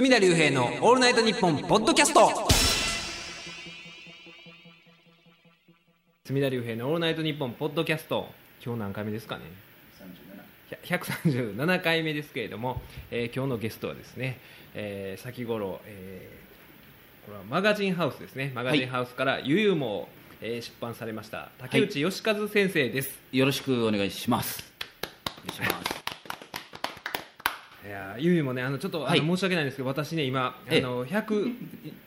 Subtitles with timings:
[0.00, 2.30] 隅田隆平の「オールナイトニッポン」ポッドキャスト。
[6.24, 8.26] 隅田隆平の「オールナイトニッポン」ポッドキャスト。
[8.64, 9.42] 今日何回目ですかね
[10.84, 14.40] ？137回目ですけれども、えー今日のゲストはですね、
[14.74, 18.52] えー先頃、えーこれはマガジンハウスですね。
[18.54, 20.08] マガジンハウスから「ゆゆも」
[20.40, 24.64] えー出版されました竹内義和先生です、よろしくお願いします。
[25.44, 25.99] お願いします。
[27.90, 31.54] いやーゆゆもねあのちょっと、あのはい申し訳ないんですけど私ね今あええの122、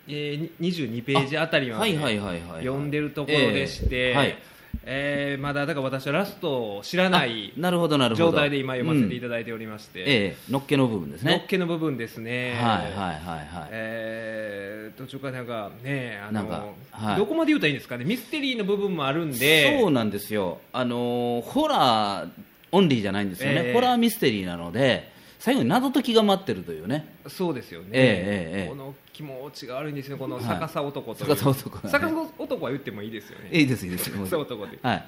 [0.08, 1.94] えー22ページあたりまで。
[1.98, 4.38] 読んでるところでして、ええはい
[4.86, 8.32] えーまだだから私はラストを知らないあなるほどなるほど。
[8.32, 11.46] 状態で今読ませていたただいておりまして、ええ、のっけの部分ですのっね。
[11.50, 13.70] けの部分ですね、はいはいはいはい。
[13.72, 20.60] えー途中からなんかねあのなんかはいどこまで言うたらいいんですかねミステリーの部分もあるんでそうなんですよ。
[20.72, 22.30] あのーホラー
[22.72, 23.62] オンリーじゃないんですよね。
[23.66, 25.12] ええホラーミステリーなので、
[25.44, 27.06] 最後に謎解きが待ってるというね。
[27.28, 28.02] そうですよね、えええ
[28.60, 28.70] えええ。
[28.70, 30.18] この気持ちが悪いんですよ。
[30.18, 30.46] このはい。
[30.46, 31.90] 逆さ男という、逆さ男がね。
[31.91, 33.50] 逆さ男は言ってもいいですよね。
[33.52, 34.10] いいですいいです。
[34.10, 35.05] 逆さ男で、はい。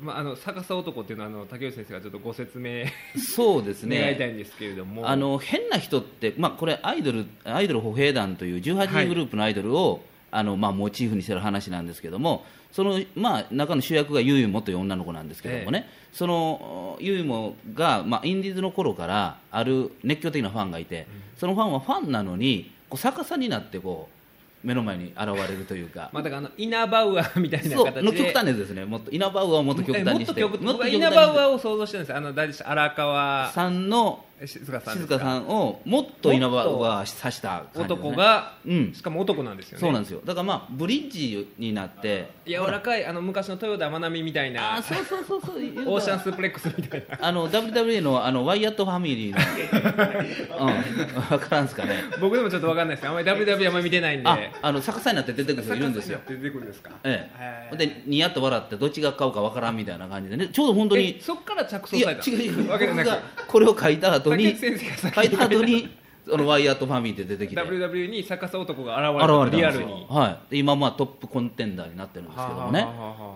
[0.00, 2.86] まあ、あの逆さ男っていうのはあの竹内先生がちょっとご説明
[3.18, 4.00] そうですね。
[4.00, 21.06] 願いたいんですけれども、あの変な人って、まあ、これアイドルアイドル歩兵団という18人グループのアイドルを、あのまあ、モチーフにしてる話なんですけどもその、まあ、中の主役がユーユモという女の子なんですけどもね、そのユーユモが、まあ、インディーズの頃からある熱狂的なファンがいて、
[21.36, 26.08] そのファンはファンなのにこう逆さになってこう目の前に現れるというか。
[26.12, 28.02] まあ、だからあのイナバウアーみたいな形で。
[28.02, 32.16] の極端ですね、もっとイナバウアーをもっと極端にして、えもっと極端イナバウアーを想像してるんです。
[32.16, 32.70] あの誰でした？
[32.70, 37.62] 荒川さんの静香さん静香さんをもっとイナバウアーさしたね。
[37.74, 38.92] 男が、うん。
[38.94, 39.80] しかも男なんですよね。
[39.80, 40.20] そうなんですよ。
[40.24, 42.30] だからまあブリッジになって。
[42.46, 44.76] 柔らかいあの昔の豊田真奈美みたいな。
[44.76, 47.18] あーそうそうそうそうオーシャンスープレックスみたいな。
[47.20, 49.38] あの WWE のあのワイヤットファミリーの。
[50.66, 51.22] うん。
[51.22, 51.96] 分からんすかね。
[52.20, 54.28] 僕でもちょっと分かんないですあんまり WW あんまり見てないんで。
[54.28, 56.18] ああの逆さになって出てくる人いるんですよ。
[56.28, 56.90] 出てくるんですか？
[57.04, 57.30] え
[57.72, 57.76] え。
[57.76, 60.48] でニヤッと笑ってどっちが買うか分からんみたいな感じでね。
[60.48, 62.68] ちょうど本当えにそっから着想された違う違う。
[62.70, 63.06] わけじゃなく。
[63.10, 67.36] 僕がこれを書いた後に竹内先生が先書いた後にそのワイヤットファミリーって。
[67.36, 70.06] 出てきて WW に逆さ男が現現れたリアルに。
[70.08, 72.82] はい、で今まあトップコンテンダーになってるんですけどもね。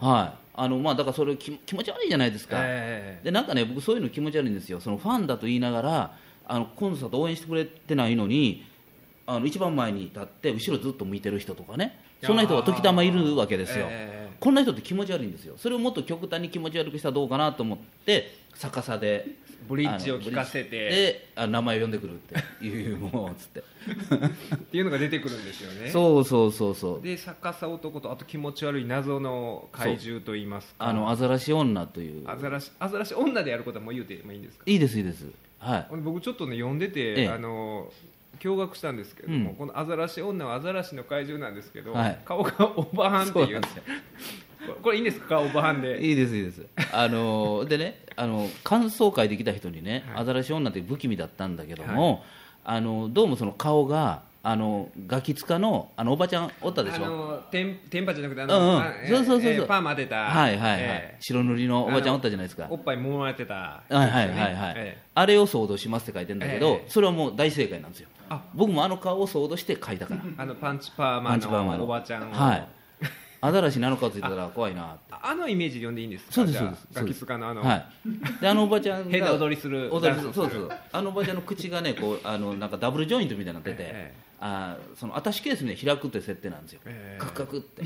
[0.01, 0.47] はい。
[0.59, 4.81] あのまあだからそれ気気持ち悪いじゃないですか、えでなんかね僕そういうの気持ち悪いんですよ。
[4.81, 8.65] そのファンだと言いながらあのコンサート応援してくれてないのに
[9.27, 12.01] あの一番前に立って後ろずっと向いてる人とかね。
[12.23, 14.37] そんな人が時たまいるわけですよ、ええ。
[14.41, 15.55] こんな人って気持ち悪いんですよ。
[15.59, 19.27] それをもっと極端に気持ち悪くしたらどうかなと思って逆さで
[19.69, 20.71] ブリッジを聞かせて。
[20.71, 23.60] であ名前を呼んでくるっていうもうつって。
[24.56, 25.91] っていうのが出てくるんですよね。
[25.91, 27.03] そうそうそうそう。
[27.03, 30.87] で逆さ男とあと気持ち悪い謎の怪獣といいますか。
[30.87, 32.28] あのアザラシ女という。
[32.28, 34.65] アザラシアザラシ女でやることはもう言うてもいいんですか？
[34.66, 35.27] いいですいいです。
[35.59, 35.87] はい。
[36.03, 37.28] 僕ちょっとね読んでて、ええ。
[37.28, 37.93] あの
[38.41, 39.56] 驚愕したんですけれども、うん。
[39.56, 42.19] このアザラシ女はアザラシの怪獣なんですけど、はい。
[42.25, 43.59] 顔がオーバーハンっていう。
[43.59, 43.83] んですよ
[44.75, 45.28] これいいんですか？
[45.28, 46.06] 顔オーバーハンで。
[46.06, 46.66] いいですいいです。
[46.93, 50.22] あのでねあの感想会できた人にね、はい。
[50.22, 52.25] アザラシ女って不気味だったんだけども、
[52.65, 57.04] あのどうもその顔があのガキ使のあのおばちゃんおったでしょ？
[57.04, 59.09] あのテンテンパじゃなくてあうんうん。
[59.09, 59.53] そうそうそうそう。
[59.53, 60.16] えーパーマ当てた。
[60.16, 62.65] はいはいはい、え白塗りのおばちゃんおったじゃないですか。
[62.65, 66.88] ーおっぱい揉まれてた、はいはいはいはい、えあれを想像しますって書いてんだけど、ええ。
[66.88, 68.09] それはもう大正解なんですよ。
[68.28, 68.41] あ。
[68.54, 70.21] 僕もあの顔を想像して書いたから。
[70.21, 71.84] ーあのパンチパーマパンチパーマのの。
[71.84, 72.69] おばちゃんを、はい
[73.41, 76.33] アザラシにあの顔ついてたら怖いなあのイメージで読んでいいんですか？
[76.33, 77.49] そうですそうですガキスカの。
[77.49, 77.87] あの、はい、
[78.41, 80.33] であのおばちゃんが 変な踊りする踊りする。
[80.33, 84.27] そうそうあのおばちゃんの口がねこうあのなんかダブルジョイントみたいになってて、ええ。
[84.41, 87.21] あーそのアタッシュケースに開くって設定なんですよ、ええ。
[87.21, 87.85] カクカクって。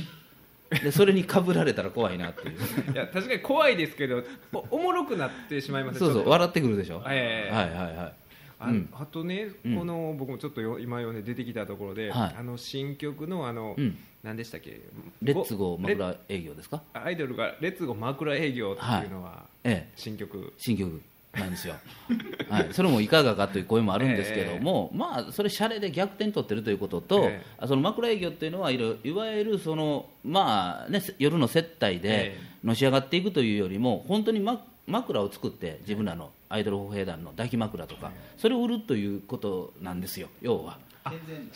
[0.84, 2.56] でそれにかぶられたら怖いなっていう。
[2.92, 4.22] いや確かに怖いですけど
[4.52, 7.54] おおもろくなってしまいますそうそう笑ってくるでしょ、ええ。
[7.54, 8.12] はいはいはい
[8.60, 8.88] あ,、うん。
[8.92, 9.76] あとね、うん。
[9.76, 12.34] この僕もちょっとよ今読んで出てきたところで、はい。
[12.38, 13.96] あの新曲のあの、うん。
[14.22, 14.80] 何でしたっけ？
[15.22, 16.82] レッツゴーレ枕営業ですか？
[16.92, 19.92] アイドルがレッツゴー枕営業っていうのは、ええ。
[19.96, 20.52] 新曲。
[20.58, 21.00] 新曲。
[21.32, 21.76] なんですよ、
[22.50, 27.46] はい、それもいかがかという声もあるんですけども、 まあそれシャレで逆転取ってるということと、ええ。
[27.56, 32.38] あその枕営業っていうのはいろいわゆるそのまあね夜の接待でえ。
[32.64, 40.78] のし上がっていくというよりも本当に、ま、枕を作って自分らのアイドル歩兵団の抱き枕とか、それを売るということなんですよ要は。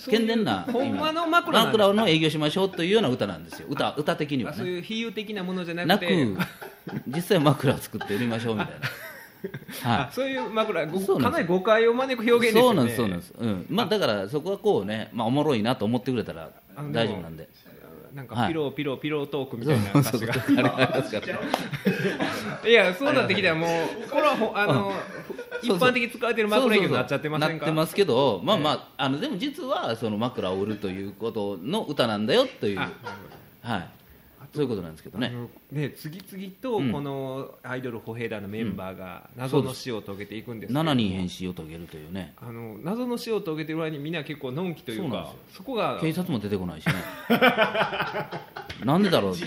[0.09, 4.57] 健全なほんまの枕枕の営業しましょうというような歌なんですよ歌歌的にはね。
[4.57, 6.07] あそういう比喩的なものじゃななくく。
[6.07, 6.27] て
[7.09, 8.81] 実際枕を作って売りましょうみたい
[9.83, 10.07] な、 はい。
[10.07, 12.73] あ、そういう枕かなり誤解を招く表現ですよね。
[12.73, 13.67] そうなんですそうなんです、うん。
[13.69, 16.51] まあ、だからそこはこうね、まあ、おもろいなと思ってくれたら
[16.93, 17.49] 大丈夫なんで
[18.15, 18.49] なんかはい。
[18.49, 20.35] ピローピローピロートークみたいな歌詞が
[22.65, 24.93] いやそうなってきたらもうこれはほあの
[25.61, 32.93] 一般的に使われてる枕業になっちゃってませんかなってますけど、まあまあ、あのでも実はその枕を売るということの歌なんだよという、あ
[33.63, 33.89] はい、
[34.53, 35.33] そういうことなんですけどね。
[35.71, 36.93] ね次々とうん。
[36.93, 40.91] このアイドル歩兵団のメンバーが謎の死を遂げていくんですけれども。
[40.91, 45.99] 7人変死を遂げるというね、あの謎の死を遂げてる割にみんな結構のんきというかそこが。
[46.01, 46.95] 警察も出てこないしね、
[48.85, 49.45] なんでだろう、そ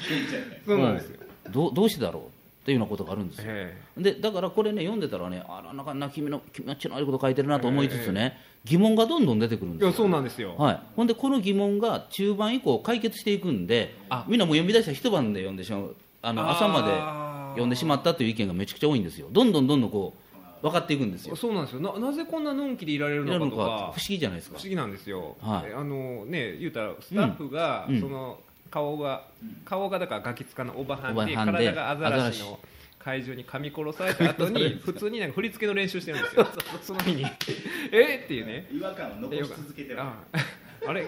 [0.73, 1.51] うなんですよ、うん。
[1.51, 2.38] どうどうしてだろう？
[2.67, 3.45] っていうようなことがあるんですよ。
[3.47, 8.38] えでだからこれね、読んでたらね、あら、なんかな君の気持ちの悪いこと書いてるなと思いつつね、
[8.69, 9.88] 疑問がどんどん出てくるんですよ。
[9.88, 9.98] えいや。
[9.98, 14.25] そうなんですよ、はい、ほんでこの疑問が中盤以降解決していくんであ。
[14.28, 16.92] みんなもう読み出したら一晩で読んでしまうあの朝まで
[17.52, 19.28] 読んでしまったという意見がめちゃくちゃ多いんですよ。
[19.31, 20.14] どんどんどんどんこ
[20.62, 21.36] う分かっていくんですよ。
[21.36, 21.81] そうなんですよ。
[21.81, 23.46] ななぜこんなのんきでいられるのか。
[23.50, 24.58] とか不思議じゃないですか。
[24.58, 25.72] 不思議なんですよ、はい。
[25.72, 28.02] えあのね言うたらスタッフが、うん。
[28.02, 29.24] その顔が
[29.66, 32.60] 顔がだからガキ使のおばはんで体がアザラシの
[33.07, 36.45] 怪獣に噛み殺された後に 普通になんか振り付けの練習してるんですよ。
[36.83, 37.25] その日に。
[37.94, 38.21] え？
[38.25, 38.68] っていうね。
[38.69, 40.01] 違和感を残し続けてる。
[40.01, 40.13] あ。
[40.86, 41.07] あれ？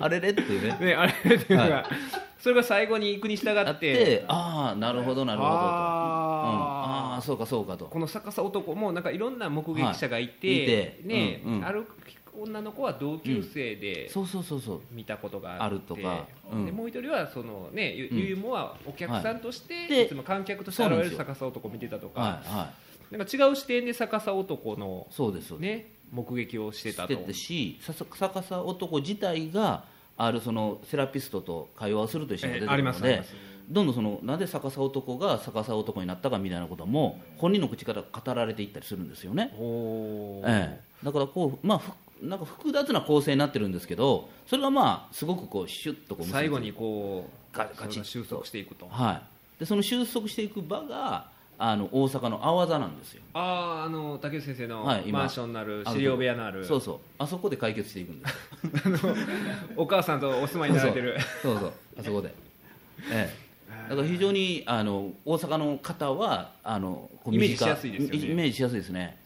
[0.00, 0.76] あれれっていうね。
[0.80, 1.90] ねあれっていうのが、は
[2.36, 5.56] それが最後に行くに従あっっててああなるほどなるほどと。
[5.56, 7.84] うん、あーああそうかそうかと。
[7.84, 10.62] この逆さ男もなんかいろんな目撃者がいて,、はい。
[10.64, 11.00] いて。
[11.04, 11.64] ねうんうん。
[11.64, 11.86] ある
[12.38, 14.80] 女の子は同級生でそうそうそうそう。
[14.90, 16.26] 見たことがあるとか。
[16.52, 16.66] うん。
[16.66, 18.18] でもう一人はその、ね、ゆうん。
[18.18, 20.08] ゆいもはお客さんとして、はい。
[20.08, 22.42] つも観客として現れる逆さ男を見てたとか、
[23.10, 27.12] なんか違う視点で逆さ男の、そうですね、目撃をしてたと。
[27.12, 29.84] してたしささ逆さ男自体が
[30.16, 33.22] あるそのセラピストと会話をするというシーンが出てくるので、
[33.68, 39.52] どんどんそのなぜ逆さ男が逆さ男になったかみたいなことも本人の口から語られていったりするんですよね、
[40.44, 41.90] ええ、だからこう、まあ、ふ
[42.22, 48.86] なんか複雑な構成になってるんですけどそれがまあすごくこうシュッとこう最後にこうガガチッとそれが収束していくと。
[48.88, 49.12] は
[49.56, 51.28] い、でその収束していく場が
[51.58, 53.22] あの大阪の阿波座なんですよ。
[53.32, 55.20] あああの竹内先生のはい今。
[55.20, 56.98] マンションのある資料部屋のある、そうそう。
[57.18, 59.06] あそこで解決していくんです
[59.76, 61.16] お母さんとお住まいになられてる。
[61.42, 61.58] そう。
[61.58, 62.34] そうあそこで、
[63.10, 63.32] え
[63.86, 68.16] え、だから非常にあの大阪の方はあのイメージしやすいですよね。
[68.16, 69.16] イメージしやすいですね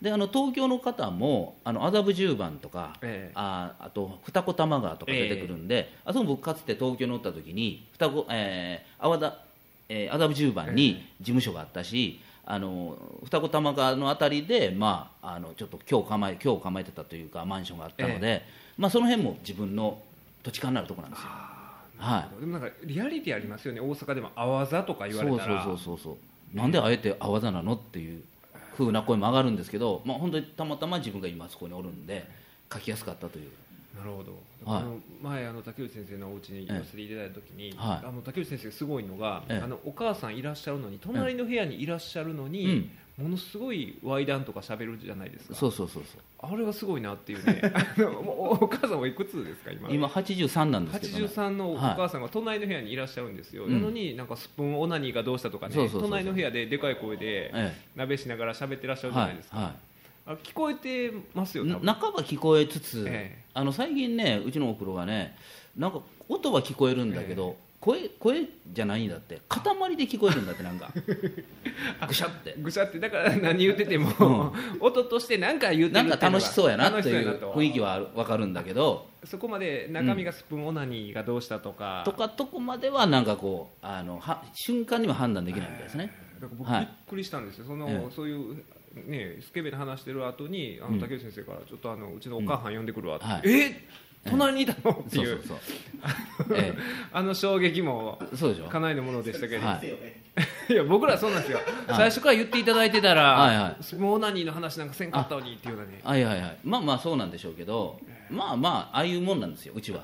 [0.00, 3.32] であの東京の方もあの麻布十番とか、ええ。
[3.34, 9.38] ああと二子玉川とか出てくるんで、あそこ僕かつて東京におった時に二子、えー、淡田、
[9.88, 18.42] えー、麻布十番に事務所があったし、あの二子玉川のあたりで、まあ、あのちょっと今日構え今日構えてたというかマンションがあったので、
[18.78, 19.98] まあ、その辺も自分の
[20.42, 21.28] 土地勘になるところなんですよ。
[21.98, 22.40] はい。
[22.40, 23.80] でもなんかリアリティありますよね。
[23.80, 25.64] 大阪でも「あわざ」とか言われたら。
[25.64, 26.18] そうそうそうそうそ
[26.54, 26.56] う。
[26.56, 28.22] なんであえてあわざなのっていう
[28.78, 32.28] 風な声も上がるんですけど、まあ、本当にたまたま自分が今そこにおるんで
[32.72, 33.50] 書きやすかったという。
[33.98, 34.32] なるほど、
[34.70, 34.82] はい。
[34.82, 38.06] あの前あの竹内先生のお家に寄せていただいた時に、はい。
[38.06, 39.64] あの竹内先生すごいのが、ええ。
[39.64, 45.54] あのお母さんいらっしゃるのに隣の部屋にいらっしゃるのに、ものすごいワイダンとか喋るじゃないですか。
[45.56, 46.52] そうそうそうそう。
[46.52, 47.60] あれがすごいなっていうね。
[48.28, 49.90] お母さんはいくつですか今？
[49.90, 55.74] 今83なんですけど、ね、83のお母さんが隣の部屋にいらっしゃるんですよ、うんなのになんかスプーンオナニーがどうしたとかね。
[55.74, 56.10] そうそうそうそう。
[56.10, 59.74] 隣の部屋ででかい声でえ鍋しながら喋ってらっしゃえるじゃないですか、はいはい。
[60.26, 63.44] あ聞こえてますよ半ば聞こえつつ、ええ。
[63.54, 65.36] あの最近ねうちのおふくろがね
[65.76, 69.40] なんか音は聞こえるんだけど、声声じゃないんだって。
[69.48, 69.62] 塊
[69.96, 70.92] で聞こえるんだってなんか。
[72.08, 72.54] ぐしゃって。
[72.58, 79.08] ぐしゃってだから何言ってても、音として何か言ってなんか楽しそうやな楽という雰囲気は分かるんだけど。
[79.24, 86.80] そこまで中身がスプーンオナニーがどうしたとか、とかとこまではなんかこうあのは瞬間には判断できないみたいですね、だから僕はい。
[86.80, 88.56] びっくりしたんですよ、そのええそういう、
[89.06, 90.94] ね、スケベで話してる後にあうん。
[90.96, 93.42] の竹内先生からちょっとあのうちのお母さん呼んでくるわって、はい。
[93.44, 93.88] え
[94.26, 95.38] 隣にいたのっていう。
[95.38, 95.58] うそそう
[96.48, 96.56] そう。
[96.56, 96.74] え
[97.12, 98.66] あの衝撃もえそうでしょ。
[98.66, 99.88] かなりのものでしたけど、はい。
[100.72, 101.66] いや僕らはそうなんですよ、はい。
[101.96, 103.76] 最初から言っていただいてたら、はいはい。
[103.82, 106.40] スプーンオナニーの話なんかせんかったのにっていうのはね、はいはい。
[106.40, 110.02] はいまあまあそうなんでしょうけどまあまあああいうもんなんですようちは、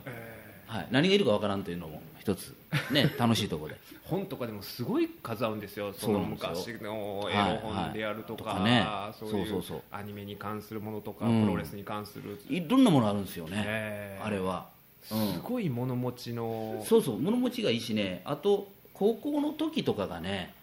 [0.66, 2.54] はい、何がいるかわからんというのも一つ
[2.90, 3.80] ね楽しいところで。
[4.04, 8.86] 本とかでもすごい数あるんですよ、その昔のはいエロ本であるとか、はいとかね。
[9.18, 11.42] そうそうそうアニメに関するものとか、うん。
[11.44, 14.66] プロレスに関する、いろんなものあるんですよね、えーあれは、
[15.02, 20.54] すうん、ごい物持ちの、そうそう物持ちがいいしねあと高校の時とかがね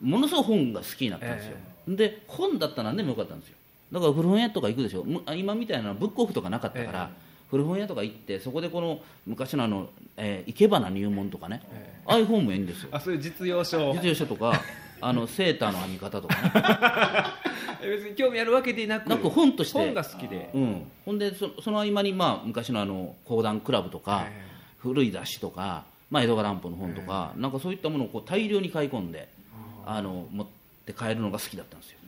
[0.00, 1.56] ものすごい本が好きになったんですよ、
[1.88, 3.56] で本だったら何でもよかったんですよ。
[3.92, 5.04] だから古本屋とか行くでしょ。
[5.36, 7.10] 今みたいなブックオフとかなかったから、
[7.54, 11.62] 古本屋とか行ってそこでこの昔のあの、えー、生け花入門とかね、
[12.04, 12.88] ああいう本もいいんですよ。
[12.90, 14.60] あそういう実用書、実用書とか
[15.00, 16.52] あのセーターの編み方とかね。
[17.80, 24.44] え 別に興味あるわけでなく、なんか本として本が好きで、うん、ほんでそその合間に、まあ、昔のあの講談クラブとか、え
[24.78, 29.28] 古い雑誌とか、まあ、江戸川乱歩の本とか、なんかそういったものをこう大量に買い込んで
[29.86, 30.46] あの持っ
[30.86, 31.98] て帰るのが好きだったんですよ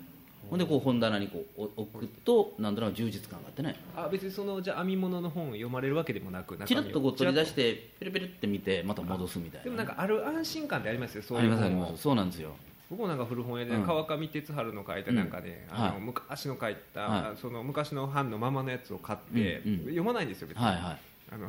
[0.49, 9.65] ほんでこう本棚にこうお置くとなんとなく充実感があってねあ別にそのじゃあ編み物の本を読まれるわけでもなくチラッとこう取り出ししてペレペレって見てまた戻すみたいな。
[9.65, 12.03] でもなんかある安心感ってありますよそうありますあります。
[12.03, 12.51] そうなんですよ。
[12.89, 13.83] 僕もなんか古本屋でうん。
[13.85, 20.97] 川上哲治の書いたなんかね、あの昔の書いた、はその昔の版のままのやつを買って、読まないんですよ別に、はいは
[21.33, 21.49] あの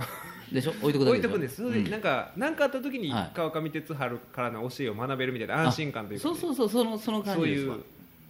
[0.51, 0.71] いでしょ？
[0.71, 1.27] 置いとくだけでしょ？
[1.27, 1.63] 置いとくんです。
[1.63, 1.91] うん。
[1.91, 3.31] なんか何、かあった時にはい。
[3.35, 3.95] 川上哲治
[4.33, 7.75] からの教えを学べるみたいな安心感というか、そうそうそうそのその感そうじですわ。
[7.75, 7.83] いう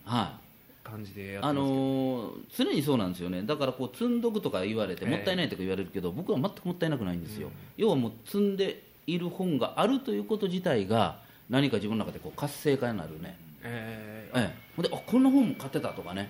[0.04, 0.47] はい
[0.90, 3.44] 感じでやってあますけど、のー常にそうなんですよね。
[3.44, 5.12] だからこう積んどくとか言われてええ。
[5.12, 14.40] もったいないとか言われるけど、僕は全くもったいなくないんですよ、要はもう積んでいる本があるということ自体が何か自分の中でこう活性化になるね、ええ。
[14.40, 16.30] え、ほんであこんな本も買ってたとかね。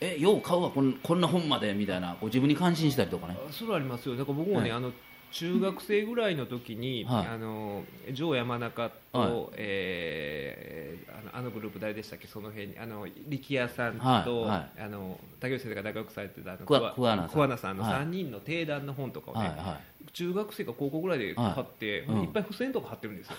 [0.00, 3.36] えよう買うわこんこんな本までみたいなこう自分に感心したりとかね。
[3.48, 4.16] ーそれありますよ。
[4.16, 4.92] だから僕もね、はいあの
[5.34, 7.26] 中学生ぐらいの時に、 はい。
[7.26, 9.30] あの城山中と、はい。
[9.56, 12.28] えーあのあのグループ誰でしたっけ？
[12.28, 16.92] その辺にあの力也さんと、はいはあの竹内先生が大学されてたあの桑
[17.28, 17.92] 桑名さんのはい。
[18.02, 19.80] 3人の定談の本とかをね、はいは
[20.12, 23.34] 中学生か高校ぐらいで買って、はいうんいっぱい付箋とか貼ってるんですよ。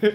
[0.00, 0.14] で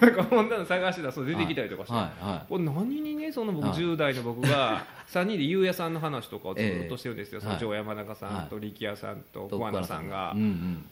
[0.06, 7.44] なんか本棚探してたらそう出てきたりとかして、はいはこれ何にねその僕はい10代の僕が 3人で優也さんの話とかをずっとしてるんですよ、ええ。
[7.44, 10.36] その城山中さんとは力也さんとい桑名さんが。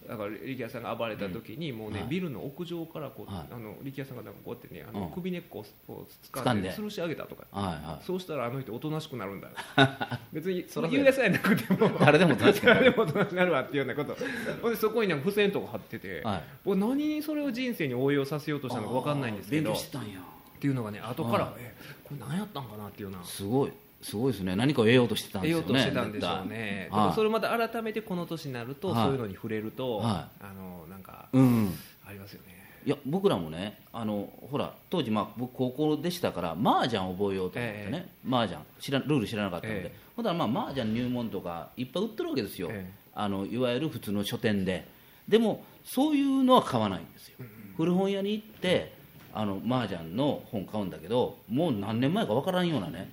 [0.09, 2.09] だから力也さんが暴れた時にもうね、はい。
[2.09, 3.47] ビルの屋上からこう、はい。
[3.53, 5.13] あの力也さんがなんかこうやってねあのうん。
[5.13, 6.73] 首根っこを掴掴んで。
[6.73, 9.53] 吊るし上げたとかはいはそうしたらあの人おとなしくなるんだよ。
[10.33, 11.89] 別にそらそうや優也さんやなくても。
[12.01, 14.17] 誰でもおとなしくなる誰でもおとなるわっていうようなこと。
[14.61, 16.43] ほんでそこになんか付箋とか貼ってて、はい。
[16.65, 19.71] 僕何にそれを人生に応用させようとしたのか分かんないんですけど。
[19.71, 20.19] 勉強してたんや。
[20.19, 21.55] っていうのがね後から、はい。
[21.59, 23.25] えこれ何やったんかなっていうような。
[23.25, 24.55] すごいすごいですね。
[24.55, 26.89] 何かを得ようとしてたん得ようですよねとしてたんでしょうね。
[26.89, 29.05] 絶対でもそれまた改めてこの年になると、はい。
[29.05, 31.75] そういうのに触れると、はあのなんかうん。
[32.07, 32.59] ありますよね。
[32.87, 38.61] いや僕らもねあのほら当時、まあ、僕高校でしたから麻雀を覚えようと思ってね、麻雀。
[38.81, 39.97] 知らルール知らなかったので、ええ。
[40.17, 42.93] ほんだらまあ麻雀入門とかいっぱい売ってるわけですよ、ええ。
[43.15, 44.87] あのいわゆる普通の書店で。
[45.29, 47.37] でもそういうのは買わないんですよ、
[47.77, 48.95] 古本屋に行って
[49.35, 53.11] あの麻雀の本買うんだけどもう何年前かわからんようなね。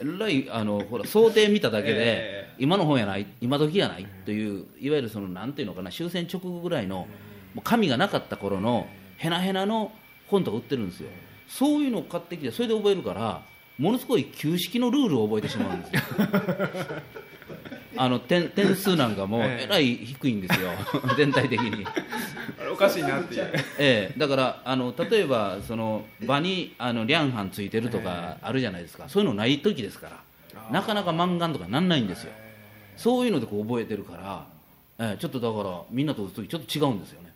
[0.00, 7.06] えらいあのほら想定見ただけで、え今の本やない今時やないといういわゆるそのなんていうのかな終戦直後ぐらいの
[7.62, 9.92] 紙がなかった頃のへなへなの
[10.28, 11.08] 本とか売ってるんですよ。
[11.48, 13.42] そういうのを買ってきてそれで覚えるから
[13.78, 16.02] ものすごい旧式のルールを覚えてしまうんですよ
[17.96, 19.64] あの点点数なんかもええ。
[19.64, 20.70] えらい低いんですよ。
[21.16, 21.86] 全体的に、
[22.72, 23.52] おかしいなっていう。
[23.78, 30.24] ええ、だからあの例えばその場にあのリャンハンついてるとかあるじゃないですか、そういうのない時ですから。
[30.70, 32.32] なかなか漫画とかなんないんですよ。
[32.96, 34.46] そういうのでこう覚えてるから、
[34.98, 37.32] ええ、ちょっとだからみんなと打つ時ちょっと違うんですよね。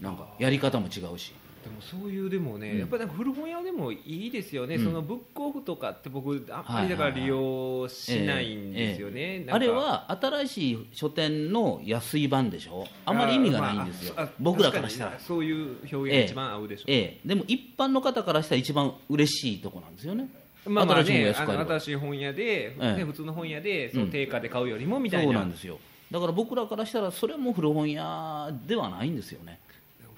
[0.00, 1.32] なんかやり方も違うし
[1.62, 2.78] でもそういうでもね、うん。
[2.78, 4.84] やっぱりなんか古本屋でもいいですよね、うん。
[4.84, 12.86] そのブックオフとかって僕あんまはいりだから利用しないんですよね、あれは新しい書店の安い版でしょ？
[13.04, 15.18] あんまり意味がないんですよ、まああ僕らからしたら。
[15.18, 20.28] そういう表現が一番合うでしょう、ええ、でも一般の方からしたら一番嬉しいとこなんですよね。
[20.66, 22.96] まあまあ新しい本ね、新しい本屋で、ええ。
[22.96, 24.10] ね、普通の本屋でそのうん。
[24.10, 25.78] 定価で買うよりもみたいな,、そうなんですよ。
[26.10, 29.60] だから僕らからしたらそれはもう古本屋ではないんですよね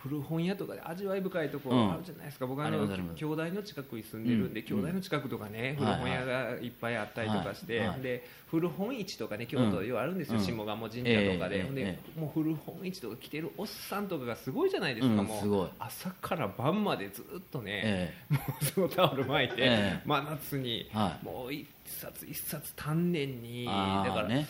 [0.03, 1.77] 古本屋とかで味わい深いとこうん。
[1.77, 3.19] ろあるじゃないですか、僕あのありますあります。
[3.19, 4.67] 兄弟の近くに住んでるんで、うん。
[4.67, 7.89] 兄弟の近くとかね、うん古本屋がいっぱいあったりとかして、はい。
[7.89, 8.01] はい。
[8.01, 10.45] で古本市とかね京都でようあるんですよ、うん。
[10.45, 11.83] 下鴨神社とかで,、ええほんで
[12.17, 20.03] えもう古本市とか来てるおっさんとかがすごいじゃないですか、うんもう朝から晩までずっとね、えもうそのタオル巻いて、ええ。
[20.05, 24.47] 真夏に、はもう一冊一冊丹念にだから、ね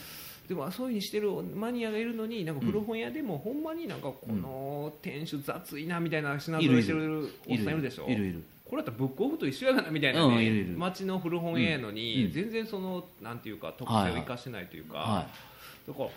[0.49, 8.09] でもそういうふうにしてるマニアがいるのになんか古本屋でもほんまになんかこの店主雑いなみたいな品揃えしてるおっさんいるでしょ。
[8.09, 8.43] いるいる。
[8.69, 15.27] これだったらブックオフと一緒やがなみたいなねうん街の古本屋やのに、うん全然そのなんていうか特性を生かしてないというか、は
[15.87, 16.09] だから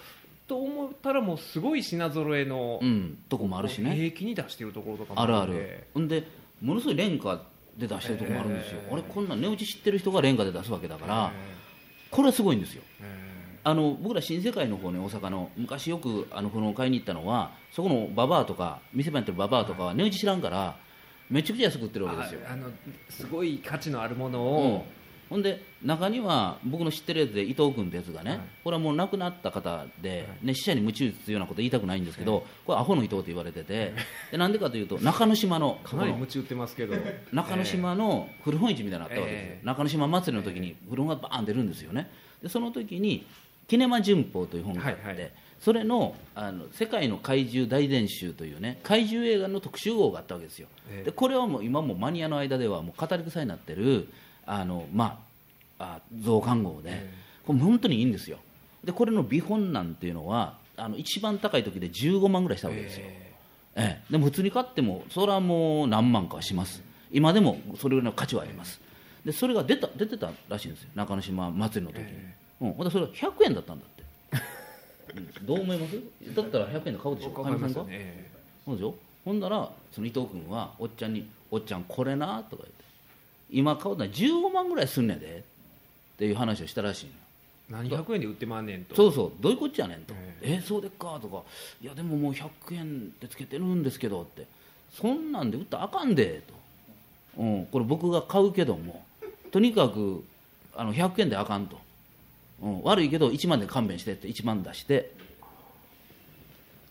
[0.48, 3.96] と思ったらもうすごい品揃えの、いうんとこもあるしね。
[3.96, 5.84] 平気に出してるところとかもあるある。
[5.94, 6.24] ほんで
[6.62, 7.42] ものすごい廉価
[7.78, 8.94] で出してるとこもあるんですよ、ええ。
[8.94, 11.56] あれこんなん値打ち知ってる人が廉価で出すわけだから、え。
[12.10, 12.84] これはすごいんですよ
[13.68, 20.78] あの僕ら新世界の方ね大阪の昔よくあの古本を買いに行ったのはそこのババアとか店番やってるババアとかは値打ち知らんから
[21.32, 22.42] めちゃくちゃ安く売ってるわけですよ。
[22.48, 22.70] ああの
[23.10, 24.46] すごい価値のあるものうん。
[24.46, 24.86] を、
[25.32, 28.40] ほんで中には僕の知ってるやつで伊藤君ってやつがね、はい。
[28.64, 33.96] これはもう亡くなった方で、ね、死者に鞭打つようなこと言いたくないんですけど、これアホの伊藤って言われてて
[34.32, 36.94] でなんでかというと中之島のかなり夢中売ってますけど。
[37.34, 39.66] 中之島の古本市みたいなのあったわけですよ、ええ。
[39.66, 42.12] 中之島祭りの時に古本がバーン出るんですよね。
[42.44, 43.26] でその時に
[43.68, 45.32] 「キネマ旬報」という本があって、はいはい。
[45.60, 51.06] それのあの世界の怪獣大全集というね怪獣映画の特集号があったわけですよ、ええ。
[51.06, 54.08] でこれはもう今もマニアの間ではもう語り草になってる
[54.46, 55.20] あの、ま
[55.80, 57.14] あ、あ増刊号で、え
[57.48, 58.38] これ本当にいいんですよ。
[58.84, 63.34] でこれの見本なんていうのはあの一番高い時で15万ぐらいしたわけですよ、え
[63.76, 64.02] え。
[64.08, 66.84] え、でも普通に買ってもそれはもう何万かはします。
[67.12, 68.80] 今でもそれぐらいの価値はあります。
[69.26, 70.90] でそれが出た出てたらしいんですよ。
[70.94, 74.04] 中之島祭りの時に、えうん、ほんでそれが100円だったんだって、
[75.40, 75.46] うん。
[75.46, 76.02] どう思います？
[76.36, 77.34] だったら100円で買うでしょ。
[77.34, 77.94] わかります買いませんか？
[77.94, 78.32] よね
[78.66, 78.96] そうでしょ？
[79.26, 82.84] ほんだらその伊藤君はおっちゃんに「おっちゃんこれな」とか言って
[83.52, 85.38] 「今買うのは15万ぐらいすんねんで」
[86.16, 87.12] っていう話をしたらしいの
[87.80, 88.96] 何百円で売ってまんねんと。
[88.96, 89.32] そうそう。
[89.42, 90.14] どういうこっちゃねんと。
[90.42, 90.62] え「え。
[90.62, 91.42] そうでっか」とか
[91.82, 94.46] 「いやでももう100円でつけてるんですけど」って
[94.94, 96.42] 「そんなんで売ったらあかんで」
[97.36, 99.04] と、うん「これ僕が買うけども。
[99.52, 100.24] とにかく
[100.76, 101.80] あの100円であかんと、
[102.66, 105.12] うん、悪いけど1万で勘弁して」って1万出して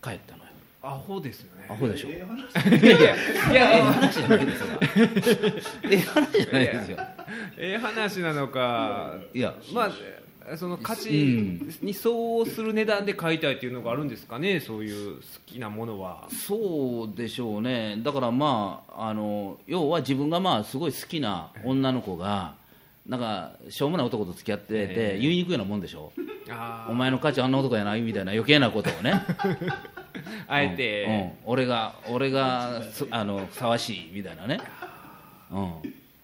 [0.01, 0.45] 帰ったのよ。
[0.81, 1.65] アホですよね。
[1.67, 2.09] アホでしょ。
[2.09, 2.11] い。
[2.11, 4.67] やいやいやええ話じゃないですよ。
[5.83, 6.97] ええ話じゃないですよ。
[7.57, 9.15] ええ話なのか。
[9.33, 9.55] いや。
[9.73, 11.73] まあその価値うん。
[11.81, 16.27] に相応する値段で買いたいっていうのがあるんですかねそういう好きなものは。
[16.29, 17.97] そうでしょうね。
[18.03, 22.53] だからまああの要は自分がまあすごい好きな女の子が
[23.07, 25.19] なんかしょうもない男と付き合っててええ。
[25.19, 26.11] 言いにくいようなもんでしょ。
[26.49, 29.13] あお前の価値あんな男やないみたいな余計なことをね。
[30.47, 31.13] あえて、うん。
[31.13, 31.31] うん。
[31.45, 34.59] 俺が俺がす あのふさわしいみたいなね。
[35.51, 35.73] うん。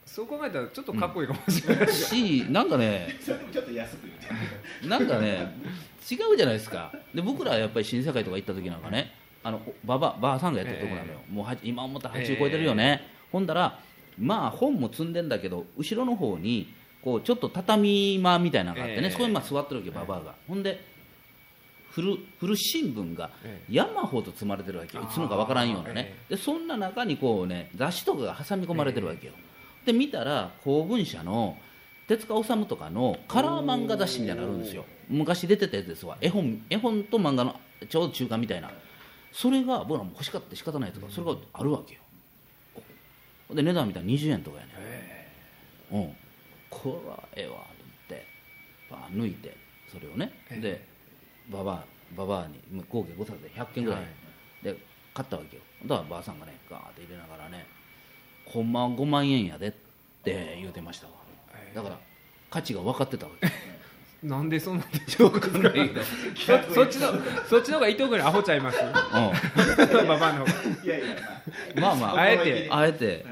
[0.05, 3.15] そう考えたらちょっとかっこいいかもしれない、しなんかね
[4.83, 5.53] なんかね
[6.11, 6.91] 違うじゃないですか。
[7.15, 13.79] で僕らやっぱり新世界とか行った時なんかねあのばばばあさんがやってるとこなのよ、もうは今思ったら80超えてるよね、ほんだら
[14.19, 19.11] まあ本も積んでんだけど後ろの方にこうちょっと畳間みたいなのがあってね、ええ。
[19.11, 20.83] そこにまあ座ってるわけばばあが、ほんで
[21.91, 29.33] 古古新聞がえ山ほど積まれてるわけよ、あーいつのかわからんようなね、でそんな中にこうね雑誌とかが挟み込まれてるわけよ、
[29.85, 31.57] で見たら公文社の
[32.07, 34.85] 手塚治虫とかのカラー漫画雑誌みたいなのあるんですよ。
[35.09, 36.17] 昔出てたやつですわ。
[36.21, 38.69] 絵本絵本と漫画のちょうど中間みたいな。
[39.33, 42.00] それが僕らも欲しかった仕方ないとかそれがあるわけよ
[43.53, 45.27] で値段見たら20円とかやね、
[45.91, 46.15] うん。
[46.69, 48.25] これはええわと思って
[48.89, 49.55] バー抜いて
[49.91, 50.31] それをね。
[50.49, 50.61] ええ。
[50.61, 50.85] で
[51.49, 51.83] ババア
[52.15, 54.09] ババアにもう合計5冊で100件ぐらい、はい
[54.63, 54.75] で
[55.13, 55.63] 買ったわけよ。
[55.85, 57.65] だからばあさんがねガーって入れながらね
[58.45, 59.71] ほんまは5万円やでっ
[60.23, 61.13] て言うてましたわ。
[61.73, 61.97] だから
[62.49, 63.49] 価値が分かってたわけ。
[64.27, 67.07] なんでそんなんでしょうかそそっちの
[67.49, 68.77] そっちの方が伊藤君にアホちゃいます？
[68.77, 68.85] う
[70.07, 70.83] ババアの方が。
[70.83, 71.15] いやいや
[71.75, 72.19] ん、まあまあ。
[72.19, 72.67] あえて。
[72.69, 73.25] あえて、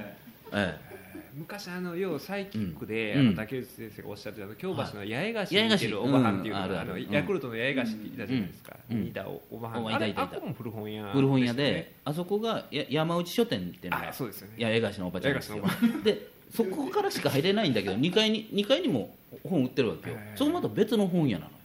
[0.52, 0.90] まあえ。
[1.36, 3.20] 昔あの要はサイキックで、うん。
[3.20, 9.14] あの竹内先生がおっしゃってた京橋の八重樫はいに似てるおばはんっていうのが、あのヤクルトの八重樫っていたじゃないですか、うん。
[9.52, 9.84] おおばはん。
[9.86, 14.56] おあれあこも古本屋え古本屋であそこがや山内書店っていうのがあそうですよね。
[14.64, 19.16] 八重樫のおばちゃんででそこからしか入れないんだけど2階に2階にも
[19.48, 20.18] 本売ってるわけよ。
[20.36, 21.52] そこまた別の本屋なの。
[21.52, 21.59] よ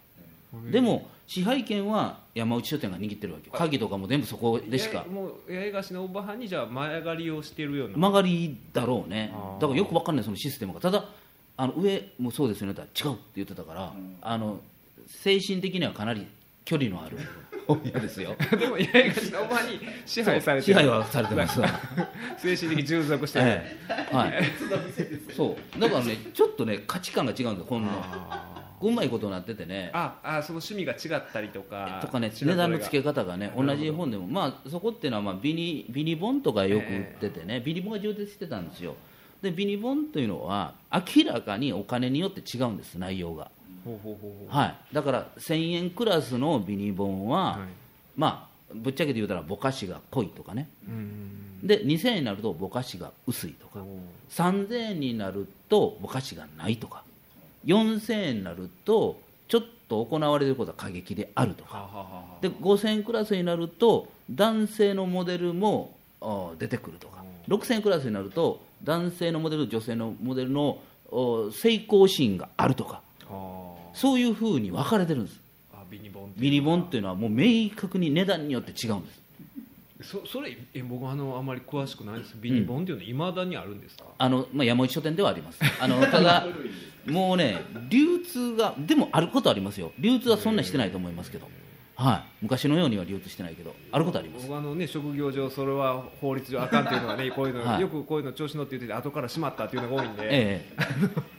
[0.70, 3.52] でも支配権は山内書店が握ってるわけよ。
[3.54, 4.98] 鍵とかも全部そこでしか。
[4.98, 9.32] やもう八重樫のおばはんにじゃあ前上がりをしてるような、曲がりだろうね。
[9.60, 10.80] だからよくわかんないそのシステムが。
[10.80, 11.04] ただ
[11.56, 12.72] あの上もそうですよね。
[12.72, 14.60] って言ったら違うって言ってたから、あの
[15.08, 16.26] 精神的にはかなり
[16.64, 17.18] 距離のある。
[17.66, 18.36] 本屋ですよ。
[18.58, 20.74] でも八重樫のおばに支配されてる。
[20.74, 21.60] 支配はされてます。
[21.60, 21.68] わ
[22.36, 24.14] 精神的従属してる、ええ。
[24.14, 24.44] はい。
[25.34, 25.80] そう。
[25.80, 27.90] だからねちょっとね価値観が違うんですよ本の。
[27.92, 29.90] あうまいことになっててね。
[29.94, 38.94] ーああその趣味が違ったりとかとかね値段の付け方がね同じ本でもまあそこっていうのはまあビニビニ本とかよく売っててね、ビニ本が充実してたんですよ。
[39.42, 43.50] でビニ本というのは明らかにお金によって違うんです内容が。
[44.48, 44.94] はい。
[44.94, 47.68] だから1000円クラスのビニ本は、はい。
[48.16, 50.68] まあぶっちゃけて言うたらぼかしが濃いとかね。
[50.88, 51.66] うん。
[51.66, 53.80] で2000円になるとぼかしが薄いとか。
[53.80, 54.32] ほう。
[54.32, 57.04] 3000円になるとぼかしがないとか
[57.66, 61.64] 4000円になるとちょっと行われていることは過激であると。
[61.64, 61.88] か
[62.40, 67.22] で5000円クラスになると男性のモデルもあ出てくるとか。
[67.48, 70.78] 6000円クラスになると男性のモデル女性のモデルの
[71.10, 73.02] お成功シーンがあるとか。
[73.30, 73.74] あ。
[73.92, 75.40] そういうふうに分かれてるんです。
[75.72, 79.24] あビニボンっていうビニボンっていうのはもう明確に値段によって違うんです。
[80.02, 82.34] そそれえ僕あのあまり詳しくないです。
[82.36, 85.60] ビニボンっていうのはいまだにあるんですか、あの、まあ、山内書店ではあります。
[85.80, 86.46] あのただ
[87.06, 89.92] もうね流通がでもあることはありますよ。
[89.98, 91.48] 流通はそんなにしてないと思いますけど。
[91.96, 94.48] はい、昔のようには流通してないけどあることあります。
[94.48, 97.80] 僕あのね職業上それは法律上あかんっていうのはね こういうの、はい。
[97.80, 100.66] よくこういうの調子乗って言ってて後からしまったっていうのが多いんで、え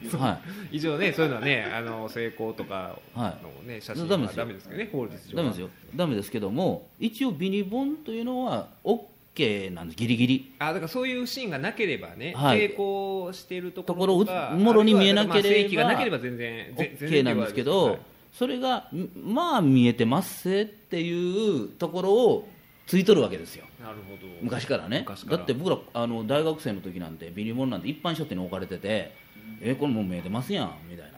[0.02, 0.08] え。
[0.16, 0.40] は
[0.72, 5.68] 以上ねそういうのはねあの成功とかはのね写真はダメですけどね法律い、上ダメですよ。
[5.94, 9.15] ダメですけども一応ビニボンというのは OK
[9.70, 10.54] なんですギリギリ。
[10.58, 12.68] あだからそういうシーンがなければね、はい。
[12.68, 17.98] 成功しているところところもろに見えなければまあがなければ全然 OK 然なんですけ手はど、
[18.32, 22.48] それがんまあ見えてますせっていうところを
[22.86, 23.64] ついとるわけですよ。
[23.82, 24.32] なるほど。
[24.42, 25.04] 昔からね。
[25.28, 29.12] だって僕らあの大学生の時なんてビニボンなんて一般書店に置かれてて
[29.60, 31.15] えこれもう見えてますやんみたいな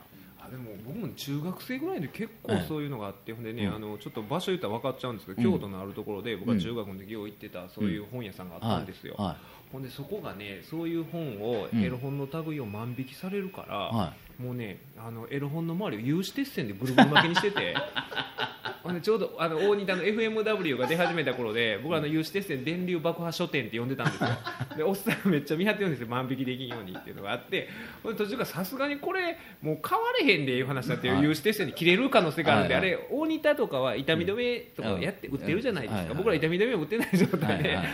[0.89, 2.67] 僕も中学生ぐらいで結構ええ。
[2.67, 3.75] そういうのがあって、ほんでね、うん。
[3.75, 5.55] あのちょっと場所言ったら分かっちゃうんですけど、うん。
[5.55, 9.37] 京都のあるところで僕は中学の時よう行ってたそういう本屋さんがあったんですよ、は
[9.73, 11.83] ほんでそこがねそういう本を、うん。
[11.83, 13.97] エロ本の類を万引きされるから、い。
[13.97, 17.75] はもうねあのエロ本の周りを有刺鉄線でぐるぐる巻きにしてて
[18.85, 24.29] ほんでちょうどあの大仁田の FMW が出始めた頃で僕はあの有刺鉄線電流爆破書店って呼んでたんですよ。
[24.79, 26.07] でおっさんがめっちゃ見張ってるんですよ。
[26.07, 27.69] 万引きできんようにっていうのがあって
[28.05, 31.23] ほんで途中からさすがにこれもう買われへんでいう話だってはい。
[31.23, 32.95] 有刺鉄線に切れる可能性があるんで、はいはい。
[32.95, 37.87] あれ大仁田とかは痛み止めとかやって売ってるじゃないですか、はいはい僕ら痛み止めも売ってない状態で、はいはい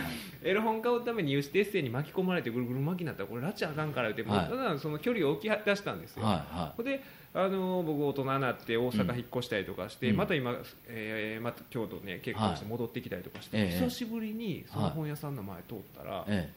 [0.45, 4.47] エロ本買うために有刺鉄線に巻き込まれてぐるぐる巻きになったらこれ拉致あかんから言って、はい。
[4.47, 7.01] ただその距離を置き出したんですよ、はいで
[7.33, 10.15] あの僕大人になって大阪引っ越したりとかして、うん。
[10.15, 10.55] また今、
[10.87, 13.79] えーまた京都ね結婚して戻ってきたりとかして、はいええ。
[13.79, 16.49] 久しぶりにその本屋さんの前通ったら、え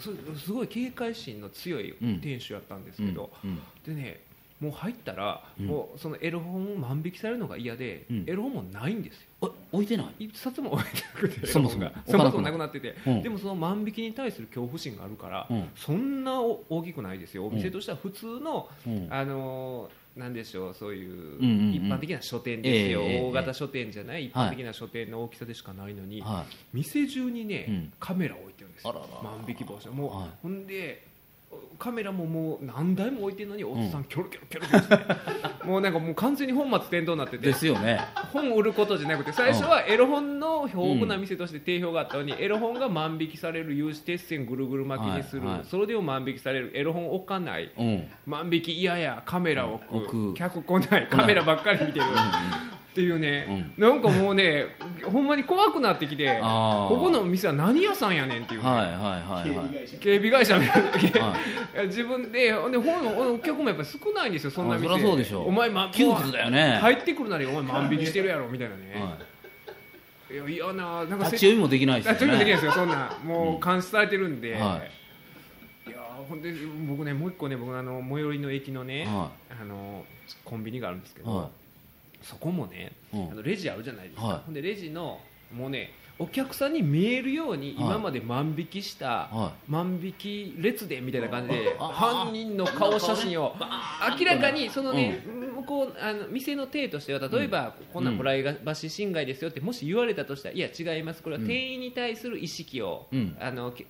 [0.00, 0.10] す
[0.46, 2.20] すごい警戒心の強いうん。
[2.20, 3.60] 店主やったんですえけど、うん。
[3.86, 4.20] でね
[4.64, 5.66] もう入ったら、うん。
[5.66, 8.24] もうそのエロ本を万引きされるのが嫌で、うん。
[8.26, 9.54] エロ本もないんですよ。
[9.72, 10.24] お置いてない？
[10.24, 11.46] 一冊も置いてなくて。
[11.46, 11.90] そもそも。
[12.08, 13.22] そもそもなくなってて、うん。
[13.22, 15.68] でもその万引きに対する恐怖心があるから、うん。
[15.76, 17.46] そんなお大きくないですよ。
[17.46, 19.08] お店としては普通の、うん。
[19.10, 27.92] あのーなんでしょうそういう一般的な書店ですよ、大型書店じゃない一般的な書店の大きさでしかないのに、は店中にね、うん。
[27.98, 28.92] カメラ置いてるんですよ。
[29.24, 30.28] 万引き防止もう、はい。
[30.40, 31.04] ほんで
[31.78, 34.82] カメラももう何台も置いてるのにおっさんキョロキョロキョロキョロ。
[34.82, 37.46] して、もうなんかもう完全に本末転倒になっていて。
[37.46, 38.00] ですよね。
[38.32, 45.66] 本を売ることじゃなくて最初はエロ本の豊富な店として定評があったのに、エロ本が万引きされる有刺鉄線ぐるぐる巻きにする、はいはい。
[45.66, 46.70] それでも万引きされる。
[46.74, 47.72] エロ本置かない。
[47.76, 48.08] うん。
[48.26, 50.34] 万引き嫌やカメラ置く,、置く。
[50.34, 51.08] 客来ない。
[51.08, 52.06] カメラばっかり見てる、
[52.94, 54.66] っていうね、なんかもうね
[55.04, 59.98] ほんまに怖くなってきてここの店は何屋さんやねんっていうね、はいはいはいはい。
[59.98, 61.36] 警備会社みたいな、は
[61.82, 61.86] い。
[61.90, 64.94] 自分でで本のお客もやっぱり少ないんですよそんな店。
[64.94, 66.78] あそうでしょお前、ま、窮屈だよね。
[66.80, 69.18] 入ってくるなりお前万引きしてるやろみたいなね、は
[70.30, 70.34] い。
[70.34, 73.12] い、や嫌ななんか立ち読みもできないですよ立ち読みできないねですよそんな。
[73.24, 74.80] もう監視されてるんで、は
[75.88, 75.90] い。
[75.90, 76.54] やーほんで
[76.86, 80.04] 僕ねもう一個ね僕あの最寄りの駅のね、はあの
[80.44, 81.50] コンビニがあるんですけど、は
[82.24, 83.30] そこもね、うん。
[83.30, 84.38] あのレジあるじゃないですか、はい。
[84.46, 85.20] ほんでレジの
[85.54, 87.86] もうねお客さんに見えるようにはい。
[87.86, 93.54] 今まで万引きした、は万引き列でみたいな感じであ犯人の顔写真を
[94.18, 95.24] 明らかにそのね、
[95.56, 101.22] 向こうあの店の体としては例えば、こんなんプライバシー侵害ですよってもし言われたとしたらいや違います。
[101.22, 103.36] これは店員に対する意識を、うん。
[103.40, 103.86] あのけ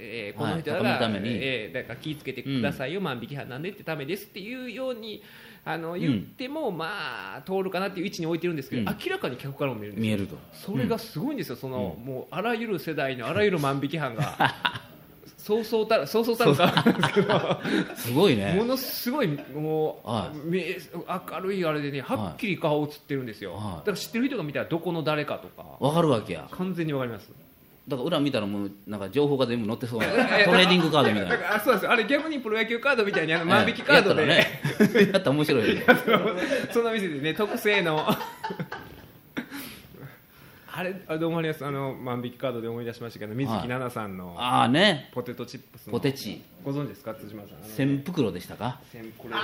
[0.00, 5.22] えーこはいの人らが、えーだから気をつけてくださいよ、万引き犯なんでってためですっていうように
[5.68, 8.86] あの言っても、まあ通るかなっていう位置に置いてるんですけど、うん。
[8.86, 10.36] 明らかに客からも見える見えると。
[10.54, 14.34] それがすごいんですよ、その、もうあらゆる世代のあらゆる万引き犯が。
[15.36, 17.60] そうそうたるそうそうたるか
[17.96, 18.54] すごいね。
[18.54, 20.78] ものすごいもう、はめ
[21.30, 23.62] 明るいあれでねはっきり顔映ってるんですよ、はい。
[23.62, 25.76] だから知ってる人が見たらどこの誰かとか。
[25.80, 26.48] わかるわけや。
[26.50, 27.30] 完全にわかります
[27.88, 30.06] だから裏見たらもうなんか情報が全部載ってそうな。
[30.44, 31.56] トレーディングカードみたいな。
[31.56, 31.88] あそうです。
[31.88, 35.08] あれ逆にプロ野球カードみたいにあの万引きカードで、やったらね。
[35.12, 35.86] やったら面白いよね。
[36.70, 38.06] その店でね特製の
[40.78, 45.10] あれあれどうもありますあの万引きカードで思い出しましたけど水木奈々さんのああね。
[45.12, 45.92] ポテトチップスの。
[45.92, 46.40] ポテチ。
[46.64, 47.58] ご存知ですか辻村さん？
[47.76, 48.80] 千袋でしたか？
[48.92, 49.36] せんこれね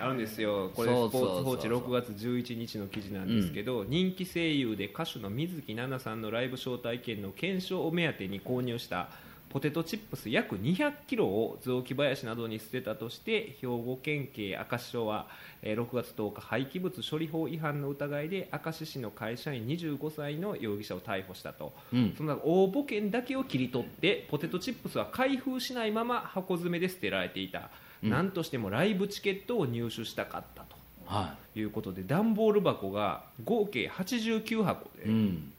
[0.00, 0.70] あるんですよ。
[0.74, 1.44] これスポーツ報知そう。
[1.44, 9.10] そうそう6月11日の記事なんですけど、人気声優で歌手の水木奈々さんのライブ招待券の検証を目当てに購入した
[9.50, 15.26] ポテトチップス約200キロを雑木林などに捨てたとして兵庫県警明石署は
[15.62, 22.14] えー6月10日廃棄物処理法違反の疑いで明石市の会社員25歳の容疑者を逮捕したと、うん。
[22.16, 27.70] その応募券だけを切り取ってポテトチップスは開封しないまま箱詰めで捨てられていた、
[28.02, 28.10] うん。
[28.10, 30.64] なんとしてもライブチケットを入手したかった
[31.06, 35.52] はということで段ボール箱が合計89箱で、いうん。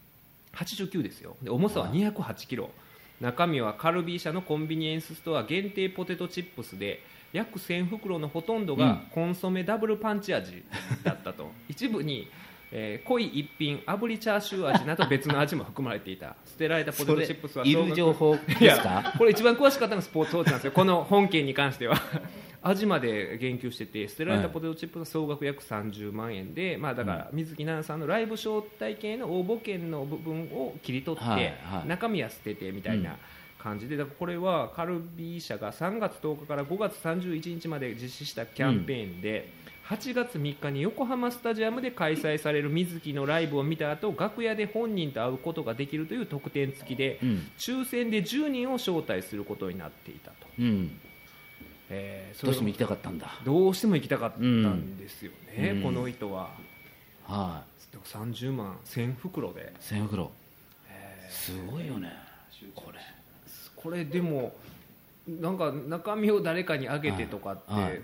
[0.53, 1.35] 89ですよ。
[1.41, 2.69] で重さは208キロ
[3.21, 7.01] 中身はカルビー社のコンビニエンスストア限定ポテトチップスで
[7.33, 10.63] 約1000袋のほとんどがコンソメダブルパンチ味
[11.03, 12.27] だったと、 一部に
[12.71, 16.35] えー濃い一品炙りチャーシュー味など別の味も含まれていた。
[16.45, 19.13] 捨てられたポテトチップスはいる情報ですか？
[19.17, 20.71] これ一番詳しかったのがスポーツ報知なんですよ。
[20.71, 21.95] この本件に関しては
[22.61, 31.87] 味まで言及してて捨てられたポテトチップスの総額約30万円で、まあ、だから水木奈々さんのライブ招待券への応募券の部分を切り取って、はいはい。
[31.87, 33.17] 中身は捨ててみたいな
[33.57, 39.51] 感じでだからこれはカルビー社が3月10日から5月31日まで実施したキャンペーンで、
[39.87, 47.47] 8月3日に横浜スタジアムで開催される水木のライブを見た後楽屋で本人と会うことができるという特典付きで、うん。
[47.57, 50.99] 抽選で10人を招待することになっていたと、うん
[51.89, 53.39] えーどうしても行きたかったんだ。
[53.43, 55.83] どうしても行きたかったんですよね、うん。
[55.83, 56.51] この人は。
[57.25, 57.63] は
[58.05, 59.61] 30万1000袋で。
[59.61, 60.31] い千袋
[61.29, 62.11] すごいよね
[62.75, 62.99] これ。
[63.75, 64.53] これでも
[65.27, 67.83] なんか中身を誰かにあげてとかって、はい。
[67.83, 68.01] はい。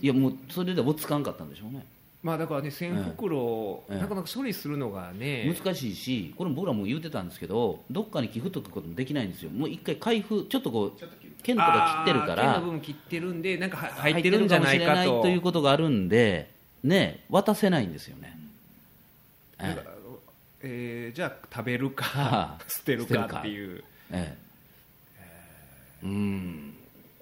[0.00, 1.84] いやもうそれで落ち着かんかったんでしょうね。
[2.22, 9.50] まあだからね1000袋をええなかなか処理するのがね、難しいしこれ僕らも言ってたんですけどどっかに寄付とくこともできないんですよ。
[9.50, 10.98] もう一回開封ちょっとこう
[11.46, 15.22] 剣とか切ってるかあー剣らの部分切ってるんでなんかは入ってるんじゃないかと。
[15.22, 16.50] ということがあるんで
[16.82, 18.38] ね渡せないんですよね、
[19.58, 19.96] えだから
[20.62, 21.10] え。
[21.12, 23.84] ーじゃあ食べるかはあ捨てるかっていう。
[24.10, 24.36] ええ。
[26.02, 26.74] えうん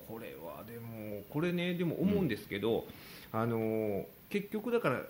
[0.09, 2.87] これはでもこれねでも思うんですけど、
[3.33, 5.01] あのー結局だから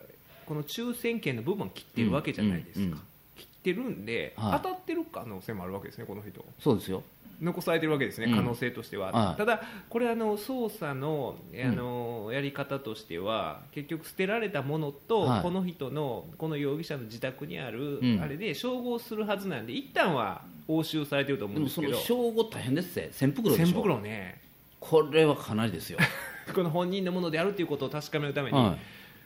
[0.44, 2.98] この抽選券の部分切ってるわけじゃないですか、うんうんうん。
[3.37, 4.61] 切ってるんで、はい。
[4.62, 6.44] 当たってる可能性もあるわけですねこの人。
[6.61, 7.03] そうですよ
[7.44, 8.37] 残されてるわけですね、うん。
[8.37, 9.37] 可能性としては、はい。
[9.37, 15.42] ただ、これあの捜査のあの、やり方としては結局捨てられたものと、はい。
[15.42, 18.20] この人のこの容疑者の自宅にある、うん。
[18.20, 21.98] あれで照合するはずなんで一旦は押収されてると思うんですけど。
[21.98, 24.40] 称号大変ですぜ1000袋でし1000ょ袋ね。
[24.80, 25.98] これはかなりですよ、
[26.54, 28.76] この本人のものであるということを確かめるために、は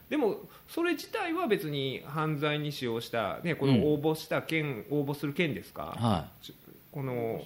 [0.09, 6.03] でもそれ自体は別に犯罪に使用した、ね、この応募した件、応募する件ですか、い。
[6.03, 6.29] は
[6.93, 7.43] この、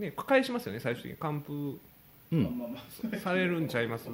[0.00, 1.16] ね、返しますよね、最終的に。
[1.18, 4.08] 還付されるんちゃいます？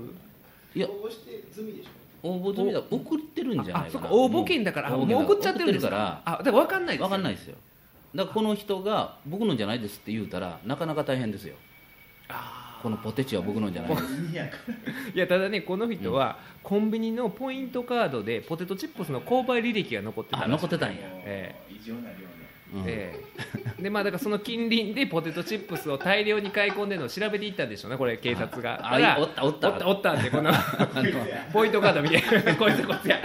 [0.74, 0.88] いや。
[0.88, 2.28] 応募して済みでしょ。
[2.28, 2.80] 応募済みだ。
[2.90, 3.86] 送ってるんじゃないかな。
[3.86, 4.08] あそうか。
[4.10, 4.90] 応募券だから。
[4.90, 6.22] もう送っちゃってるんです送から。
[6.24, 7.56] あだから分かんないです分かんないいですよ。
[8.14, 11.54] だからこの人が僕のじゃないですって言うたらなかなか大変ですよ。
[12.82, 14.08] このポテチは僕のじゃないです。
[15.14, 22.26] いやただねこの人はコンビニのポイントカードでポテトチップスの購買履歴が残ってた残ってたんや、え異常な量
[22.86, 23.26] ええ
[23.82, 28.80] でまあだからその近隣でポテトチップスを大量に買い込んでるのを調べていったんでしょうねこれ警察が。
[28.82, 29.68] あただおったおった。
[29.68, 30.50] おったおったんでこの
[31.52, 32.22] ポ イントカード見て。
[32.58, 33.20] こいつこいつや。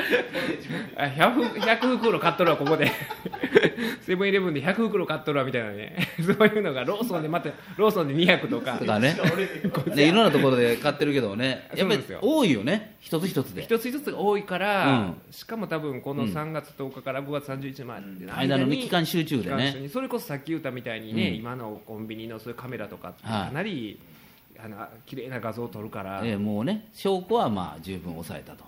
[0.97, 2.91] あ 100, 100袋買っとるわここで。
[4.01, 5.95] セブンイレブンで100袋買っとるわみたいなね。
[6.19, 8.73] そういうのがローソンでまたローソンで200とか。
[8.77, 9.15] とかね。
[9.95, 11.69] ねいろんなところで買ってるけどね。
[11.75, 13.63] やっぱり多いよね一つ一つで。
[13.63, 15.21] 一つ一つが多いから、うん。
[15.31, 16.31] しかも多分このうん。
[16.31, 19.81] 3月10日から5月31日までの間の期間集中で期間中ね。
[19.81, 21.35] にそれこそさっき言ったみたいにね、うん。
[21.35, 23.99] 今のコンビニのそういうカメラとかかなり、
[24.63, 28.63] あの綺麗な画像を撮るから、ええもうね証拠はまあ十分抑えたと。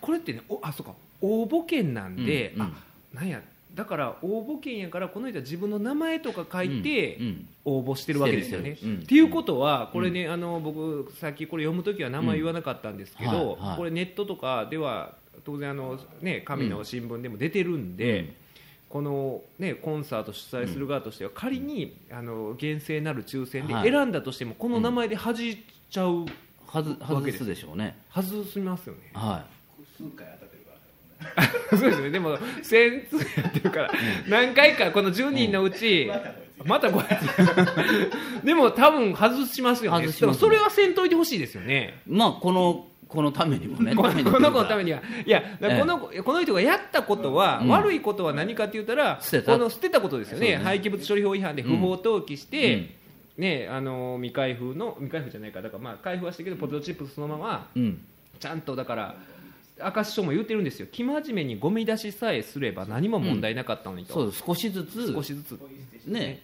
[0.00, 0.92] これってねおあそうか。
[1.20, 2.66] 応募券なんで、うんうん。
[2.68, 2.72] あ
[3.14, 3.40] なんや。
[3.74, 7.48] だから応募券やからこの人は自分の名前とか書いてうんうん。
[7.64, 8.76] 応募してるわけですよね。
[8.76, 9.00] してるうん。
[9.00, 13.38] っていうことはこれね、あの僕さっきこれ読むときは名前言わなかったんですけど、うん。
[13.38, 13.76] はいはい。
[13.78, 18.40] これネットとかでは当然あの、ね、紙の新聞でも出てるんで。
[18.92, 23.90] うんこの、ね、コンサート主催する側としては仮に、あの厳正なる抽選ではい。
[23.90, 26.26] 選んだとしてもこの名前で弾いちゃう
[26.66, 27.96] はずわ外すすでしょうね。
[28.14, 29.10] 外しますよね。
[29.14, 29.46] は
[29.96, 30.62] 数回当たってる
[31.24, 33.90] からそうですね、でも、1000通やってるから、
[34.28, 36.10] 何回か、この10人のうち、
[36.66, 37.08] またこいつ、
[38.44, 40.20] でも多分外しますよね、外しますね。
[40.20, 41.98] でもそれはせんといてほしいですよね。
[42.06, 43.94] いまあこのこのためにもね。
[43.96, 47.68] この子のためにには、いや、だからこの子この人がやったことは、うん。
[47.68, 49.52] 悪いことは何かって言ったら、捨てた。
[49.52, 50.64] この捨てたことですよね、そうね。
[50.64, 52.88] 廃棄物処理法違反で不法投棄して、うん。
[53.38, 58.00] ね、あの未開封の、未開封じゃないか、だからまあ開封はしたけど、ポテトチップスそのまま、うん。
[58.40, 59.14] ちゃんとだから、
[59.78, 64.42] 明石署も言ってるんですよ、生真面目にゴミ出しさえすれば何も問題なかったのにと、そうです。
[64.46, 65.12] 少しずつ。
[65.12, 65.58] 少しずつ。
[66.06, 66.40] ね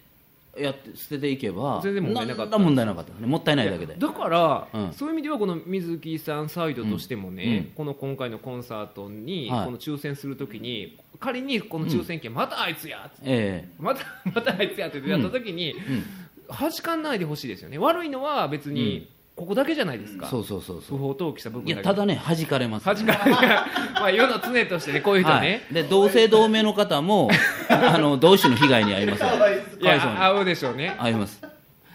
[0.57, 3.27] やって捨てていけば全然問題なかった問題なかったね。
[3.27, 3.95] もったいないだけで。
[3.97, 4.93] だから、うん。
[4.93, 7.51] そういう意味ではこの水木さんサイドとしてもね、うん。
[7.51, 9.65] うんこの今回のコンサートに、はい。
[9.67, 16.05] この抽選するときに仮にこの抽選券、またあいつやってえまたまたあいつやってやったときに、えうん。
[16.49, 17.79] 弾かないでほしいですよね。
[17.79, 20.99] 悪いのは別にここだけじゃないですか、そうそうそうそう。
[20.99, 21.73] 不法投棄した部分だけ。
[21.75, 22.87] いやただね弾かれます。
[22.87, 23.31] 弾かない
[23.95, 27.31] まあ世の常としてねこういう人はね、はい、で同姓同名の方も
[27.71, 29.23] あの同種の被害に遭います。
[29.23, 29.87] よかわいうに。
[29.87, 30.97] や合うでしょうね。
[30.99, 31.41] 遭います。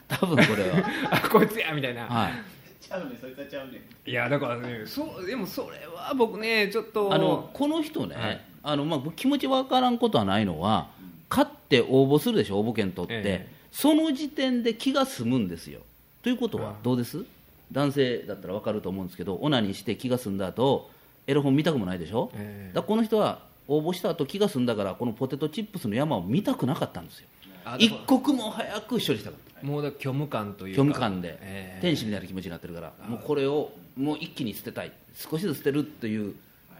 [0.08, 0.89] 多分これは。
[1.12, 2.32] あこいつやみたいな、はい。
[2.79, 4.10] ちゃうねんそいつはちゃうねん。
[4.10, 7.13] いやだからねそうでもそれは僕ねちょっと。
[7.13, 8.41] あのこの人ね、はい。
[8.63, 10.88] あのまあ、僕気持ちわからんことはないのは、
[11.27, 13.47] 買って応募するでしょ、応募券取って、ええ。
[13.73, 15.82] その時点で気が済むんですよ。
[16.21, 17.25] ということはあ、どうです？
[17.73, 20.89] 男性だったらわかると思うんですけど、オナニーして気が済んだ後
[21.27, 22.73] エロ本見たくもないでしょ、ええ。
[22.73, 27.27] だこの人は応募した後気が済んだから、このポテトチップスの山を見たくなかったんですよ。
[27.65, 29.65] あ一刻も早く処理したかった。
[29.65, 30.81] もうだ虚無感というか。
[30.81, 31.81] 虚無感で、ええ。
[31.81, 34.91] 天使みたいな気持ちになってるからもうこれをもう一気に捨てたい。
[35.15, 36.36] 少しずつ捨てるっていう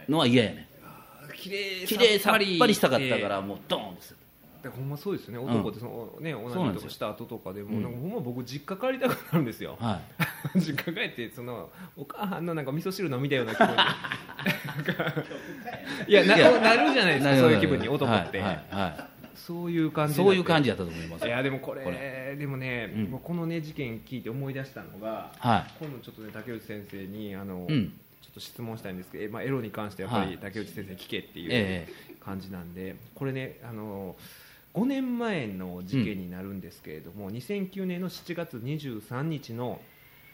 [0.08, 0.68] のは嫌やね
[1.36, 4.14] 綺麗綺麗さっぱりしたかったからもうドーンと捨て
[4.64, 5.38] だからほんまそうですよね。
[5.38, 5.50] ん。
[5.50, 10.00] 男ってその、ねオナニーとかした後とかでも、なんかほんま僕実家帰りたくなるんですよ、たは
[10.54, 10.58] い。
[10.58, 13.74] 実家帰ってそのお母さんのなんか味噌汁飲みたいような気分で。
[16.08, 22.36] いやなるじゃないですかそういう気分に男って、はいはいはそういう感い、じそういう感じじだったと思いますいやでもこれこれ。
[22.38, 23.04] でもね、うん。
[23.10, 27.92] もうこのね事件聞いて思い出したのがは今度ちょっとね竹内先生にあの、うん。
[28.22, 30.30] ちょっと質問したいんですけど、えまあ、エロに関してやっぱはい。
[30.30, 31.88] り竹内先生に聞けっていうえ。
[32.24, 34.16] 感じなんで、これねあの
[34.74, 39.80] 5年前の事件になるんですけれども、2009年の7月23日の、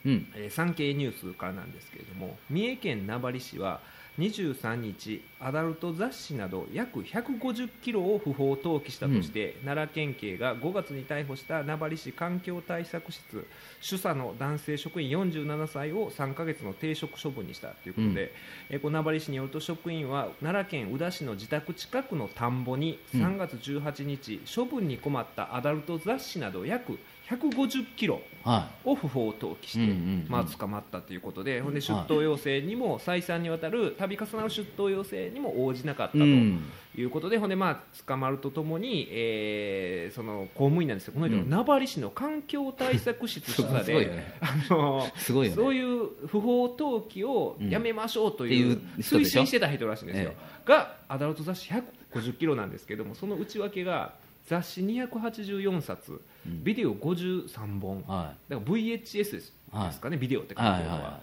[0.05, 0.33] いうん。
[0.35, 3.81] えー産経ニュースからなんですけれども三重県名張市は
[4.19, 13.47] 23日アダルト雑誌など約150キロを不法投棄したとして、奈良県警が5月に逮捕した名張市環境対策室
[13.81, 18.33] 主査の男性職員47歳を3ヶ月の停職処分にしたということで、
[18.69, 23.21] えーこの名張市によると職員は奈良県宇陀市の自宅近くの田んぼにうん。
[23.21, 26.99] 3月18日、処分に困ったアダルト雑誌など約
[27.31, 36.65] 150キロはを不法投棄して、まあ、捕まったということで、ほんで出頭要請にも再三にわたる度重なる出頭要請にも応じなかったい、とうん、
[36.97, 41.49] いうことで、ほんでまあ捕まるとともに、えーその公務員なんですよ、この人、うん。
[41.49, 44.35] 名張市の環境対策室主査 すごいよで、ね。
[44.41, 51.71] あの すごいそういう不法投棄をやめましょうという推進してた人らしいんですよ、えがアダルト雑誌
[52.13, 54.15] 150キロなんですけども、その内訳が
[54.47, 58.05] 雑誌284冊、うんビデオ53本。
[58.07, 59.53] はだから VHS です
[60.01, 61.21] かね、ビデオって書いてるのは、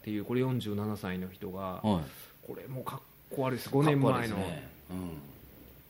[0.00, 2.02] っていうこれ47歳の人が、こ
[2.56, 3.00] れもうかっ
[3.34, 3.70] こ悪いです。
[3.70, 4.36] 5年前の、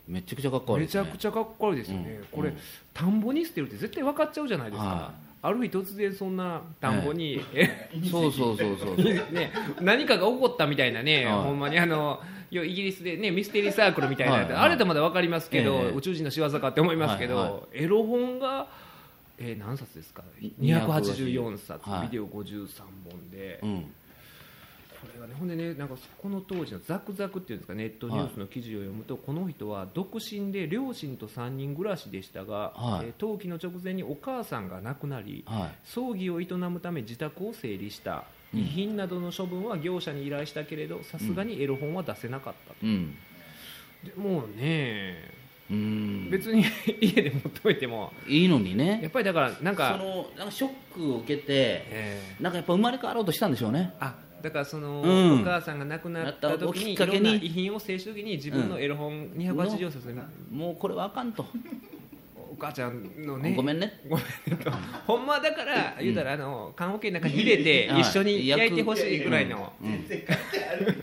[0.09, 1.11] めちゃくちゃかっこ悪いめちですね。
[1.11, 2.27] ゃくちゃかっこ悪いですよね、うん。
[2.27, 2.57] これ、うん。
[2.95, 8.97] 田んぼに捨てるって絶対分かっちゃうじゃないですか、はある日突然そんな田んぼに、えそうそうそうそう。
[9.33, 11.43] ね、何かが起こったみたいなね、はい。
[11.43, 14.53] ほんまにあのよイギリスで、ね、ミステリーサークルみたいな、はいはい。
[14.55, 15.91] あれとまだ分かりますけど、ええ。
[15.91, 18.69] 宇宙人の仕業かって思いますけど、はいはエロ本が、
[19.39, 20.23] えー何冊ですか、
[20.61, 22.69] 284冊、はいビデオ53
[23.11, 23.61] 本で。
[23.63, 23.81] うん。
[25.01, 33.07] これがね、ほんでね、なんかこの当時のザクザクっていうんですか、ネットニュースの記事を読むと、この人は独身で両親と3人暮らしでしたが、はい。
[33.07, 43.15] えー登記の直前にお母さんが亡くなり、は葬儀を営むため自宅を整理した、うん遺品などの処分は業者に依頼したけれど、さすがにエロ本は出せなかったと、いうん。
[44.05, 45.31] でもうね、
[45.71, 46.31] うん。
[46.31, 46.65] 別に
[47.01, 53.93] 家で持っといても、いいのにやねっぱりだから、なんそか、のなんかショックを受けてえーなんかやっぱ生まれ変わろうとしたんでしょうね。
[54.01, 55.41] あだからその、うん。
[55.41, 60.15] お母さんが亡くなった時にいろんな遺品を整理した時に自分のエロ本280冊で、
[60.51, 61.45] もうこれはあかんと
[62.57, 63.55] お母ちゃんのね。
[63.55, 64.01] ごめんね。
[64.09, 64.71] ごめんねと。
[65.07, 68.01] ほんまだから言うたらあの棺桶の中に入れてはい。
[68.01, 69.91] 一緒に焼いてほしいぐらいの、うん。
[69.91, 70.95] 全然関係ある。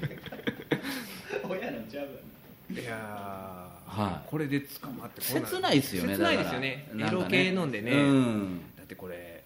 [1.48, 2.12] 親なんちゃうわ
[2.72, 4.30] いやー、はい。
[4.30, 6.90] これで捕まって切ないですよね切ないですよね。
[6.98, 8.62] エロ系飲んでね、うん。
[8.76, 9.44] だってこれ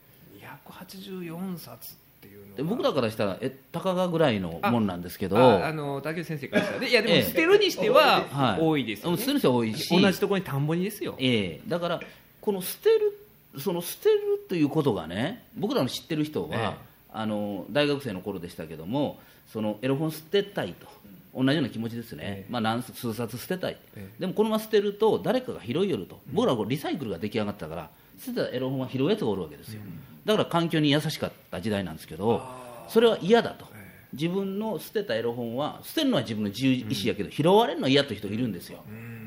[0.66, 5.38] 284冊っていうで僕らからしたらえたかがぐらいのもんなんですけど。
[5.38, 6.90] ああの竹内先生からしたらね。
[6.90, 7.22] いやでええ。
[7.22, 8.62] も捨てるにしてははい。
[8.62, 11.62] 多いですよね、捨てる人は多いし同じところに田んぼにですよ、ええ。
[11.68, 12.02] だから
[12.42, 13.18] この捨てる
[13.60, 16.72] その捨てるということがね僕らの知ってる人は、ええ。
[17.14, 19.20] あの大学生の頃でしたけども
[19.52, 20.88] そのエロ本捨てたいと。
[21.36, 22.52] 同じような気持ちですね、ええ。
[22.52, 29.82] まあ、何数冊捨てたい、えでもこのまま捨てると誰かが拾い寄ると、僕らはこうリサイクルが出来上がったから捨てたエロ本は拾うやつがおるわけですよ、
[30.28, 32.44] だから環境に優しかった時代なんですけど
[32.90, 33.66] それは嫌だと、
[34.14, 38.80] 自分の捨てたエロ本は捨てるのは自分の自由意思やけど、拾われるのは嫌という人いるんですよ、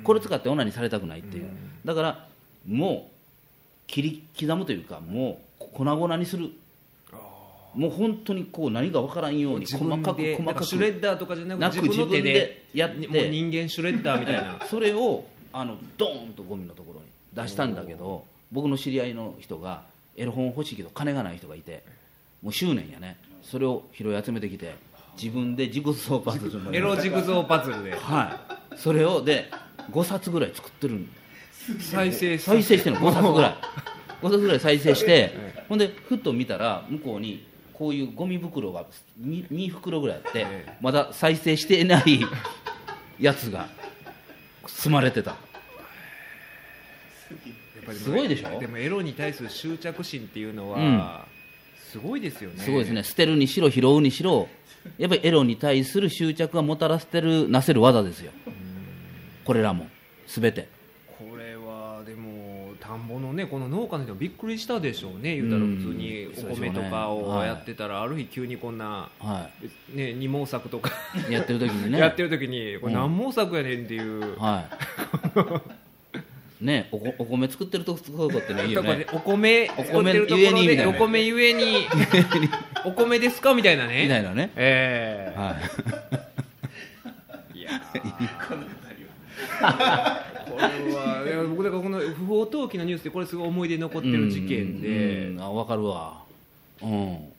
[0.05, 1.51] これ使って女にされたくないっていう、
[1.85, 2.27] だから
[2.67, 3.21] もう
[3.87, 6.51] 切り刻むというかもう粉々にする。
[7.73, 10.65] もう本当にこう何が分からんように自細かく細かく。
[10.65, 13.07] シュレッダーとかじゃなく自分でやって。
[13.07, 14.61] もう人間シュレッダーみたいな。
[14.69, 19.83] それをあのドーンとゴミのところに出したんだけど僕の知り合いの人が
[20.16, 21.85] エロ本欲しいけど金がない人がいて
[22.42, 23.17] もう執念やね。
[23.42, 24.75] それを拾い集めてきて
[25.21, 27.96] 自分でジグソーパズルのエロジグゾーパズルで。
[27.96, 28.40] は
[28.73, 28.77] い。
[28.79, 29.50] それをで
[29.90, 30.94] 5冊ぐらい作ってる。
[30.94, 31.11] ん
[31.81, 33.11] 再生さ再生してるの。
[33.11, 33.54] 5冊ぐらい。
[34.23, 35.33] 5冊ぐらい再生して
[35.69, 38.85] ほんでふっと見たら向こうにこういうゴミ袋が
[39.23, 42.21] 2, 袋ぐらいあってえまだ再生していない
[43.19, 43.69] やつが
[44.67, 45.37] 包まれてた
[47.81, 48.58] ぱりすごいでしょ？
[48.58, 51.31] でもエロに対する執着心っていうのは、うん。
[51.90, 52.60] すごいですよね。
[52.60, 53.02] すごいですね。
[53.02, 54.48] 捨てるにしろ拾うにしろ
[54.98, 58.33] やっぱりエロに対する執着がもたらしてるなせる技ですよ。
[59.44, 59.87] これらも
[60.26, 60.68] 全て。
[61.18, 65.35] これはでも田んぼのねこの農家の人もびっくりしたでしょうね。
[65.37, 69.50] 言うたら普通にお米とかをやってたらある日急にこんな、は
[69.92, 70.92] ね、二毛作とか
[71.28, 71.98] いやってる時にね。
[72.00, 74.64] やってる時にこれ何毛作やねんっていう、は
[75.35, 75.40] い
[76.61, 78.00] ねおこお米作ってるとこ
[78.37, 79.06] ってねいいよね。
[79.13, 80.90] お米お作ってるとこゆえにみろでたいな。
[80.90, 81.87] お米ゆえに
[82.85, 84.02] お米ですかみたいなね。
[84.02, 84.50] みたいなね。
[84.56, 85.38] ええ。
[85.38, 85.56] は
[87.54, 87.58] い。
[87.58, 88.00] いやー
[90.50, 90.63] これ
[90.94, 96.23] はいや僕だからこの不法投棄のニュースでこれすごい思い出に残ってる事件で、うんうんあ分かるわ。
[96.83, 96.88] うん。
[96.90, 97.31] え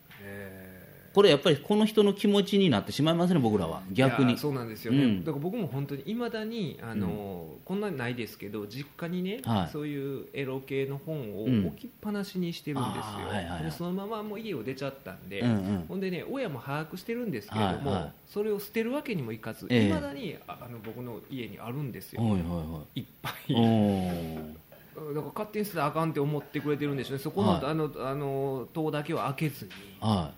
[1.13, 3.81] これやっぱりこの人の気持ちになってしまいますね僕らは。
[3.91, 4.37] ー逆に。
[4.37, 5.23] そうなんですよね、うん。
[5.25, 9.69] だから僕も本当にいまだにあの、こんなにないですけど実家にね、はい。
[9.71, 11.67] そういうエロ系の本をうん。
[11.67, 13.63] 置きっぱなしにしてるんですよ、あーはいはいはい。
[13.63, 15.85] でそのままもう家を出ちゃったんで、うんうん。
[15.87, 18.11] ほんでね親も把握してるんですけれども、はいはい。
[18.27, 19.87] それを捨てるわけにもいかずええ。
[19.87, 23.03] いま、未だにああの僕の家にあるんですよ、はいはいい。
[23.03, 24.61] っぱはい
[24.93, 27.65] だ から勝手に捨てたらあかんって思ってくれてるんでしょうね、そこの,、はい。
[27.65, 30.31] あのあの塔だけは開けずに、は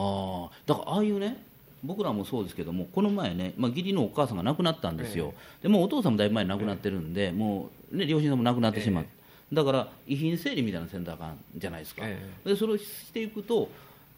[0.00, 1.42] ああだからああいうね
[1.84, 5.32] 僕らもそうですけどもこの前ね、まあ、義理のお母さんが亡くなったんですよ、
[5.62, 9.06] でもうお父さんもだいぶ前に亡くなってるんで、もう、ね、両親さんも亡くなってしまう、
[9.52, 13.70] だから遺品整理みたいな選択あかんじゃないですか、えでそれをしていくと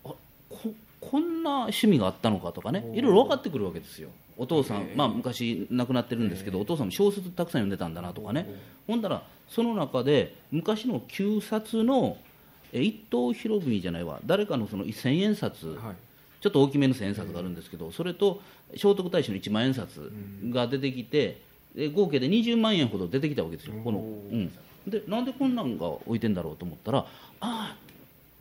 [0.04, 4.08] あここんな趣味があったのかとかねいろいろ分かってくるわけですよ。
[4.38, 4.96] お父さん、ええ。
[4.96, 8.48] まあ、昔亡くなってるんですけど、お父さんも小説たくさん読んでたんだなとかね。
[8.86, 12.31] ほんだらその中で昔の旧札のえ
[12.72, 14.20] 一等博文じゃないわ。
[14.24, 15.96] 誰かのその千円札、えはい。
[16.40, 18.40] ちょっと大きめの千円札があるんですけど、それと
[18.74, 20.10] 聖徳太子の一万円札
[20.50, 21.40] が出てきて、
[21.74, 24.52] で合計で20万円ほど出てきたわけですよ、この、おうーん、
[24.86, 27.06] でなんでこんなんが置いてんだろうと思ったら、あ
[27.40, 27.76] あ、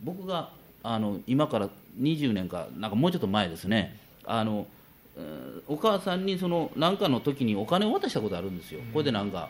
[0.02, 0.50] 僕が
[0.82, 1.68] あの今から
[2.00, 4.66] 20年か、なんかもうちょっと前ですね、あの
[5.16, 9.48] うんお母さんにその何かの時にお金を渡したことあるんですよ、これでなんか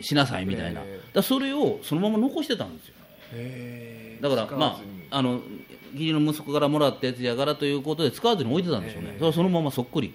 [0.00, 2.94] しなさいみたいな、ええだそれをそのまま残してたんですよ。
[3.32, 5.40] ええだから、まあ、あの
[5.92, 9.18] 義理の息子からもらったやつやからということで使わずに置いてたんでしょうね、ええ。
[9.18, 10.14] それはそのままそっくり、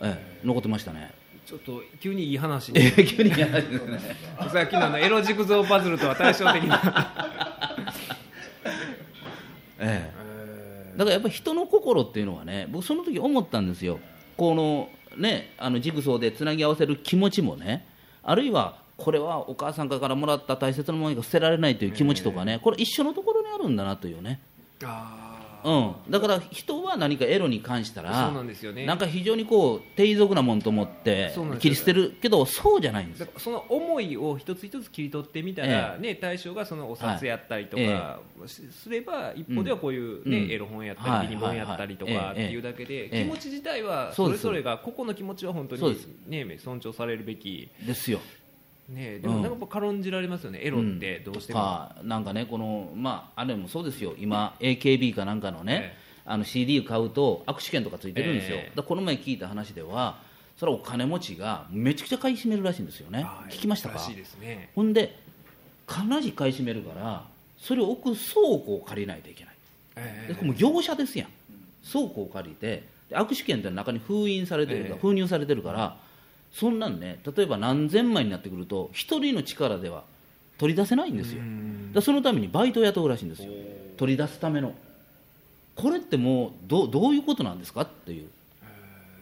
[0.00, 1.12] ええ残ってましたね。
[1.46, 3.98] ちょっと急にいい話に、 急にやられてね。
[4.50, 7.84] さっきのあのエロ軸像パズルとは対照的な、
[9.78, 10.10] ええ。
[10.10, 10.24] え
[10.96, 14.00] だからやっぱり人の心っていうのはね、僕、その時思ったんですよ、
[14.36, 17.86] このね、あのジグソーでつなぎ合わせる気持ちもね、
[18.22, 24.40] あるいはこれはお母さんからもらった大切なものが捨てられないという気持ちとかね、これ、一緒のところにあるんだなというね。
[25.64, 28.84] うん、だから人は何かエロに関したらそうなんですよね。
[28.84, 37.86] なんか非常にこう低俗なもんと思って切り捨てるけどそうじゃないんですその思いを一つ一つ切り取ってみたら、えね、対象がそのお札やったりとはい。
[37.86, 40.50] かしすれば、一方ではこういう、ねうん。
[40.50, 43.24] エロ本やったはいり、ビニ本やったりとかってはいうだけで、ええ。
[43.24, 48.20] 気持ち自体はそれぞれが個々の気持ちは本当にね、尊重されるべき、ですよ。
[48.88, 51.60] ね、でもなんかやっぱ軽んじられますよね、エロってどうしても。
[51.60, 54.14] かなんかねこのまああれもそうですよ。
[54.18, 58.62] 今 AKB かなんかのね、えあの CD 買うと握手券とかついてるんですよ、ええ。
[58.68, 60.18] だからこの前聞いた話では
[60.58, 63.22] それはお金持ちがめちゃくちゃ買い占めるらしいんですよね。
[63.22, 63.94] はい聞きましたか？
[63.94, 64.70] らしいですね。
[64.74, 65.16] ほんで
[65.86, 67.24] かなり買い占めるから
[67.58, 69.54] それを置く倉庫を借りないといけない。
[69.96, 70.26] え。
[70.28, 71.28] でこれもう業者ですやん。
[71.90, 75.00] 倉庫を借りてで握手券って中に封印されてるから、ええ。
[75.00, 75.96] 封入されてるから
[76.54, 80.04] そんなんね例えば何千万になってくると一人の力では
[80.56, 81.42] 取り出せないんですよ、
[81.92, 83.50] だそのためにバイトを雇うらしいんですよ。
[83.96, 84.72] 取り出すための。
[85.74, 88.28] これってもうどうどういうことなんですかっていう。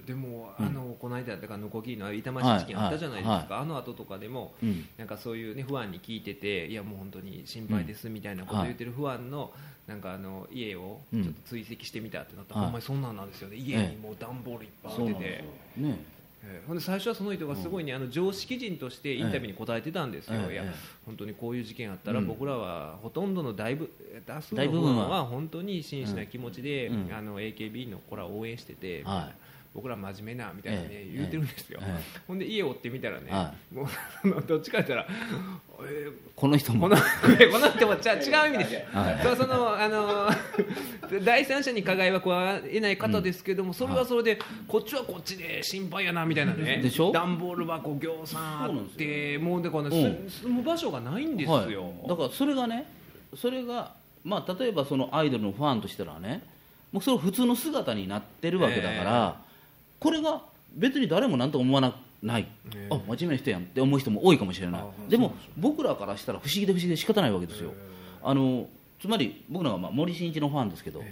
[0.06, 0.66] でも、うん。
[0.66, 9.52] あのこの間だからノコギリの痛ましい事件あったじゃないですか、はいはあの後とかでも、うんなんかそういうね不安に聞いてていやもう本当に心配ですみたいなことを言ってる不安の、
[9.86, 12.66] なんかあの家をちょっと追跡してみたってなったら、はい。
[12.66, 13.56] ほんまにそんなんなんですよね。
[13.56, 15.26] 家にもう段ボールいっぱいそう置いてて。
[15.28, 15.44] ね
[15.78, 15.88] え。
[16.18, 16.21] ー
[16.66, 20.64] ほんで最初はその人がすごいね、あの常識人としてインタビューに答えてたんですよ、いや
[21.06, 22.26] 本当にこういう事件あったら、うん。
[22.26, 23.90] 僕らはほとんどの大部
[24.26, 25.24] 多数の大部分は。
[25.24, 27.14] 本当に真摯な気持ちで、うん。
[27.14, 29.41] あの AKB の子らを応援してて、はい
[29.74, 33.84] 僕ら真面目なみたいなね、ええ言ってるんですよ、えほんで家を追ってみたらね、はも
[34.36, 35.18] うどっちかって言ったら、
[35.84, 36.88] えーこの人も。
[36.88, 36.96] この
[37.52, 39.20] この人もちゃ違う意味ですよ、はい。
[39.22, 40.28] そうそのあの
[41.24, 47.12] 第三者に加害は加えない方ですけども、それはそれで、こっちはこっちで心配やなみたいなね、でしょ？
[47.12, 52.86] 段ボール箱、ぎょうさんあって、もうでこの、住む場所がないんですよ、はい、だからそれがね
[53.36, 53.92] それが、
[54.24, 56.42] まあ、例えばそのアイドルのファンとしたらね
[56.92, 59.36] もうそれ普通の姿になってるわけだから、
[60.02, 60.42] これが
[60.74, 62.42] 別に誰も何とも思わなない、
[62.74, 64.80] へあ真面目な人やんって思う人も多いかもしれない。
[64.80, 67.72] あでも僕らからしたら不思議で不思議で仕方ないわけですよ。
[68.22, 68.68] あの
[69.00, 71.04] つまり僕らはまあ森進一のファンですけど、い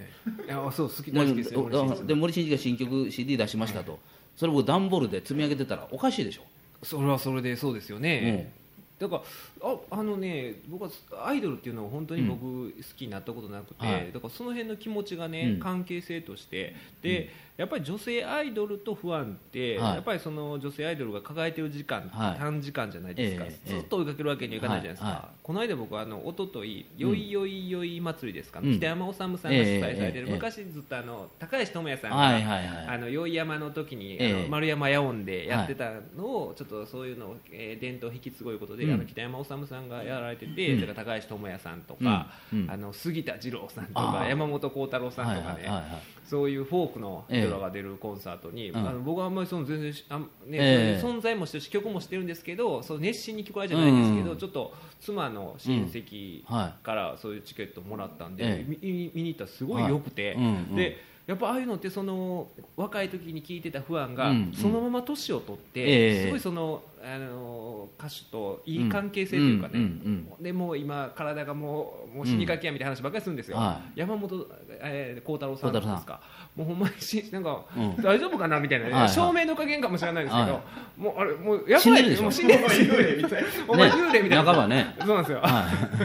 [0.49, 2.07] やそう好き大好きですよ森進一さん。
[2.07, 3.99] で森進一が新曲 CD 出しましたと、
[4.37, 6.43] それを段ボールで積み上げてたらおかしいでしょ。
[6.85, 8.53] それはそれでそうですよね、
[8.99, 9.23] だから
[9.63, 10.91] ああのね僕は
[11.27, 14.11] アイドルっていうのは本当に僕好きになったことなくて、はい。
[14.13, 15.61] だからその辺の気持ちがね、うん。
[15.61, 16.75] 関係性として。
[17.03, 19.95] で、やっぱり女性アイドルと不安って、はい。
[19.97, 25.17] やっぱりその女性アイドルが抱えてる時間短時間じゃないですか、ええずっと追いかけるわけにはいかないじゃないですか、はい。
[25.17, 28.77] はこの間僕あの一昨日よいよいよい祭りですか、うん。
[28.79, 32.87] 北山治さんが主催されてる、昔ずっとあの高橋智也さんが、はいはいはい。
[32.87, 34.35] あの宵山の時に、ええ。
[34.35, 40.95] あの丸山野音でやってたのを、ちょっとそういうのを、えー伝統を引き継ぐことで、うんあの北山治さんがやられてて、うん。
[40.95, 42.63] 高橋智也さんとか、うん。
[42.63, 42.71] うん。
[42.71, 45.87] あの杉田二郎さんとか山本幸太郎さんとかね、はいはいはいはい。
[46.25, 51.05] そういうフォークの人らが出るコンサートに、んあの僕はあんまりその全然しあん、ねええ。
[51.05, 54.39] 存在もしてるし曲もしてるんですけどそう熱心に聞こえじゃないんですけど、うん。
[54.39, 56.45] ちょっと妻の親戚
[56.83, 60.37] からそういうチケットもらったんで、ええ見見見に行ったらすごい良くて、はい。
[60.37, 60.77] うんうん。
[60.77, 66.25] でやっぱああいうのってその若い時に聞いてた不安が、そのまま年を取って、ええ。
[66.25, 74.47] すごいそのあの歌手といい関係性というかね、うんうんでもう今体がもうもう死にかけやみたいな話ばっかりするんですよ、は山本
[74.83, 76.21] えー幸太郎さんですか？
[76.57, 77.97] もうほんまにしなんか、うん。
[78.03, 79.11] 大丈夫かなみたいな、ねはいはい。
[79.11, 80.61] 照明の加減かもしれないですけど、は
[80.97, 82.23] もうあれもうやばい死んでるでしょ？
[82.25, 84.97] もう死んでる幽霊みたいなお前幽霊みたいな、半ばね。
[84.99, 85.49] そうなんですよ、は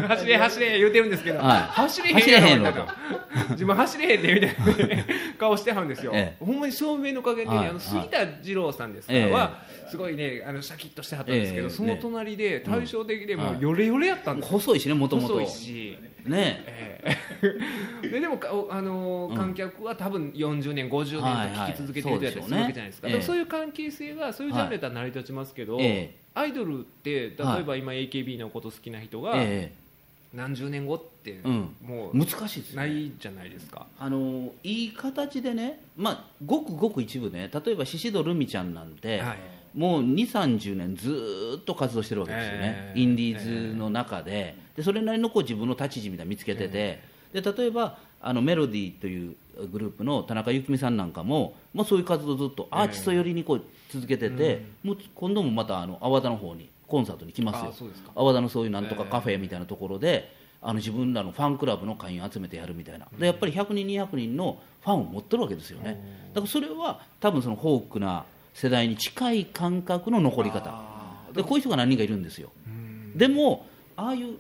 [0.07, 1.57] 走れ走れ言うてるんですけど、はい。
[1.59, 2.95] 走れへん走れへんのみたいな
[3.51, 5.05] 自分走れへんでみたいなね、
[5.39, 9.13] 顔してはるんですよ、えほんまに照明の加減でね、はいあの杉田二郎さんですか？
[9.13, 9.31] らええ。
[9.31, 15.97] は、すごいねあのシャキッとしてはったんですけど、ええその隣で対照的でもはいうヨレヨレやったんですよ、細いしねもともと細いし。
[16.29, 16.63] ね。
[16.67, 17.17] え
[18.01, 18.07] え。
[18.09, 19.37] ででもあのーうん。
[19.37, 27.33] 観客は多分40年50年と聞き続けてるやつするわけじゃないですか、はいはそういう関係性がそういうジャンルだったら成り立ちますけど、ええアイドルって例え
[27.63, 29.73] ば今 AKB のこと好きな人がえ
[30.33, 31.75] 何十年後ってうん。
[31.81, 32.75] もえ難しいですうね。
[32.75, 39.37] ないじゃないですか、あのいい形でね、まあ、ごくごく一部ね例えば宍戸留美ちゃんなんて、はい
[39.75, 44.55] もう2 3 0年ずーっと活動してるわけですよね、ええインディーズの中で。
[44.75, 47.01] でそれなりのこう自分の立ち位置みたいなの見つけてて、
[47.33, 49.35] で例えばあのメロディーという
[49.71, 57.71] グループの田中幸美さんなんかも、まあ、そういう活動をずっとアーティスト寄りにこう続けてて、もう今度もまたあの阿波田の方にコンサートに来ますよ。
[57.71, 58.11] あそうですか。
[58.15, 63.07] 阿波田のそういうなんとかカフェみたいなところで、あの自分らのファンクラブの会員を集めてやるみたいな。
[63.17, 66.29] でやっぱり100人200人のファンを持ってるわけですよね。
[66.33, 68.25] だからそれは多分そのフォークな
[68.55, 70.71] 世代に近い感覚の残り方。
[70.71, 72.51] あでこういう人が何人かいるんですよ。
[72.65, 73.17] うん。
[73.17, 74.37] でもああいう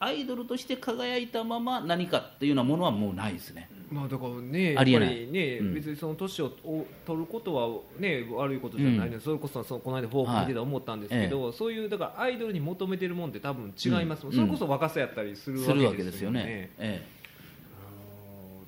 [0.00, 3.70] アイドルとして輝いたまま何かっていうようなものはもうないですね。
[3.92, 5.14] まあだからね、やっぱありえない。
[5.14, 5.74] りね、うん。
[5.74, 7.68] 別にその年をお取ることは
[8.00, 9.20] ね悪いことじゃないので、うん。
[9.20, 14.40] それこそそのこの間フォーク見てて思ったんですけど、そういうだからアイドルに求めてるもんって多分違いますもん、うん。
[14.40, 16.70] それこそ若さやったりするわけわけですよね。
[16.78, 17.06] よね。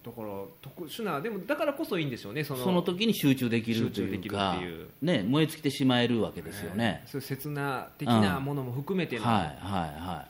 [0.07, 0.29] だから
[0.63, 4.57] 特殊なでもだからこそいいんでしょうねそのえその時に集中できるというか
[5.03, 10.27] ね、燃え尽きてしまえるわけですよね、そういう切な的なものも含めての、はいはいはあ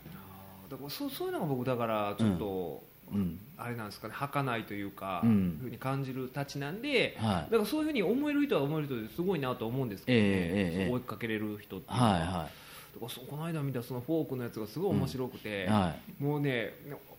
[0.69, 3.39] ーだからそうそういうのが僕だからちょっと、い、うん。
[3.57, 5.59] あれなんですかね儚いというか、うん。
[5.61, 7.53] ふうに感じるたちなんで、はい。
[7.53, 12.17] だからそういうふうに思える人は思える人ですごいなと思うんですけどね、ええええそう追いかけれる人っていうのは。
[12.17, 12.49] いはだからそう
[12.99, 16.23] この間見たそのフォークのやつがすごい面白くて、いはい。
[16.23, 16.73] もうね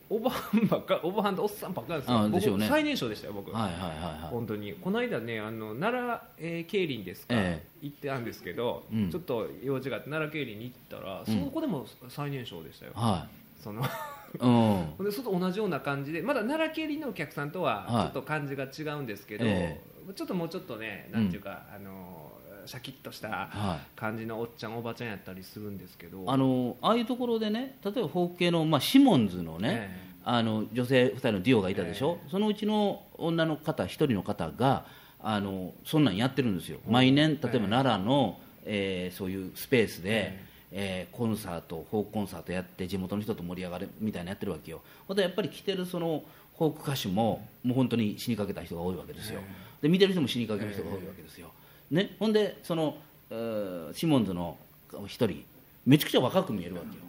[0.09, 2.07] おばはんばっかおばはんとおっさんばっかりで
[2.41, 2.57] すよ。
[2.57, 2.67] ね。
[2.67, 3.89] 最年少でしたよ僕、はいはいはい
[4.21, 4.30] はい。
[4.30, 4.73] 本当に。
[4.73, 9.11] この間ねあの奈良、えー競輪ですか、え行ってたんですけど、うん。
[9.11, 11.45] ちょっと用事があって奈良競輪に行ったら、うん。
[11.45, 13.28] そこでも最年少でしたよ、は
[13.61, 13.86] そのい
[14.39, 14.95] うん。
[15.05, 18.03] でと同じような感じでまだ奈良競輪のお客さんとははい。
[18.03, 19.82] ちょっと感じが違うんですけど、え
[20.15, 22.26] ちょっともうちょっとねなんていうか、あの
[22.68, 23.99] シャキッとしたはい。
[23.99, 26.24] 感じのおっちゃんおばちゃんやったりするんですけど。
[26.28, 34.86] あのああいうところでね例えばフォーク系の、まあ、シモンズのね、えあの女性2人のデュオがいたでしょ、えそのうちの女の方1人の方が
[35.22, 36.80] あのそんなんやってるんですよ。
[36.88, 40.41] 毎年例えば奈良の、えーそういうスペースで、え
[40.72, 41.07] え。
[41.11, 44.82] ーコンサートフォークコンサートやって地元の人と盛り上がるみたいなのやってるわけよ。
[45.07, 46.24] ほんでやっぱり来てるその
[46.57, 49.41] フォーク歌手ももう本当に死にかけた人が多いわけですよ、
[49.82, 51.51] で見てる人も死にかける人が多いわけですよ、
[51.92, 52.98] ね、ほんでその、
[53.30, 54.58] えーシモンズの
[55.06, 55.44] 一人
[55.86, 57.08] めちゃくちゃ若く見えるわけよ。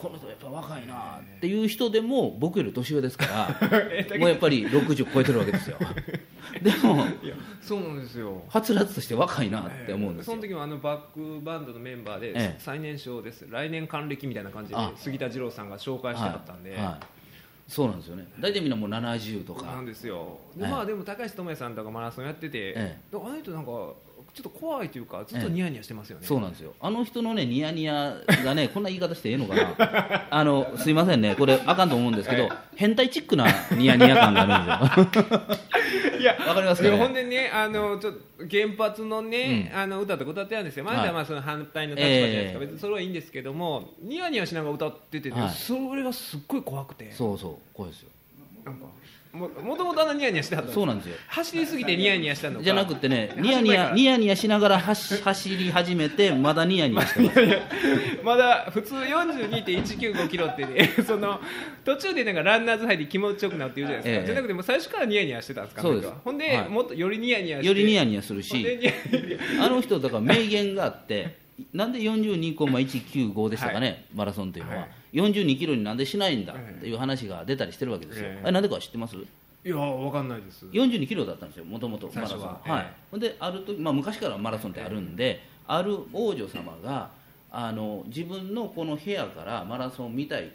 [0.00, 3.68] この人やっぱ若いなっていう人でも僕より年上ですから
[4.18, 5.76] もうやっぱり60超えてるわけですよ。
[6.62, 7.04] でも
[7.60, 8.42] そうなんですよ。
[8.48, 10.32] はつらつとして若いなって思うんですよ。
[10.32, 12.56] その時もあのバックバンドのメンバーでええ。
[12.58, 16.84] 最年少です、来年還暦みたいな感じであ杉田二郎さんが紹介してあったんで、はい。
[16.84, 17.06] はい。
[17.68, 18.26] そうなんですよね。
[18.40, 19.66] 大体みんなもう70とか。
[19.66, 20.38] なんですよ。
[20.56, 20.70] で,、ええ。
[20.70, 23.70] まあでも高橋智也さんとかマラソンやってて、えであの人なんか
[24.32, 26.74] ちょっと怖いというかずっとニヤニヤしてますよね、そうなんですよ。
[26.80, 28.14] あの人のねニヤニヤ
[28.44, 30.26] がね こんな言い方してええのかな。
[30.30, 31.34] あのすいませんね。
[31.36, 35.40] これあかんと思うんですけど、変態チックなニヤニヤ感があるんですよ。
[36.20, 36.90] いやわかりますかね？
[36.90, 41.06] でもほんでねあのちょっと原発のね、あの歌とか歌ってあるんですよ、まはい。
[41.06, 42.66] だまあその反対の立場じゃないですか、ええ。
[42.66, 45.50] 別にそれはいいんですけどもニヤニヤしながら歌ってて、ねはい。
[45.50, 47.10] それがすっごい怖くて。
[47.12, 47.56] そうそう。
[47.74, 48.10] 怖いですよ。
[48.64, 48.86] なんか
[49.32, 51.14] ももともとあんなニヤニヤしてたんですそうなんですよ。
[51.28, 52.64] 走りすぎてニヤニヤしたのか？
[52.64, 57.40] じゃなくてねニヤニヤニヤニヤしながら走走り始めてまだニヤニヤしてます
[58.24, 61.40] まだ普通42.195キロってね その
[61.84, 64.26] 途中でなんかランナーズハイで気持ちよくなって言うじゃないですか、ええ。
[64.26, 65.82] じゃなくてもう最初からニヤニヤしてたんですか？
[65.82, 66.12] そうです。
[66.24, 66.68] ほんで、はい。
[66.68, 67.66] もっとよりニヤニヤして。
[67.68, 68.66] よりニヤニヤするし
[69.60, 71.36] あの人だから名言があって
[71.72, 78.40] なんで42.195でしたかね、マラソンというのは、はい42キロになんでしないんだっていう話が出たりしてるわけですよ、ええ。
[78.44, 79.16] あれなんでか知ってます？
[79.16, 80.64] いやわかんないです。
[80.66, 82.92] 42キロだったんですよ、もともとマラソン、ははいええ。
[83.10, 87.10] ほんである時、まあ、昔からマラソンってあるんで、ある王女様が
[87.50, 90.50] あの自分のこの部屋からマラソンを見たい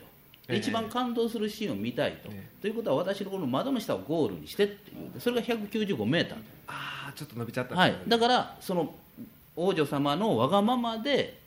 [0.47, 6.38] と、一番感動するシーンを見たいと、えということは私のこの窓の下をゴールにしてっていう、それが195メーター。
[6.68, 7.76] ああちょっと伸びちゃった。
[7.76, 7.95] んはい。
[8.08, 8.95] だからその
[9.56, 11.38] 王女様のわがままで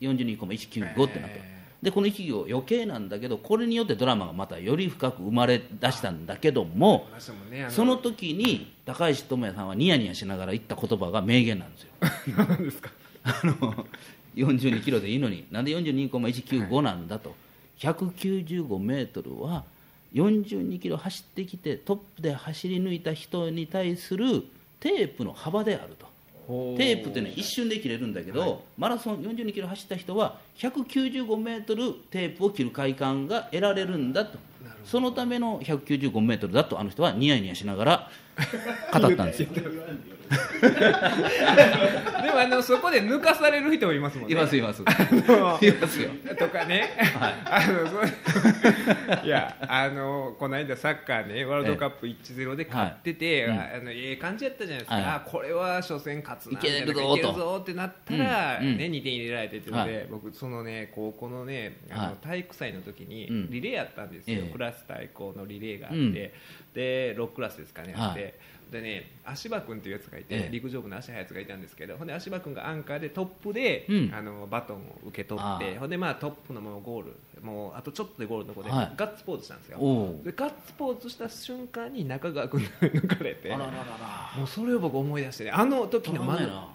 [0.00, 1.53] 42.195ってなった、え
[1.84, 7.06] でこの一行余計なんだけどこれによってドラマがまたより深く生まれ出したんだけども
[7.50, 11.88] ねあその時に高橋智也さんはニヤニヤしながら言った言葉が名言なんですよ。
[12.36, 12.90] 何ですか？
[13.24, 13.86] あの
[14.34, 17.34] 42キロでいいのになんで42.195なんだと、
[17.78, 19.64] 195メートルは
[20.14, 24.42] 42キロ走ってきてトップで走り抜いた人に対する
[24.80, 26.06] テープの幅であると
[26.46, 34.38] テープってね一瞬で切れるんだけど、マラソン42キロ走った人は195メートルテープを切る快感が得られるんだと。
[34.84, 38.10] そのための195メートルだとあの人はニヤニヤしながら
[38.92, 39.48] 語ったんですよ。
[39.54, 40.70] で
[42.30, 44.34] もあのそこで抜かされる人もいますもんね。
[44.34, 44.82] いますいます。
[44.82, 44.92] いの
[45.44, 45.58] ま
[45.88, 46.10] すよ。
[46.38, 46.90] とかね、
[47.44, 49.26] あのそう。
[49.26, 55.04] いやあのこの間サッカーねワールドカップ1-0で勝ってて、はいあのええ感じやったじゃないですか、はい。
[55.04, 58.68] あこれは初戦勝つないけるぞいけるとぞってなったら、うん。
[58.68, 58.76] うん。
[58.78, 60.06] ね、2点入れられてってので、はい。
[60.10, 62.16] 僕そのね高校のねあの、はい。
[62.22, 63.50] 体育祭の時にうん。
[63.50, 64.50] リレーやったんですよ、ええ。
[64.50, 66.30] クラス対抗のリレーがあって、うん
[66.74, 68.38] で6クラスですかね、あっはて
[68.70, 70.50] でね足場君っていうやつがいて、ええ。
[70.50, 74.12] 陸上部の足速いやつがいたんですけどほんで足場君がアンカーでトップで、うん。
[74.12, 78.92] あのバトンを受け取ってほんでまあトップのままゴールもうあとちょっとでゴールのとこで、はい。
[78.96, 79.78] ガッツポーズしたんですよ。
[80.24, 86.68] でガッツポーズした瞬間に中川君が抜かれてもうそれを僕思い出してねあの時のたまんないな。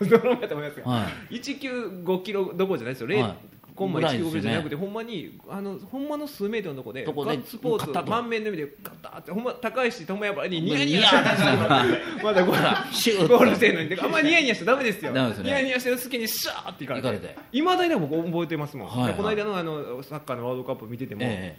[0.00, 3.16] ドラマやと思いますよ、は195キロどころじゃないですよ、はい。
[3.16, 3.34] 0
[3.74, 4.38] コンマぐらいですよね。
[4.38, 15.12] 195じゃなくて、ほんまにあのほんまの数メートルのとこでガッツポーズ満面の意味でガッターってほんま高石智也にニヤニニヤヤしてまだゴールゴールしてるのにであんまニヤニヤしちゃ ダメですよ。
[15.12, 17.08] ニヤニヤしてる隙にシャーっていかれて。
[17.08, 17.36] 行かれて。
[17.52, 19.08] いまだに僕覚えてますもん、はいはい。
[19.12, 21.56] でこの間のあのサッカーのワールドカップ見てても、え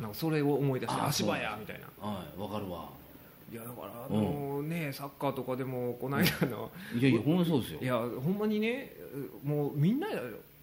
[0.00, 1.86] なんかそれを思い出してあ足場やみたいな。
[2.02, 2.88] えはいわかるわ。
[3.52, 7.80] いやだからあのねサッカーとかでもこの間のいやいやほんまそうですよ。
[7.82, 8.92] いやほんまにね
[9.42, 10.06] もうみんな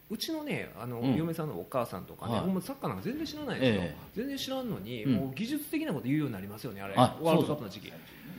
[0.09, 1.15] うちのねあの、うん。
[1.15, 2.61] 嫁さんのお母さんとかね、はい。
[2.61, 3.97] サッカーなんか全然知らないんですよ、ええ。
[4.15, 5.13] 全然知らんのに、うん。
[5.13, 6.93] もう技術的なこと言うようになりますよねあれ。
[6.95, 7.93] あワールドカップの時期。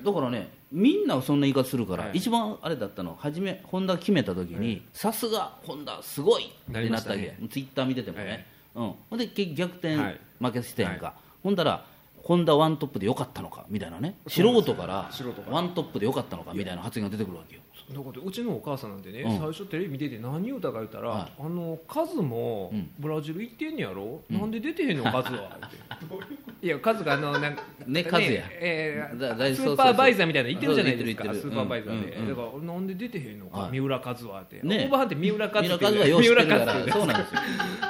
[0.04, 7.38] だからねみんなそんな言い方するから、はい一番あれだったの初めホンダ決めた時にさすがホンダすごいってなりまなったわけ、ね。
[7.50, 10.20] ツイッター見ててもね、うん、ほんで結局逆転はい。
[10.40, 11.84] 負けしてんか、はほんだら
[12.22, 14.16] ホンダワントップでよかったのかみたいなね。
[14.28, 15.56] 素そうなんですよ人から素人から。
[15.56, 17.62] ワントップでよかったのかみたいな発言が出てくるわけよ
[17.93, 19.39] だからうちのお母さんなんてね、うん。
[19.39, 21.32] 最初テレビ見てて何言うたか言ったら、はい。
[21.41, 22.91] あのカズもうん。
[22.99, 24.41] ブラジル行ってんねやろ、うん。
[24.41, 25.59] なんで出てへんのカズは？
[25.66, 26.66] って。
[26.66, 32.28] いやカズがあのなんかねカズやえーだだスーパーバイザーみたいなの言ってるじゃないですかスーパーバイザーで、うんうん。
[32.30, 33.70] うんだからなんで出てへんのか、はい。
[33.72, 34.84] 三浦カズはって、ね。
[34.84, 37.41] オーバーハンって三浦カズって三はよう知ってるからそうなんですよ。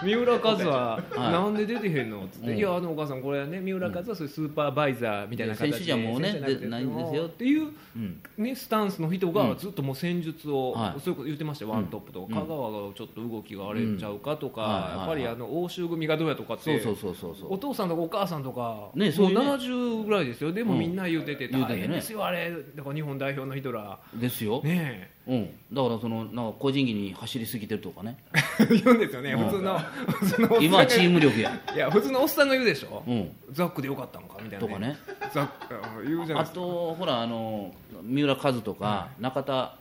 [0.05, 1.33] 三浦カズははい。
[1.33, 2.59] なんで出てへんのっつって、うん。
[2.59, 11.01] いやあのお母さんこれはね三浦カズはそういうスーパーバイザーみたいな形で選手じゃもうね選手じゃなくてでないんですよっていううんね、スタンスの人がずっともう戦術を、はい。
[11.01, 12.29] そういうこと言ってましたよ、ワントップとうん。
[12.29, 17.55] か、香川がちょっと動きがあれちゃうかとか、やっぱりあの欧州組がどうやとかって、そうそうそうそうそう。
[17.55, 20.81] お父さんとかお母さんとか、ねそうねもう70ぐらいですよ、でもうん。
[20.81, 28.17] みんな言うてて、大変ですよ、あれ、だから日本代表の人ら、ですよ、ねうん、だからそのなんか個人技に走りすぎてるとかね。
[28.61, 29.45] え、言うんですよね、うん。
[29.45, 34.97] 普通の、普通の今はチーム力や、いや、普通のおっさんが言うでしょ、うん、ザックでよかったのかみたいな、とかね。
[35.33, 36.61] ザックうん言うじゃないあですか。
[36.61, 37.73] とほらあの
[38.03, 39.77] 三浦和とか中田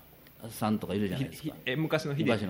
[0.49, 1.47] さんとかいるじゃないですか。
[1.47, 2.47] ひえ昔のヒデとか、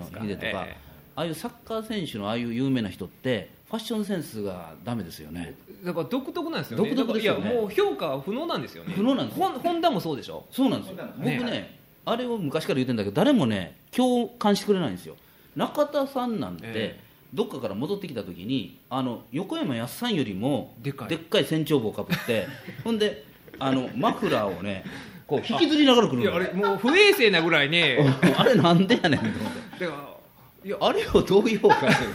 [0.67, 0.77] え
[1.15, 5.55] ああいうサッカー選手のああいう有名な人ってファッションセンスがダメですよね。
[5.83, 6.89] えだから独特なんですよね。
[6.89, 7.51] 独特ですよね。
[7.51, 8.93] いやもう評価は不能なんですよね。
[8.93, 9.39] 不能なんです。
[9.39, 10.45] よホンホンダもそうでしょ？
[10.51, 11.05] そうなんですよ。
[11.17, 11.39] 僕ね。
[11.43, 15.15] ねあれを昔から言ってんだけど誰もね共感してくれないんですよ。
[15.55, 16.99] 中田さんなんて、え
[17.33, 21.09] どっかから戻ってきた時にあの横山やすさんよりもでかい。
[21.09, 22.47] でっかい船長帽かぶって
[22.83, 23.25] ほんで
[23.59, 24.85] あのマフラーをね
[25.27, 27.99] こう引きずりながら来るいやあれもう不衛生なぐらいね。
[28.37, 29.85] あれなんでやねんと思って。
[29.85, 30.17] だから
[30.63, 32.09] いやあれをどう評価する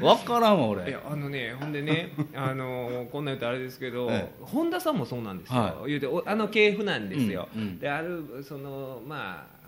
[0.00, 0.90] 分からんわ俺。
[0.90, 7.78] いやあのねほんでね あのこんなん言うとあれですけど、え本田さんもそうなんですよ、は言うておあの系譜なんですよ、うんうん。
[7.78, 9.63] であるそのまあは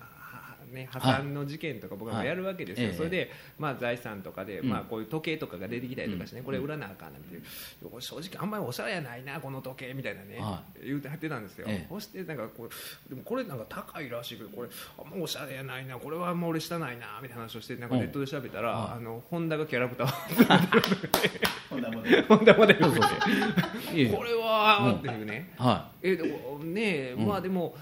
[0.76, 4.68] ね、破産の事件とか僕らもやるわけですよ、それで、まあ、財産とかで、うん。
[4.68, 6.46] まあ、こういう時計とかが出てきたりとかしてね、うん。
[6.46, 11.86] これ売らなあかんなみたいな、正直あんまりおしゃれやないなこの時計みたいなね、は言うてはってたんですよ、ええ。
[11.88, 14.68] そしてなんかこうでもこれなんか高いらしいけどこれ
[14.98, 21.16] あんまおしゃれやないなこれはもう俺したないなみたいな話をしてなんかネットで調べたら、あのホンダがキャラクター
[21.70, 23.94] ホンダモデルそうそう。
[23.94, 24.16] いやいや。
[24.16, 27.74] これはっていうね、はえでもねまあでも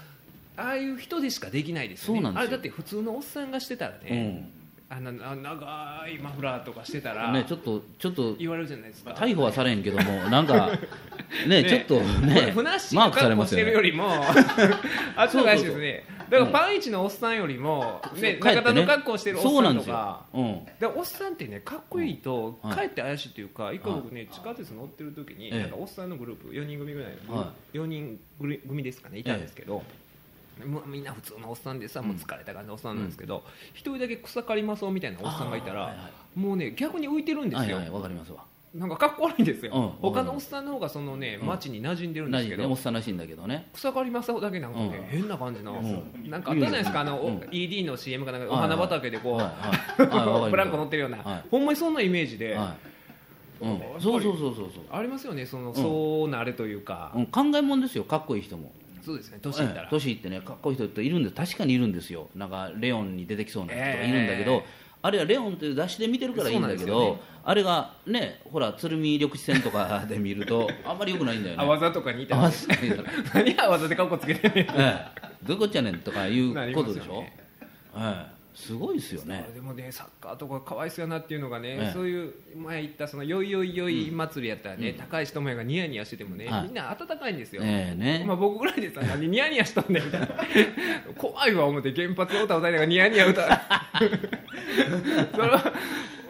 [0.57, 2.31] ああいう人でしかできないですよね。
[2.33, 4.49] あれだって普通のおっさんがしてたらい、ね、
[4.89, 9.11] あのあ長いマフラーとかしてたら、うん、ねちょっとちょっと言われるじゃないですか。
[9.11, 10.71] 逮捕はされんけどもなんか
[11.47, 11.69] ねね。
[11.69, 13.65] ちょっとねふなっしーマークされますよね。
[13.65, 14.07] てるよりも
[15.15, 16.05] あっちのらしいですね。
[16.29, 19.95] だからパンイチのおっさんよりも、ね、中田の格好してるおっさんなんですよ。
[19.95, 20.65] か、うん。
[20.79, 22.75] でおっさんってねかっこいいと、はい。
[22.75, 25.59] かえって怪しいというか一回僕ね、地下鉄乗ってる時に、ええ。
[25.61, 29.83] なんかおっさんのグループ4人組ぐらいの、は4人組ですかねいたんですけど、
[30.63, 33.43] もうみんな普通のおっさんでさ、もう疲れた感じのおっさんなんですけど
[33.73, 38.43] 一、人だけ草刈りまそうみたいなおっさんがいたら、はいはもうね逆に浮いてるんですよ、はいはいわかりますわ。
[38.73, 41.47] なんかかっこ悪いんですよ、うん他のおっさんの方がそのねうん。
[41.47, 43.67] 街に馴染んでるんですけど、ねおっさんらしいんだけどね。
[43.73, 45.19] 草刈り正雄だけなんかね、うん。
[45.19, 46.29] 変な感じの、うん。
[46.29, 47.47] なんかあったじゃないですか、あの、うん。
[47.51, 49.39] ED の CM かなんか、はいお花畑でこう、
[50.49, 51.43] ブランコ乗ってるような、はい。
[51.49, 52.95] ほんまにそんなイメージで、はい。
[53.61, 58.73] うん、そうそうそうそうありますよね、その、そうなれというか、そう、うん、考えもんですよかっこいい人も
[59.05, 59.81] そうですね、年いったら。
[59.83, 62.27] ええ年いってねかっこいい人っているんです確かにいるんですよ。
[62.35, 64.65] なんかレオンに出てきそうな人がいるんだけど、ええ。
[65.03, 67.21] あれはレオンという雑誌で見てるからいいんだけど、ね。
[67.43, 71.63] あれがねほら鶴見緑地線とか で見るとあんまり良くないんだよね。
[71.63, 72.35] あわざとかにいた
[73.33, 74.65] 何あわざでカッコつけてんねん。
[74.65, 75.25] ええ。
[75.43, 77.23] どこっちゃねんとかいうことでしょ、
[78.55, 79.49] すごいですよね。
[79.53, 81.93] でもねサッカーとかかわいそうやなっていうのがね、ええ。
[81.93, 86.63] そういう前言ったそのよいよいよい祭りやったらね、高橋智也がニヤニヤしててもね、はい。
[86.63, 90.27] みんな温かいんですよ、ええね、まあ、僕ぐらいでさ何ニヤニヤしとんねんみたいな。
[91.17, 93.47] 怖いわ思って原発の歌歌いながらニヤニヤ歌う。
[95.33, 95.73] それは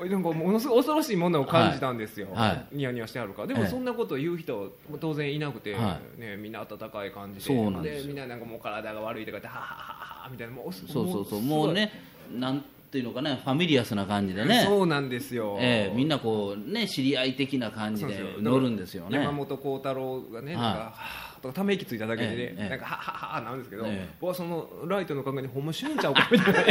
[0.10, 2.50] なんかものすごい恐ろしいものを感じたんですよ、はい。
[2.50, 3.48] はニヤニヤしてあるから。
[3.48, 3.68] でもええ。
[3.70, 7.56] そんなことを言う人も当然いなくて、はね、みんな温かい感じで。
[7.82, 10.54] でみんななんかもう体が悪いとかってはははははみたいな。
[10.54, 11.42] もうそうそうそう。
[11.42, 11.92] もうね
[12.32, 14.64] なんていうのかなファミリアスな感じでね。
[14.66, 19.20] そうなんですよ、ええみんなこうね知り合い的な感じで乗るんですよね。
[19.20, 20.64] 山本幸太郎がね、はい。
[20.64, 22.70] なんかはぁとかため息ついただけでね、ええええ。
[22.70, 24.10] なんかははははなんですけど、ええ。
[24.22, 26.64] 僕はそのライトの影にほんま死ぬんちゃうかみたいな。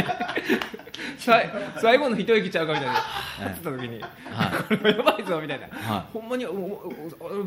[1.81, 2.93] 最後の一息ちゃうかみたいな。
[2.93, 6.45] やってた時に、これやばいぞみたいな、はほんまに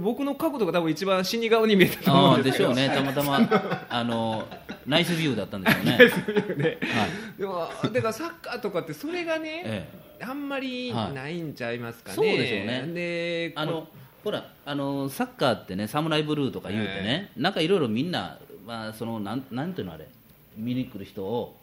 [0.03, 2.69] 僕の角度が多分一番死に顔に見えたと思ああうんでけど。
[2.75, 2.91] ですしょうね。
[2.95, 4.47] たまたまあの
[4.89, 5.99] ナイスビューだったんでしょうね、
[6.57, 6.79] ね。
[6.81, 7.41] はい。
[7.41, 9.89] でもだからサッカーとかってそれがね、え
[10.21, 10.25] え。
[10.25, 12.93] あんまりないんちゃいますかね、そうでしょうね。
[12.93, 13.87] であの
[14.25, 20.09] ほらあのサッカーってねサムライブルーとか言うてね、なんかいろいろみんな、まあ、そのなんなんていうのあれ
[20.57, 21.57] 見に来る人を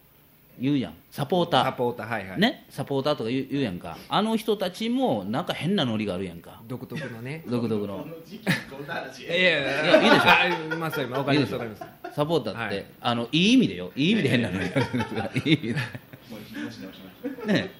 [0.60, 0.94] 言うやん。
[1.12, 1.66] サポーター。
[1.66, 2.66] サポーターはいはい、ね？
[2.70, 3.98] サポーターとか言う言うやんか。
[4.10, 6.62] あの人たちもなんか変なノリがあるやんか。
[6.68, 7.44] 独特のね。
[7.48, 8.06] 独特の。
[8.28, 10.76] いやいやいやいいでしょ。
[10.76, 11.84] ょまあそれもわかりますわかります。
[12.16, 12.86] サポーターって、はい。
[13.02, 13.92] あのいい意味でよ。
[13.96, 14.86] いい意味で変なノリがある。
[14.86, 15.80] んですよいい意味で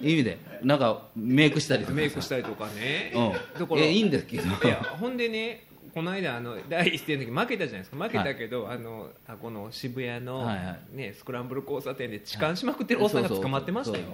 [0.00, 0.38] いい意味で。
[0.62, 1.96] なんかメイクしたりとかさ。
[1.96, 3.12] メイクしたりとかね。
[3.14, 3.32] うん。
[3.32, 4.44] だからえいいんですけど。
[4.44, 5.65] いやほんでね
[5.96, 7.96] この間あの第一戦の時負けたじゃないですか。
[7.96, 10.46] 負けたけど、あのあこの渋谷の、
[10.92, 14.04] ね、スクランブル交差点で痴漢しまくってるおっさんが捕まってましたよ、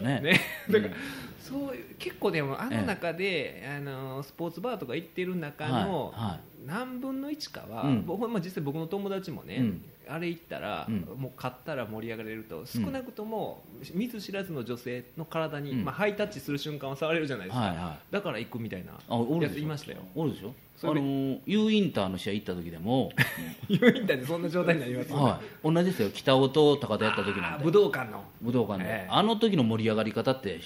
[0.00, 0.20] ね。
[0.22, 0.40] ね、
[0.70, 0.94] だから、
[1.40, 6.14] そういう結構でもあの中で、あのスポーツバーとか行ってる中の、
[6.64, 8.06] 何分の1かは、うん。
[8.06, 9.84] 僕まあ、実際僕の友達もね、うん。
[10.08, 11.00] あれ行ったら、うん。
[11.16, 13.64] もう勝ったら盛り上がれると少なくとも
[13.94, 15.84] 見ず知らずの女性の体に、うん。
[15.84, 19.98] まあ、ハイタッチする瞬間は触れるじゃないですか、だから行くみたいなやついましたよ。
[20.14, 20.54] おるでしょ
[20.84, 23.12] あの U インターの試合行った時でも、
[23.68, 26.10] ユーインターでそんな状態になりますはい、同じですよ。
[26.10, 27.40] 北尾と高田やった時なんて。
[27.40, 28.24] あー武道館の。
[28.40, 29.08] 武道館で、ええ。
[29.10, 30.60] あの時の盛り上がり方って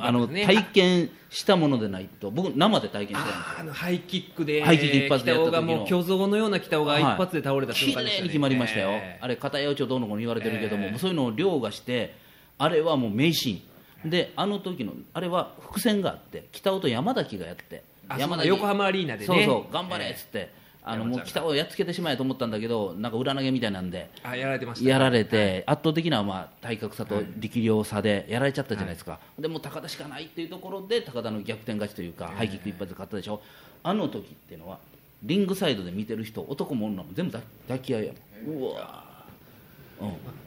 [0.00, 3.56] あの体験したものでないと僕生で体験してたんですよ。
[3.60, 5.58] あのハイキックでハイキック一発でやった時の。
[5.58, 8.16] 北尾がもう巨像のような北尾が一発で倒れた瞬間でしたね。
[8.16, 9.18] 綺麗に決まりましたよ、ええ。
[9.20, 10.98] あれ片八百長どうのこうの言われてるけども、ええ。
[10.98, 12.14] そういうのを凌駕して
[12.58, 19.26] あれはもう名シーンであの時のあれは伏線があって北尾と山崎がやってあ山そうだ横浜アリーナでね。
[19.26, 20.50] そうそう頑張れっつって、
[20.82, 24.08] あのもう北をやっつけてしまえと思ったんだけどなんか裏投げみたいなんで。
[24.22, 33.42] あやられてましたやられて、圧倒的なまあ体格差と力量差でやられちゃったじゃないですか、でもう高田しかないっていうところで高田の逆転勝ちというか、ハイキック一発で勝ったでしょ。
[33.82, 34.78] あの時っていうのは
[35.22, 38.12] リングサイドで見てる人男も女も全部抱抱き合いや
[38.46, 38.56] もん。
[38.56, 39.07] うわうん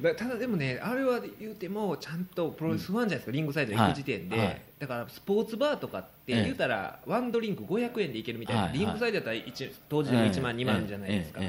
[0.01, 4.61] だただでもねあれは言うてもちゃんとプロレスファンじゃないですか、リングサイド行く時点で、はいはい。
[4.79, 6.43] だからスポーツバーとかってええ。
[6.43, 10.63] 言うたらワンドリンク500円でいけるみたいな、はいはいリングサイドだったら一当時でも1万、ええ。
[10.63, 11.41] 2万じゃないですか、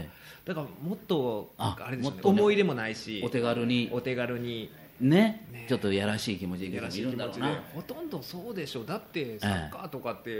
[0.44, 2.22] だからもっとああれでしょうねね。
[2.24, 3.88] 思い入れもないしお手軽に。
[3.92, 4.70] お手軽に。
[5.00, 5.46] ね。
[5.52, 5.66] ね。
[5.68, 6.70] ちょっとやらしい気持ちでい
[7.02, 7.62] るんだろうな。
[7.74, 8.84] ほとんどそうでしょ。
[8.84, 10.30] だってサッカーとかって、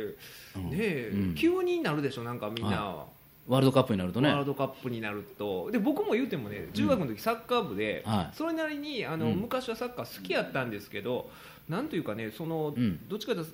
[0.57, 1.35] うんねえ、うん。
[1.35, 3.05] 急になるでしょなんかみんな。
[3.49, 4.29] はワールドカップになるとね。
[4.29, 5.71] ワールドカップになると。
[5.71, 8.37] で僕も言うてもね中学の時サッカー部で、はい。
[8.37, 9.37] それなりにあの、うん。
[9.37, 11.31] 昔はサッカー好きやったんですけど
[11.69, 13.09] なんというかねその、うん。
[13.09, 13.53] どっちかというと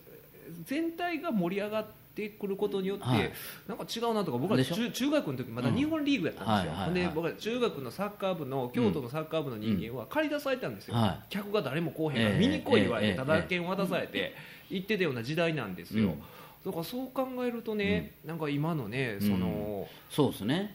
[0.65, 3.33] 全体が盛り上がってくることによって、はい。
[3.67, 7.05] なんか違うなとか僕は中中学の時まだ日本リーグやったんですよ、うんはいはい。
[7.05, 11.21] はいで僕は中学のサッカー部の京都のサッカー部の人間は借り出されたんですよ、はい。
[11.31, 14.35] 客が誰も来おへんからええ見に来い言われええてただ券渡されて
[14.71, 16.23] 行ってたような時代なんですよ、うん
[16.65, 20.75] だからそう考えるとね、なんか今のねその、そうですね、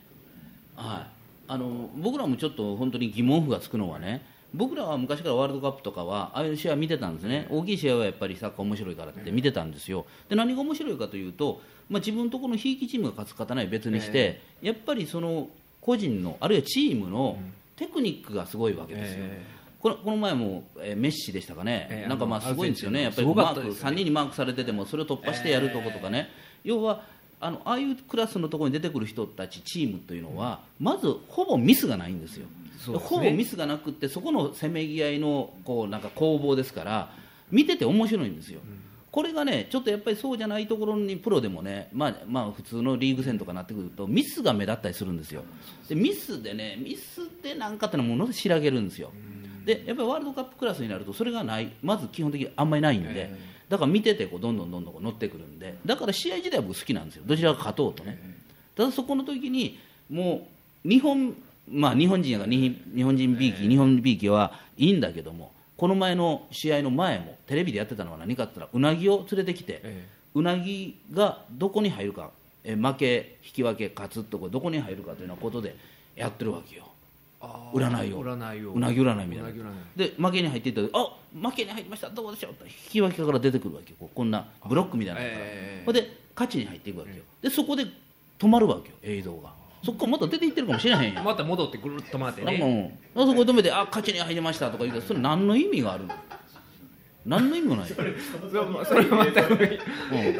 [0.75, 1.11] はい、
[1.47, 15.49] あの僕らもちょっと本当に疑問符がつくのはね、僕らは昔からワールドカップとかは、ああいう試合見てたんですね、大きい試合はやっぱりサッカー面白いからって見てたんですよ、で何が面白いかというと、まあ、自分のところのひいきチームが勝つ、勝たない別にして、やっぱりその
[15.81, 17.37] 個人の、あるいはチームの
[17.75, 19.17] テクニックがすごいわけですよ。
[19.21, 19.52] え
[19.83, 26.29] このこの前も、えーメッシでしたかね、ええなんかまあすごいんですよね、やっぱりマーク、ね3人にマークされてても、それを突破してやるとことかね、
[26.63, 27.03] 要は
[27.41, 32.47] あの、ああいうクラスのところに出てくる人たち、チームというのは、まずほぼミスがないんですよ、
[32.79, 37.11] そうほぼミスがなくって、そこのせめぎ合いのこうなんか攻防ですから、
[37.51, 38.61] 見てて面白いんですよ。
[39.11, 45.43] これがね、ちょっとやっぱりそうじゃないところにプロでもね、まあ、まあ普通のリーグ戦とかなってくると、ミスが目立ったりするんですよ、
[45.89, 49.11] でミスでね、ミスでなんかってのはもので仕上げるんですよ、
[49.65, 53.33] でやっぱりワールドカップクラスになると、それがない、まず基本的にあんまりないんで、
[53.69, 58.19] だから見ててこうどんどんどんどん乗ってくるんで、だから試合自体は僕好きなんですよ、どちらが勝とうとね。
[58.75, 60.47] ただそこの時にも
[60.85, 61.35] う日本、
[61.69, 70.07] まあ、日本人やから日日本人びいき、日本びいきはいいんだけども、この前の試合の前もテレビでやってたのは何かって言ったらうなぎを連れてきて、え。
[70.35, 72.31] うなぎがどこに入るか、
[72.63, 75.75] え負け、引き分け、勝つってこれどこに入るかというようなことで
[76.15, 76.87] やってるわけよ。
[77.73, 79.51] 占いを占いをうなぎ占いみたいな。
[79.95, 81.15] で負けに入っていったらあ
[81.49, 84.09] 負けに入りましたどうでしょうと引き分けから出てくるわけよ。
[84.13, 85.31] こんなブロックみたいなのが。
[85.35, 87.23] ええほんで勝ちに入っていくわけよ。
[87.41, 87.85] でそこで
[88.39, 89.51] 止まるわけよ映像が。
[89.83, 91.23] そこからまた出ていってるかもしれへんやん。
[91.25, 92.91] また戻ってぐるっと回ってね。
[93.15, 96.13] うんそこで止めてあ勝ちに入りましたとか言うけどそれ何の意味があるの？
[97.25, 97.89] 何の意味もない。
[97.89, 98.13] よ それ
[98.45, 99.33] それは全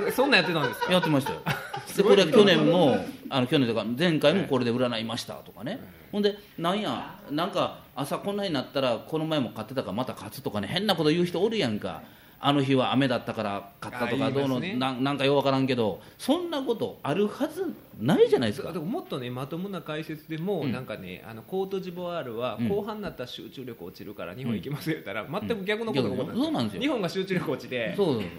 [0.06, 0.92] くそんなんやってたんですか？
[0.94, 1.40] やってましたよ。
[1.96, 2.98] でこれは去年も
[3.30, 5.80] あの去年とか前回もこれで占いましたとかね、
[6.14, 12.04] ほんでなんやなんか朝こんなになったらこの前も勝ってたからまた勝つとかね変なこと言う人おるやんか。
[12.46, 18.68] あの日は雨だったから勝ったとあかどうの、言いますねなんなんかようわからんけどそんなことあるはずないじゃないですか。
[18.68, 20.74] そうだからもっとねまともな解説でも、うん。
[20.74, 22.68] なんかねあのコートジボワールはうん。
[22.68, 26.82] 後半になったら集中力落ちるから日本行きますよ言ったら、全く逆のことが起こったそうなんですよ。
[26.82, 28.30] 日本が集中力落ちてそうそうそう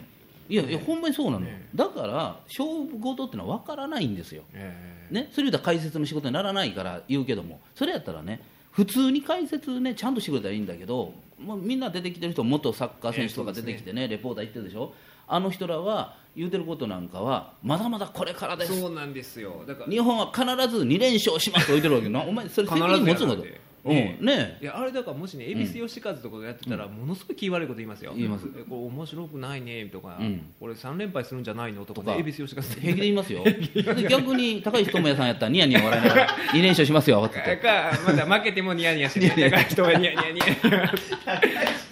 [0.49, 4.43] いやいやほんまにそうなの、ねだから勝負事ってのは分からないんですよ。
[4.53, 7.61] えね、それ言うたら解説の仕事にならないから言うけども。
[7.75, 8.41] それやったらね
[8.71, 14.95] 普通に解説ねちゃんとしてくれたらいいんだけど、もうみんな出てきてる人元サッカー選手とか出てきてね,、レポーター言ってるでしょ。
[15.27, 18.79] あの人らは言うてることなんかはまだまだこれからです。
[18.79, 23.45] そうなんですよだから日本は必ず2連勝しますと言ってるわけなお前それ責任持つのと
[23.85, 28.13] ねねいやあれだからもしね恵比寿義和とかがやってたら、ものすごい気悪いこと言いますよ。
[28.17, 28.47] 言います。
[28.57, 30.55] えこれ面白くないねとか、うん。
[30.59, 32.81] これ3連敗するんじゃないのとか恵比寿義和って。
[32.81, 33.45] 平気で言いますよ。
[33.45, 37.43] で 逆に高石智也さんやったらニヤニヤ笑いながら2連勝しますよって。
[37.45, 40.87] 言ってかまだ負けてもニヤニヤしてねだから人がニヤニヤニヤニヤ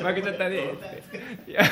[0.03, 0.57] 負けちゃったね。
[0.59, 0.76] っ
[1.45, 1.62] ていや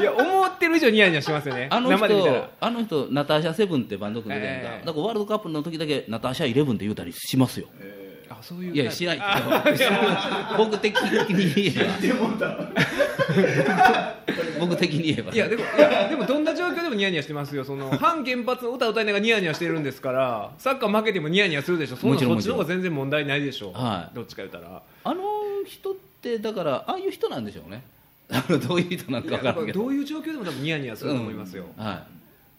[0.00, 1.68] いや思ってる以上ニヤニヤしますよね。
[1.70, 4.86] あの生で見た人ら、あの人、ナターシャセブンってバンド組んでるやんか、ええ。
[4.86, 7.66] だからワールドカップの時だけナターシャイレブンって言うたりしますよ。
[8.30, 11.90] あそういういや、しないけど、僕的に言えば、
[14.60, 17.64] 僕的に言えば、いやでもいやでもどんな状況でもニヤニヤしてますよ。
[17.64, 21.96] その反原発の歌を歌いながらニヤニヤしてるんですからサッカー負けてもニヤニヤするでしょ。
[21.96, 24.14] そんなもちろんそっちの方が全然問題ないでしょ、はい。
[24.14, 24.80] どっちか言ったら。
[25.02, 25.22] あの
[25.66, 27.82] 人って、だから、ああいう人なんでしょうね、
[28.30, 31.84] あ のどういう人なんか分からんけど、どういう状況でも多分ニヤニヤすると思いますよ、うん。
[31.84, 32.02] はい、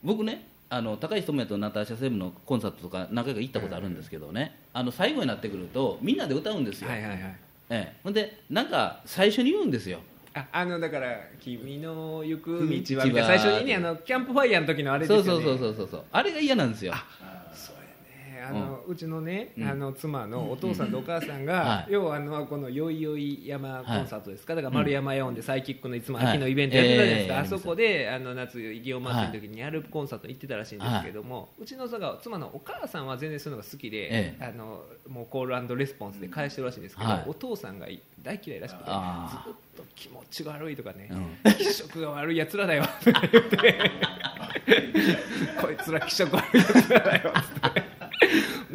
[0.04, 6.90] 僕ね、あの高石智也とナターシャセブンのコンサートとか、何回か行ったことあるんですけどね、あの最後になってくると、みんなで歌うんですよ。
[6.90, 7.20] はいはいはい。
[7.72, 10.00] ええ、ほんで、なんか最初に言うんですよ。
[10.34, 13.26] ああのだから「君の行く道は」みたいな。
[13.26, 15.24] 最初にねあのキャンプファイヤーの時のあれですよね。
[15.26, 15.88] そうそうそうそうそう。
[15.92, 16.94] そうあれが嫌なんですよ
[18.42, 19.68] あの、うちのね、うん。
[19.68, 21.92] あの妻のお父さんとお母さんが、はい。
[21.92, 34.46] 要はあのこのよいよい山コンサートですか、だから丸山4でサイキックのいつもはい秋のイベントやってたじゃないですか、ええあそこであの夏祇園祭りの時にやるコンサート行ってたらしいんですけども、うちの妻のお母さんは全然そういうのが好きで、ええ。
[34.46, 37.24] あのもうコールレスポンスで返してるらしいんですけど、はい。
[37.28, 37.88] お父さんが
[38.24, 41.10] 大嫌いらしくてずっあと気持ちが悪いとかね、
[41.46, 41.54] うん。
[41.54, 43.58] 気色が悪いやつらだよって言って
[45.62, 47.34] こいつら気色悪いやつらだよ
[47.70, 47.81] って。
[47.81, 47.81] で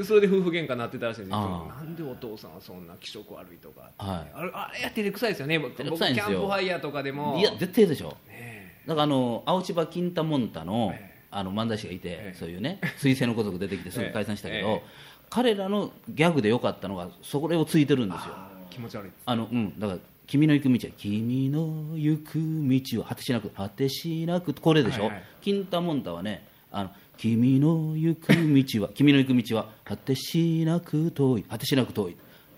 [0.07, 4.33] それで夫婦喧嘩になってたらしいんですけどなんでお父さんはそんな気色悪いとか、はい。
[4.35, 5.59] あれあれやって照れくさいですよね。
[5.59, 7.37] 僕キャンプファイヤーとかでも。
[7.39, 8.17] いや絶対でしょ。
[8.29, 11.17] ねだからあの青千葉金太モンタのええ。
[11.31, 12.37] あの漫才師がいて、ええ。
[12.39, 14.83] そういうね 彗星のごとく出てきてすぐ解散したけど、ええ。
[15.29, 18.35] 彼らのギャグで良かったのがそれをついてるんですよ。
[18.53, 25.23] え気持ち悪いあのうんだから君の行く道は君の行く道は果てしなく果てしなくこれでしょ、はいはい。
[25.41, 31.43] 金太モンタはねあの君の行く道は君の行く道は果てしなく遠い。
[31.45, 32.17] 果てしなく遠い。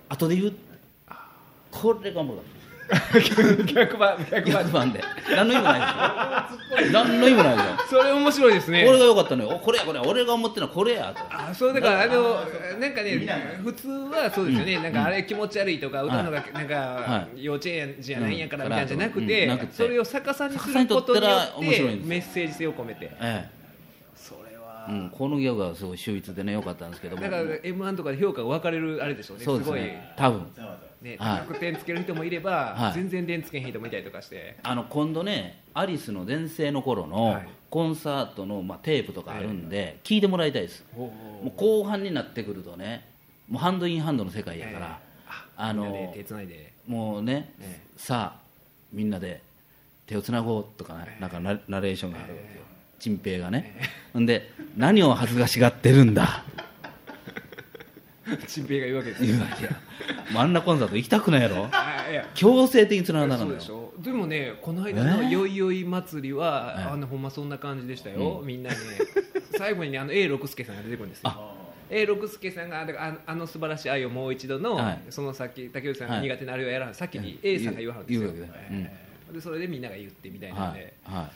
[0.08, 0.52] 後で言う。
[1.70, 2.38] これがもう
[3.66, 4.54] 逆版逆版。
[4.54, 5.00] 逆版で。
[5.30, 6.92] 何の意味もないですよ。
[6.92, 8.00] 何の意味もないですよ。
[8.02, 8.86] それ面白いですね。
[8.86, 9.50] これが良かったのよ。
[9.50, 10.04] おこれやこれや。
[10.06, 11.14] 俺が思ってるのはこれや。
[11.14, 12.40] とあそうだからあの
[12.80, 13.18] なんかね
[13.62, 18.70] 普通はそうですよね、なんかあれ気持ち悪いとか歌うのがなんかは幼稚園じゃないんやからうん。
[18.70, 19.26] みたいなんじゃなくうん。
[19.26, 19.74] て,、なくて。
[19.74, 23.10] それを逆さにすることによってメッセージ性を込めて。
[23.20, 23.57] ええ
[24.88, 27.22] うん、このギャグはすごい秀逸でね良かったんですけども。
[27.22, 29.44] だから m 1とかで評価が分かれるあれでしょうね。
[29.44, 29.80] そうですごい。
[29.80, 30.46] ね多分。
[31.02, 31.54] ねはい。
[31.58, 32.92] 点つける人もいれば、はい。
[32.94, 34.56] 全然点つけへん人もいたりとかして。
[34.62, 37.48] あの今度ねアリスの全盛の頃のはい。
[37.70, 40.84] コンサートの、まあ、テープとかあるんで、聞いてもらいたいです。
[40.96, 41.12] も
[41.44, 43.06] う後半になってくるとね
[43.46, 44.98] もうハンドインハンドの世界やから、
[45.56, 46.72] あので手つないで。
[46.86, 48.40] もうね、えさあ
[48.90, 49.42] みんなで
[50.06, 52.64] 手をつなごうとかね、なんかナナレーションがあるわけよ
[52.98, 53.76] 陳平がね、
[54.12, 56.44] ほんで何を恥ずかしがってるんだ。
[58.46, 59.70] 陳平が言うわけです言うわけや。
[60.32, 61.68] もうあんなコンサート行きたくないやろ。
[61.72, 62.26] あいや。
[62.34, 63.94] 強制的につながらなそうでしょ。
[63.98, 65.30] でもねこの間のえ？
[65.30, 66.84] よいよい祭りは、ええ。
[66.92, 68.76] あのほんまそんな感じでしたよ、みんなね。
[69.56, 71.32] 最後にねあの A 六輔さんが出てくるんですよ。
[71.90, 75.02] A 六輔さんがだからあのあの素晴らしい愛をもう一度の、はい。
[75.08, 76.24] その先竹内さんがはい。
[76.24, 76.94] 苦手なあれをやらん。
[76.94, 77.38] 先にはい。
[77.42, 78.98] A さんが言わはるんですよ、言う言うわけだえ
[79.30, 81.22] えでそれでみんなが言ってみたいなんで、はい。
[81.22, 81.30] はい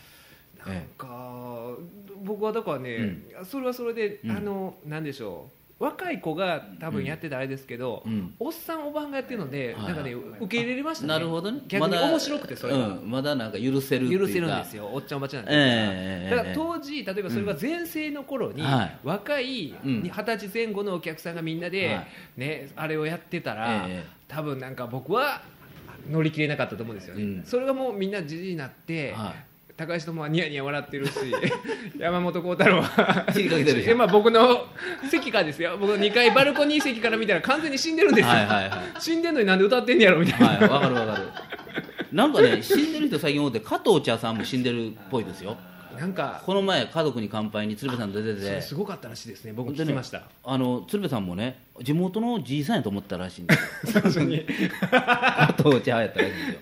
[0.67, 1.77] なんえか
[2.23, 4.31] 僕はだからね、それはそれで、うん。
[4.31, 5.49] あのなんでしょ
[5.81, 8.35] う若い子が多分やってたあれですけど、うん。
[8.39, 9.87] おっさんおばんがやってるので、はい。
[9.87, 11.09] なんかね受け入れれましたね。
[11.09, 11.61] なるほどね。
[11.67, 14.89] 逆に面白くてそれが、うん、まだなんか許せる許せるんですよ。
[14.93, 18.99] おっちゃんおばちゃんなんで、ええだから当時例えばそれが全盛の頃に、はい。
[19.03, 20.03] 若いうん。
[20.05, 22.07] 二十歳前後のお客さんがみんなで、はい。
[22.37, 24.05] ね、あれをやってたら、ええ。
[24.29, 25.43] 多分なんか僕は
[26.09, 27.45] 乗り切れなかったと思うんですよね、うん。
[27.45, 29.52] それがもうみんなじじいになって、はい
[29.87, 31.13] 高橋智はニヤニヤ笑ってるし
[31.99, 33.27] 山本幸太郎は。
[33.33, 33.93] 死にかけてるじゃん。
[33.93, 34.67] えまあ僕の
[35.11, 35.77] 席からですよ。
[35.79, 39.01] 僕の2階バルコニー席から見たら完全に死んでるんですよ、はいはいはい。
[39.01, 41.23] 死んでんのになんで歌ってんねやろみたいな、はいわかるわかる。
[42.13, 45.57] なんかね死んでる人最近多くて加藤茶さんも死んでるっぽいですよ。
[45.99, 48.61] なんかこの前家族に乾杯に鶴瓶さん出てて。
[48.63, 54.01] すごかったらしいですね僕聞きました、あの鶴瓶さんもね地元のじいさんやと思ったらしいんですよ。
[54.91, 56.61] 加藤茶やったらしいんですよ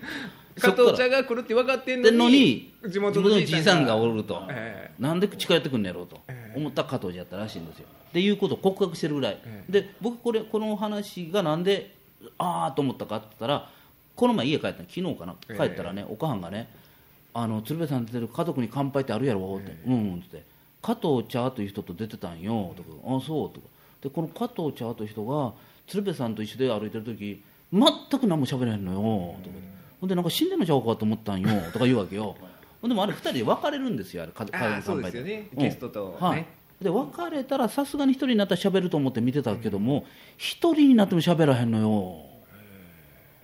[0.59, 3.95] 加藤茶が来るって分かってんののにに地元のじいさんが。
[3.95, 6.19] おるると、えなんで近寄ってくんねやろうと。
[6.27, 6.57] ええ。
[6.57, 7.85] 思った加藤茶やったらしいんですよ。
[8.09, 11.95] っていうことを告白してるぐらい、えで僕これこの話がなんで
[12.37, 13.69] ああと思ったかって言ったら
[14.15, 15.35] この前家帰ったの昨日かな。
[15.49, 15.57] ええ。
[15.57, 16.69] 帰ったらね、おかはんがね
[17.33, 20.43] 「あの鶴瓶さん出てる家族に乾杯ってあるやろ」って「うんうん」って
[20.81, 23.67] 「加藤茶という人と出てたんよ」とか「あそう」とか。
[24.01, 25.53] でこの加藤茶という人が
[25.87, 27.41] 鶴瓶さんと一緒で歩いてる時
[27.71, 29.35] 全く何も喋れへんのよ。
[29.43, 29.55] とか
[30.01, 32.35] ほんでなんか死んでんのちゃうかと思ったんよ とか言うわけよ。
[32.81, 35.47] でもあれ二人で別れるんですよあれ家族乾杯ってそうですよね。
[35.55, 36.45] うんゲストとね、はい、
[36.81, 42.25] で別れたらさすがに一人になったら喋ると思って見てたけども一、人になっても喋らへんのよ。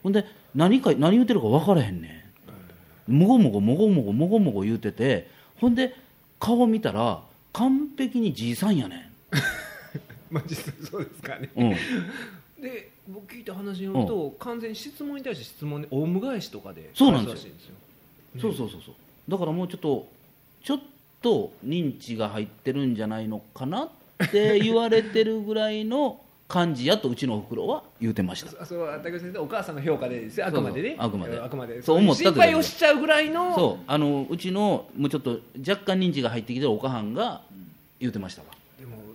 [0.01, 2.25] ほんで何か何言うてるか分からへんね
[3.07, 3.13] ん。
[3.15, 5.93] もごもごもごもごもごもご言うててほんで
[6.39, 7.21] 顔見たら
[7.53, 9.11] 完璧にじいさんやね
[10.31, 11.49] まあ実際そうですからね。
[11.55, 17.35] ん、うん、で僕聞いた話によると、完全に質問に対して質問でオウム返しとかでそうなんですよ。
[17.35, 17.75] 返らしいんですよ。
[18.41, 18.95] そうそうそうそう。
[19.31, 20.07] だからもうちょっと
[20.63, 20.79] ちょっ
[21.21, 23.89] と認知が入ってるんじゃないのかなっ
[24.31, 28.51] て言われてるぐらいの感じやとうちのおふくろは言うてました。
[28.65, 30.97] そそう竹内先生お母さんの評価でですよあくまでねそう。
[30.97, 33.83] そうあくまであくまでそう思ったという心配をしちゃうぐらいのそう。
[33.87, 37.41] あのうちのもうちょっと若干認知が入ってきてるおかはんが
[37.99, 38.47] 言うてましたわ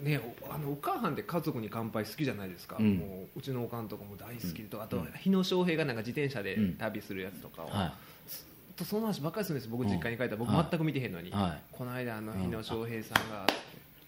[0.03, 2.96] ねおあのお母さんって家族に乾杯好きじゃないですか、うん。
[2.96, 6.74] もううちのおかんとかも大好きと、あと日野翔平がなんか自転車でうん。
[6.74, 7.94] 旅するやつとかを、は
[8.28, 10.36] ずっとその話ばっかりするんです僕うん実家に帰ったら。
[10.36, 10.66] 僕はい。
[10.70, 11.62] 全く見てへんのに、はい。
[11.70, 12.40] この間あのうん。
[12.40, 13.46] 日野翔平さんが、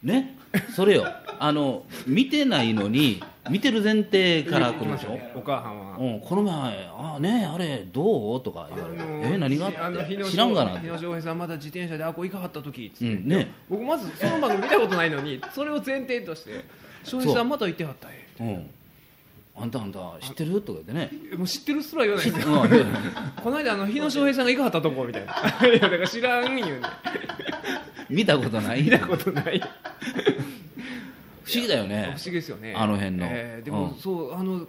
[0.04, 0.36] ね。
[0.74, 1.06] それよ。
[1.40, 5.96] あの見てないのに見てる前提から来るでしょ、お母さんは。
[5.98, 9.02] うん、この前「あねあれどう?」とか言われて。
[9.34, 12.86] え何が?」あの日野って知らんがな」日野翔平さんまだ自転車であこ行かはった時。
[12.86, 16.64] っつって、うんね僕まずその番組見たことないのにそれを前提として
[17.02, 18.44] 翔平さんまだ行ってはったえう。
[18.44, 18.70] ん。
[19.56, 20.60] あんたあんた知ってる？
[20.62, 21.36] とか言ってね。
[21.36, 22.30] もう知ってるすら言わない。
[22.30, 22.68] ですようん。
[23.42, 25.32] この間あの日野翔平さんが行かはったとこみたいな。
[25.68, 26.86] いやだから知らん言うね
[28.08, 28.82] 見たことない。
[28.82, 29.60] 見たことない。
[31.44, 32.74] 不思議だよ不ね思議ですよね。
[32.76, 33.26] あの辺の。
[33.28, 33.98] えーでも、うん。
[33.98, 34.68] そうあのふ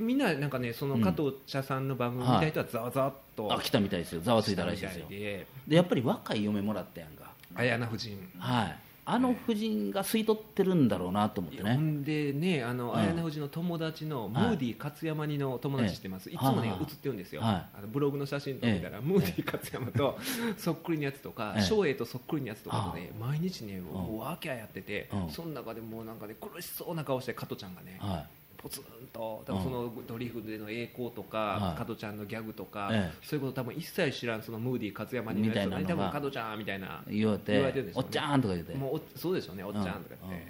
[0.00, 4.20] みんななんかねその加藤茶さんの番組見た人はざわざわっとあ来たみたいですよ。
[4.22, 5.06] ざわついたらしいですよ。
[5.08, 7.30] でやっぱり若い嫁もらったやんか。
[7.54, 8.30] 綾菜夫人。
[8.38, 11.78] はいあの夫人が吸い取ってるんだろうなと思ってね。
[12.02, 12.98] でねあの、うん。
[12.98, 17.66] 綾菜夫人の友達のムーディー勝山にの友達知ってます、ええいつもね、映ってるんですよ、はい。
[17.78, 20.18] あのブログの写真とか見たら、ムーディー勝山と
[20.56, 21.62] そっくりのやつとかええ。
[21.62, 24.18] 翔英とそっくりのやつとかとね毎日ねうん。
[24.18, 25.30] ワーキャーやってて、うん。
[25.30, 28.24] その中でもうなんかね苦しそうな顔して加トちゃんがね、は
[28.64, 31.78] ポツンと多分そのドリフでの栄光とか、はい。
[31.78, 33.18] 加トちゃんのギャグとか、ええ。
[33.22, 35.88] そういうこと多分一切知らんそのムーディー勝山にみたいなのが。
[35.88, 38.06] 多分加トちゃんみたいない言われてるでしょうね。
[38.06, 38.74] おっちゃんとか言って。
[38.74, 40.30] もうおそうでしょうねおっちゃんとかって、うん。
[40.30, 40.40] うん。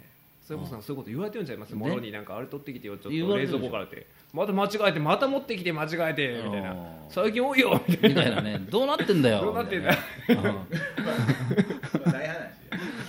[0.47, 1.71] それこそそういうこと言われてるんちゃいます？
[1.71, 1.77] ね。
[1.77, 4.07] ものになんかあれ取ってきてよちょっと冷蔵庫からって。
[4.33, 6.71] また間違えてまた持ってきて間違えてみたいな。
[6.73, 6.79] うん
[7.11, 8.59] 最近多いよみたいみたいなね。
[8.71, 9.91] どうなってんだよどうなってんだ？
[10.29, 10.67] みたいなうん。
[12.12, 12.55] 大話。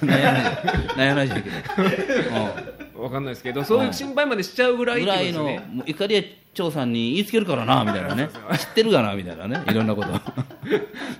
[0.01, 2.32] 悩ましい悩ましいけど。
[2.32, 5.49] なわかんないですけどそういう心配までしちゃうぐらいぐらいの
[5.85, 6.23] 怒りや
[6.53, 8.29] 長さんに言いつけるからなみたいなね。
[8.57, 9.61] 知ってるかなみたいなね。
[9.69, 10.09] いろんなこと。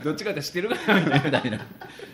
[0.04, 1.60] どっちかって知ってるかなみたいな、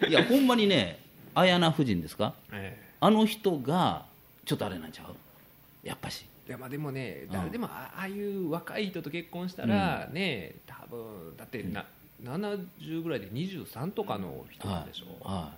[0.07, 0.99] いやほんまにね
[1.35, 2.33] 綾菜夫人ですか？
[2.51, 4.05] えあの人が
[4.45, 5.87] ちょっとあれなんちゃう？
[5.87, 6.25] やっぱし。
[6.47, 7.31] えいやまあでもねうん。
[7.31, 11.85] 誰でもあああいう若い人と結婚したらね多分だってな
[12.23, 15.57] 70ぐらいで23とかの人なんでしょう、はい、はい、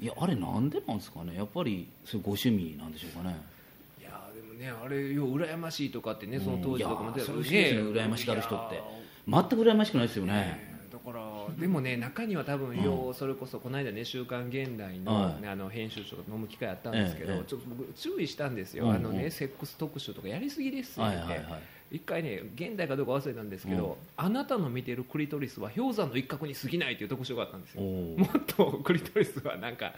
[0.00, 1.34] いやあれなんでなんですかね？
[1.36, 3.36] やっぱりそういうご趣味なんでしょうかね？
[4.00, 8.82] いやでもねあれよう羨ましいとかってねその当時とかもいやーそういう人ねですね羨ましがる人って。
[9.26, 10.32] 全く羨ましくないですよね。
[10.32, 11.24] ねだから
[11.58, 15.42] でもね中には多分ようそれこそこの間ね「週刊現代の,、はい。
[15.42, 21.62] ねあの編集長と飲む機会あったんですけど、ええちょっと僕注意したんですよ、うんうんあのねセックス特集とかやりすぎですよって、はいはいはい
[21.94, 27.82] 一回ね現代かどうか忘れたんですけど、あなたの見てるクリトリスは氷山の一角に過ぎないという特集があったんですよ。
[27.82, 29.94] もっとクリトリスはなんかはい。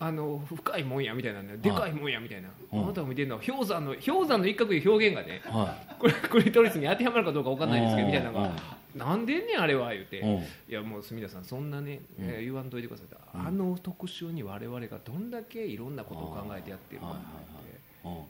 [0.00, 2.82] あの深いもんやみたいなねでかいもんやみたいな、うん。
[2.82, 8.48] あなたが見てるのは氷山の氷山の一角いう表現がねはこれクリトリスに当てはまるかどうかわかんないんですけどみたいなのが
[8.94, 8.98] うん。
[8.98, 10.18] なんでんねんあれは言うて。
[10.18, 10.28] うん。
[10.38, 12.24] いやもう住田さんそんなね、うん。
[12.24, 13.46] えー言わんといてくださいと、うん。
[13.46, 17.06] あの特集に我々がどんだけいろんなことを考えてやってるか。
[17.06, 17.16] って、
[17.62, 17.67] うん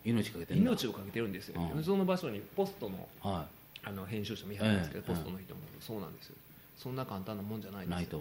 [0.05, 1.85] 命かけて命をかけてるんですよ、うん。
[1.85, 3.47] その場所にポストのは
[3.85, 6.37] あの編集者もいはるんですけど、ええポストの人もそうなんですよ。
[6.77, 8.13] そんな簡単なもんじゃないんです。
[8.13, 8.21] よ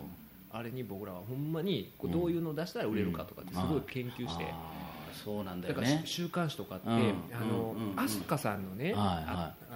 [0.52, 4.46] あれに僕らはほんまにこうどういうのを出したら売れるかとかってすごい研究して、
[5.24, 6.96] そうなんだだからよね週刊誌とかって、うん。
[6.96, 8.94] あの飛鳥さんのね、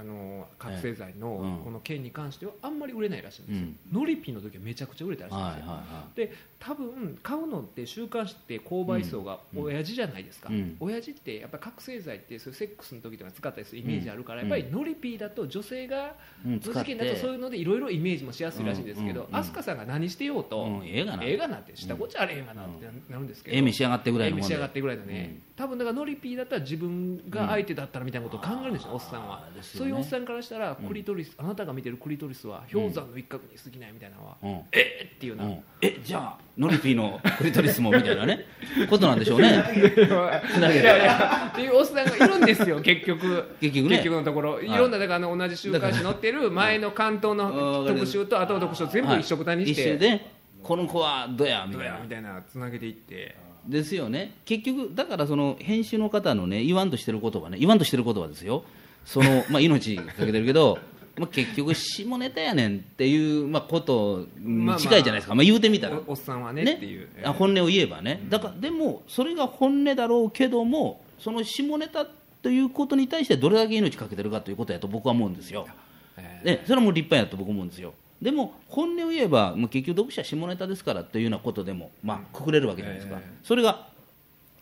[0.01, 1.19] あの覚醒剤うん。
[1.19, 9.63] のこの件に関してはあんまり売れないらしいんですよ、ノリピーの時はめちゃくちゃ売れたらしいんですよ、はいはいはで多分買うのって週刊誌って購買層がうん。
[9.63, 10.77] 親父じゃないですか、うん。
[10.79, 14.49] 親父ってやっぱ覚醒剤ってそういうセックスの時とか使ったりするイメージあるから、うん。
[14.49, 16.13] やっぱりノリピーだと女性が
[16.45, 19.27] うんの事件だとそういうのでいろいろイメージもしやすいらしいんですけど、うん。
[19.27, 20.85] うんうん飛鳥さんが何してようと、うん。
[20.85, 21.23] ええがな。
[21.23, 24.47] 映画なんてしたこっちゃあれへんがなってなるんですけど、ええ召し上がってぐらいのもんで。
[24.47, 29.49] ええ召し上がってぐらいのね、多分だからノリピーだったら自分が相手だったらみたいなことを考えるんですよ、おっさんは。
[29.61, 34.49] そういうおっさんからしたらクリトリス、あなたが見てるクリトリスは氷山の一角に過ぎないみたいなのは、うん。
[34.71, 35.09] え？
[35.13, 35.63] っっていうな、うん。
[35.81, 38.45] えじゃあノリピーのクリトリスもみたいなね
[38.89, 39.49] ことなんでしょうね。
[39.77, 41.49] いやいや。
[41.51, 43.55] っていうおっさんがいるんですよ 結局。
[43.61, 44.03] 結局ね。
[44.03, 44.61] のところ。
[44.61, 44.67] い。
[44.67, 51.99] ろんなだからあの同じ週刊誌載ってる前の関東の特集と後の特集を全部一緒くたにして、はい一緒でこの子はどやみたいな。
[52.03, 53.35] みたいなつなげていって。
[53.67, 54.33] ですよね。
[54.45, 57.57] 結局だからその編集の方のね言わんとしてる言葉ね。
[57.59, 58.63] 言わんとしてる言葉ですよ
[59.05, 60.79] そのまあ命かけてるけど
[61.17, 65.97] まあ結局下ネタやねんっていうまあことに近いじゃないですか、まあ、言うてみたら。
[65.97, 72.05] おおっさんはねっていう、あ本音を言えばね、だからでもそれが本音だろうけどもその下ネタ
[72.41, 75.67] ということに対してどれだけ命かけてるかということやと僕は思うんですよ、
[76.17, 76.45] えー。
[76.45, 77.93] でそれはもう立派やと僕思うんですよ。
[78.21, 83.87] でも本音を言えばもう結局読者は下ネタですからというようなことでもまあくくれるわけじゃないですか、ええそれが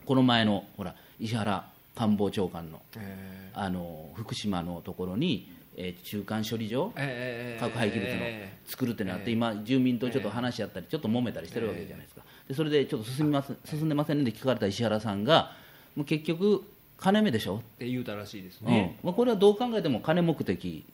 [0.05, 14.29] この前のほら石原官房長官のえあの福島のところに、えー中間処理場ーえー核廃棄物のえ作るってなって、ええ今、住民とちょっと話し合ったり、ちょっと揉めたりしてるわけじゃないですか、でそれでちょっと進みません進んでませんね。
[14.29, 15.55] って聞かれた石原さんが、
[15.95, 16.63] もう結局、
[16.97, 18.67] 金目でしょ、ーって言うたらしいですうん。
[18.67, 20.85] ね、まあ、これはどう考えても金目的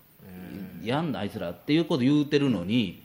[0.84, 3.02] やんだ、あいつらっていうこと言うてるのに、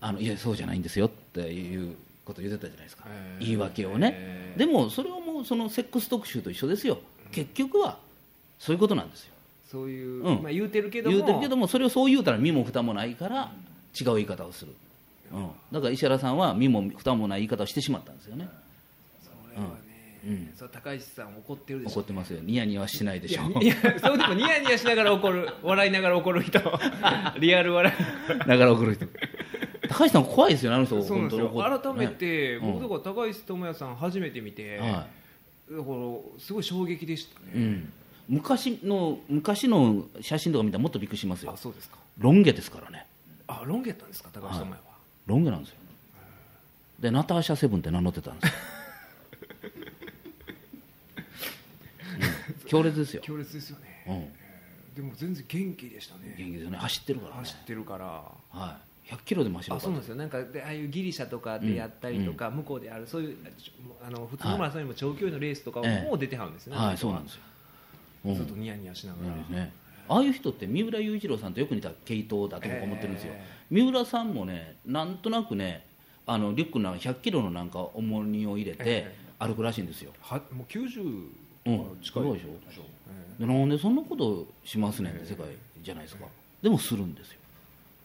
[0.00, 1.94] あのいや、そうじゃないんですよっていう
[2.24, 3.04] こと言ってたじゃないですか、
[3.38, 6.98] 言い訳をね、でもそれはもうそのセックス特集と一緒ですよ。
[7.30, 7.98] 結局は
[8.62, 9.32] そういうことなんですよ。
[9.72, 10.42] そういう、うん。
[10.42, 11.16] まあ、言うてるけども。
[11.16, 13.50] 言うてるけどもそれをそう言うたら身も蓋もないから
[14.00, 14.72] 違う言い方をする、
[15.32, 18.48] うん、だから石原さんは身も蓋もない言い方をしてしまったんですよね。
[19.24, 19.30] そ
[19.60, 20.52] れはね、うん。
[20.56, 21.94] そう高石さん怒ってるでしょ。
[21.94, 22.38] 怒ってますよ。
[22.40, 23.42] ニヤニヤはしないでしょ。
[23.60, 26.60] いやいやそうでもニヤニヤしながら怒る笑いながら怒る人。
[27.40, 28.38] リアル笑い。
[28.38, 29.06] だから怒る人。
[29.88, 31.80] 高橋さん怖いですよねあの人そうなんですよ。
[31.82, 32.72] 改めて、うん。
[32.74, 35.06] 僕だから高石智也さん初めて見て、はだか
[35.70, 35.84] ら
[36.38, 37.92] すごい衝撃でしたね、い、うん、
[38.28, 41.52] 昔の昔の写真とか見たらもっとびっくりしますよ。
[41.52, 41.96] あそうですか。
[42.18, 43.06] ロン毛ですからね。
[43.46, 44.78] あロン毛やったんですか高橋智也は、
[45.26, 45.76] ロン毛なんですよ。
[47.00, 48.54] でナターシャセブンって名乗ってたんですよ、
[52.62, 52.68] うん。
[52.68, 55.02] 強烈ですよ、強烈ですよね、うん。
[55.04, 56.36] でも全然元気でしたね。
[56.38, 56.78] 元気ですよね。
[56.78, 57.38] 走ってるからね。
[57.40, 58.06] 走ってるから。
[58.50, 58.78] は
[59.08, 60.14] い、100キロでも走るそうなんですよ。
[60.14, 63.36] なんかでああいうギリシャとかでやったりとか、向こうであるそういう
[64.06, 66.08] あの普通のマラソンよりも長距離のレースとかええ。
[66.08, 67.51] もう出てはるんですね、はいそうなんですよ、うん
[68.24, 69.72] ずっとニヤニヤしながら、そうですね。
[70.08, 75.84] ああいう人って三浦雄一郎さんとよく似た系統だと僕は思ってるんですよ、え三浦さんもねなんとなくね
[76.26, 81.28] あのリュックの100キロのなんか重荷を入れてえ歩くらしいんですよ、はもう90
[81.64, 81.98] うん。
[82.02, 82.02] 近い。
[82.04, 82.82] すごいでしょ？
[83.38, 85.46] でなんでそんなことしますねんって世界
[85.82, 86.26] じゃないですか、
[86.62, 87.38] でもするんですよ。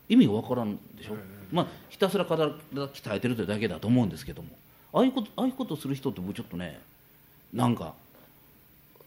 [0.10, 1.16] 意味がわからんでしょ、
[1.52, 4.50] まあひたすら体鍛えてるというだけだと思うんですけども。
[4.94, 6.80] ああいうことああいうことする人って僕ちょっとね
[7.54, 7.94] なんか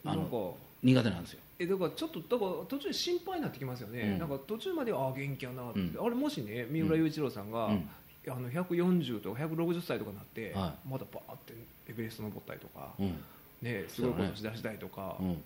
[0.04, 1.40] あの苦手なんですよ。
[1.58, 4.18] えだからちょっとだから途中で心配になってきますよね、うん。
[4.18, 6.06] なんか途中まではあ元気やなって、うん。
[6.06, 7.88] あれもしね三浦雄一郎さんが、うん。
[8.28, 11.54] あの140とか160歳とかになって、はまだバーって
[11.88, 13.14] エベレスト登ったりとか、うん。
[13.62, 15.42] ね、すごいことしだしたりとか、うん、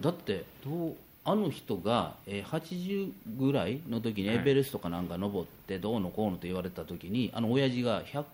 [0.00, 0.96] だってどう？
[1.24, 8.24] あの人が、えー80ぐらいの時にエベレストかなんか登ってどうのこうのと言われた時にあの親父が 100,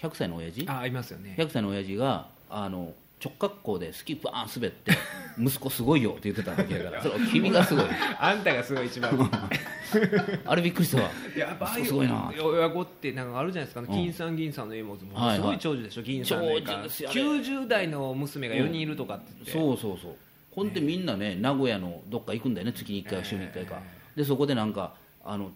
[0.00, 0.68] 100歳の親父？
[0.68, 1.36] あいますよね。
[1.38, 2.92] 100歳の親父があの
[3.22, 4.92] 直角行でスキーバーン滑って
[5.38, 7.02] 息子すごいよって言ってたわけだから。
[7.04, 7.84] そ君がすごい。
[8.20, 9.10] あんたがすごい一番。
[10.44, 11.10] あれびっくりしたわ。
[11.34, 12.32] いややっぱああいうすごいな。
[12.38, 13.86] 親子ってなんかあるじゃないですか、ん。
[13.86, 14.96] 金さん銀さんの絵も。
[14.98, 16.72] すごい長寿でしょ、銀さんの絵が。
[16.72, 20.16] 長寿ですよね90代の娘が4人いるとかって言って、そうそうそう。
[20.56, 23.78] ほんでみんなね名古屋のどっか行くんだよね月に1回週に1回か、
[24.16, 25.52] でそこでなんかあの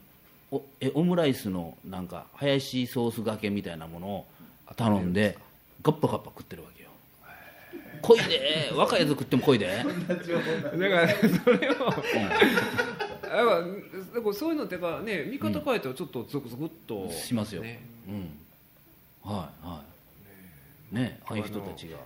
[0.51, 4.27] おえオムライスのなんかハヤシソースがけみたいなものを
[4.77, 5.39] 頼んで
[5.83, 6.90] ガッパガッパ食ってるわけよ
[8.03, 8.73] 濃いで。
[8.75, 11.91] 若いやつ食っても濃いで、だからそれを
[13.21, 18.39] だからだからそういうのってやっぱね見方変えたらちょっとゾクゾクっと、しますよ、ねうん
[19.23, 19.83] はいは
[20.93, 21.99] いねああいう人たちが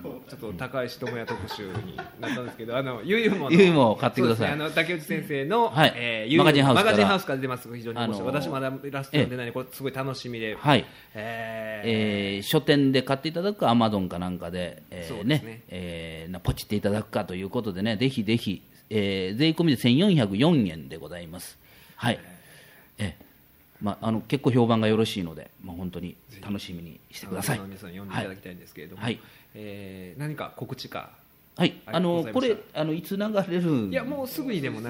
[0.00, 4.48] ちょっと高橋智也特集になったんですけどあのゆいものゆいも買ってください。
[4.48, 5.92] ねあの竹内先生の、はい。
[5.94, 6.84] えーマガジンハウスから。
[6.84, 7.74] マガジンハウスから出ます。
[7.76, 10.84] 非常に面白い、あのー私まだラストでないこれすごい楽しみで、はい。
[11.14, 15.42] ええー書店で買っていただくかアマゾンかなんかで,、えーそうね。
[15.44, 21.58] ねえーなポチっていただくかということでねぜひぜひ、えー税込みで1404円でございます。
[21.96, 22.18] はい、
[22.98, 23.32] えー
[23.82, 27.58] まあ、あの結構評判がよろしいので、まあ、本当に楽しみにしてください。
[27.58, 29.18] 皆さん読んでいただきたいんですけれども、はい
[29.54, 31.10] えー何か告知か？
[31.54, 34.86] はい、あのこれあのいつ流れるいやもうすぐにでも流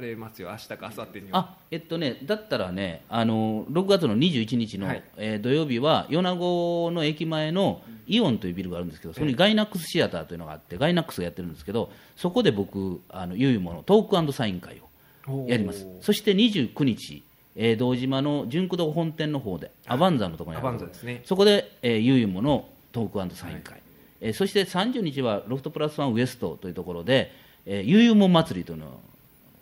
[0.00, 1.38] れますよ明日か明後日には。
[1.38, 5.02] あえっとねだったらねあの6月の21日の、はい。
[5.18, 14.80] えー土曜日は米子の駅前のイオンというビルがあるんですけどそこにガイナックスシアターというのがあってガイナックスがやってるんですけどそこで僕あのゆいものトークサイン会
[15.28, 15.86] をやります。
[16.00, 17.22] そして29日、
[17.56, 20.68] えー堂島の純駆動本店の方でアバンザのところにある。
[20.68, 21.20] アバンザですね。
[21.26, 23.82] そこで、えー、ゆいものトークサイン会、
[24.20, 27.32] えーそして30日はロフトプラスワンウエストというところで、
[27.66, 29.00] えー、ゆいもん祭りというのを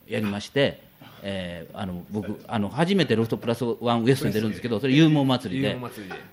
[0.06, 0.82] やりまして、
[1.22, 5.74] えーあの僕あの初めてロフトプラスワンウエストに出るんですけどそれゆいもん祭りで。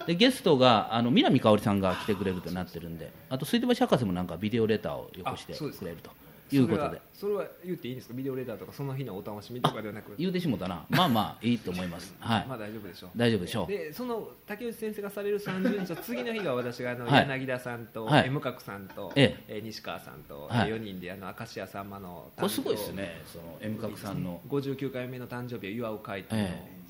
[0.06, 0.14] で。
[0.14, 6.12] でゲストがあの南香織さんが来てくれるとなってるんであと水道橋博士もなんかビデオレターをよこしてくれると
[6.56, 7.02] いうことで。
[7.14, 8.14] それは言っていいんですか？
[8.14, 10.14] ビデオレーターとかその日のお楽しみとかではなく。
[10.18, 10.86] 言うてしもたな。
[10.90, 12.16] まあまあいいと思います。
[12.20, 13.10] はい、まあ大丈夫でしょう。
[13.16, 13.68] 大丈夫でしょう。
[13.68, 17.28] でその竹内先生がされる30日は次の日が私があの、はい。
[17.28, 18.28] 柳田さんと、はい。
[18.28, 19.60] M 角さんと、ええ。
[19.60, 20.70] ー西川さんと、はい。
[20.70, 23.22] えー4人であの明石家さんまのこれすごいですね。
[23.26, 24.42] その M 角さんの。
[24.50, 26.82] 59回目の誕生日を祝う会っていうのを、え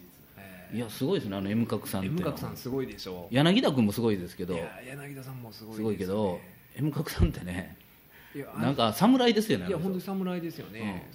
[0.73, 4.53] いやすごいですねあの M 角さんって M 角さんすごいでしょ柳田君もすごいですけど。
[4.53, 6.39] いや柳田さんもすごいですすごいけど
[6.77, 7.75] M 角さんってね
[8.59, 11.09] なんか侍ですよねいや本当に侍ですよね、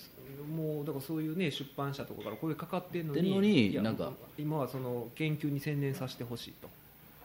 [0.55, 4.13] もうだからそういうね出版社とかから声かかってんのになんか。
[4.39, 6.69] 今はその研究に専念させてほしいと。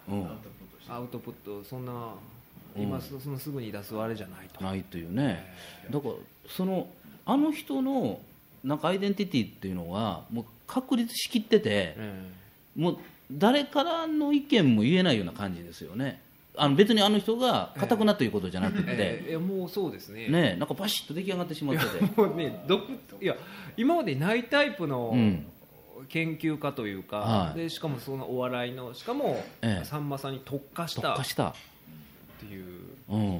[0.09, 0.27] うん。
[0.89, 1.91] アウトプットそんな
[2.75, 2.83] うん。
[2.83, 5.45] 今そそのすぐに出すあれじゃないと、ないというね。
[5.89, 6.13] だから
[6.47, 6.87] その
[7.25, 8.19] あの人の
[8.63, 12.29] なんかアイデンティティっていうのはもう確立しきっててえ
[12.75, 12.97] もう
[13.31, 16.21] 誰からの意見も言えないような感じですよね
[16.55, 20.27] あの別にあの人が硬くなということじゃなくて、えーいやもうそうですね。
[20.27, 22.21] ねなんかバシッと出来上がってしまってて。
[22.21, 22.83] もうね独
[23.21, 23.35] いや
[23.77, 25.47] 今までないタイプのうん。
[26.09, 27.57] 研究家というか、はい。
[27.57, 29.85] でしかもそのお笑いのしかも、ええ。
[29.85, 30.99] さんまさんに特化した。
[30.99, 31.55] っ特化した、
[32.39, 32.65] ていう。
[33.09, 33.39] うん、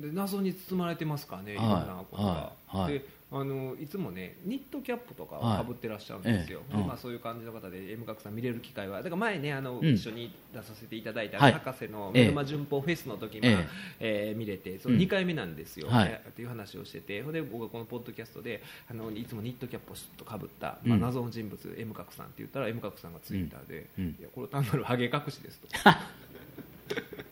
[0.00, 1.56] で謎に包まれてますからね、い。
[1.56, 2.76] ろんはいなことが、はい。
[2.76, 2.92] はい。
[2.92, 5.56] であのいつもねニットキャップとかをはい。
[5.58, 6.74] かぶってらっしゃるんですよ、ええ。
[6.74, 6.82] うん。
[6.82, 9.94] でまあ、そういう感じの方で M 角さん見れる機会はだから前ねあの、うん。
[9.94, 11.52] 一緒に出させていただいた、はい。
[11.52, 12.22] 博士のええ。
[12.24, 13.54] メルマ順法フェスの時、ええ。
[13.54, 13.64] まあ
[14.00, 15.00] えー見れてそのうん。
[15.00, 16.08] 2回目なんですよ、はい。
[16.08, 24.04] えーっていう話をしててほんで僕がこのポッドキャストであのいつもニットキャップをすっとかぶった、まあ、うん謎の人物 M 角さんって言ったら M 角さんがツイッターで、うん。
[24.04, 24.10] うん。
[24.18, 25.68] いやこれ単なるハゲ隠しですと。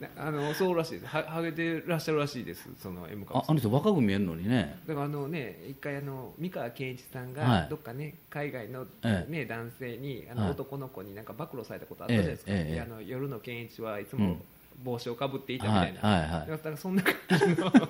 [0.00, 1.06] ねあのそうらしいです。
[1.06, 2.68] はハゲてらっしゃるらしいです。
[2.82, 3.48] その M 角さん。
[3.48, 4.78] ああの人若く見えるのにね。
[4.86, 9.30] だからあのね一回あの三河健一さんはいがどっかね海外のええ。
[9.30, 10.50] ね男性にあのはい。
[10.52, 14.42] 男の子になんか暴露されたことあったじゃないですか、ええええあの夜の健一はいつもうん。
[14.82, 17.70] 帽子をかぶっていたみはいたいな、はいはいだからそんな感じの。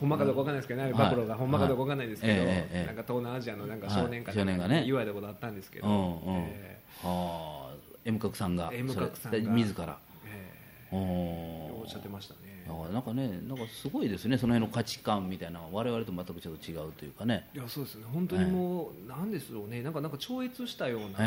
[0.00, 2.40] ほんまかどうかわかんないですけどね、暴露がほんまかどうかわかんないですけど、はい。
[2.40, 4.02] ええええなんか東南アジアのなんかはい。
[4.02, 4.82] 少年か少年がね。
[4.86, 6.44] 言われたことあったんですけど、うんうん。
[6.48, 7.74] えはあ
[8.06, 9.38] M 角さんが M 角さんが。
[9.38, 9.98] それ自ら。
[10.00, 10.09] え
[10.92, 17.48] おっしゃってましたねだからなんかねなんかすごいですねその辺の価値観みたいな我々と全くちょっと違うというかね。
[17.54, 18.04] いやそうですね。
[18.12, 19.82] 本当にもう、なんですろうね。
[19.82, 21.18] なんかなんか超越したような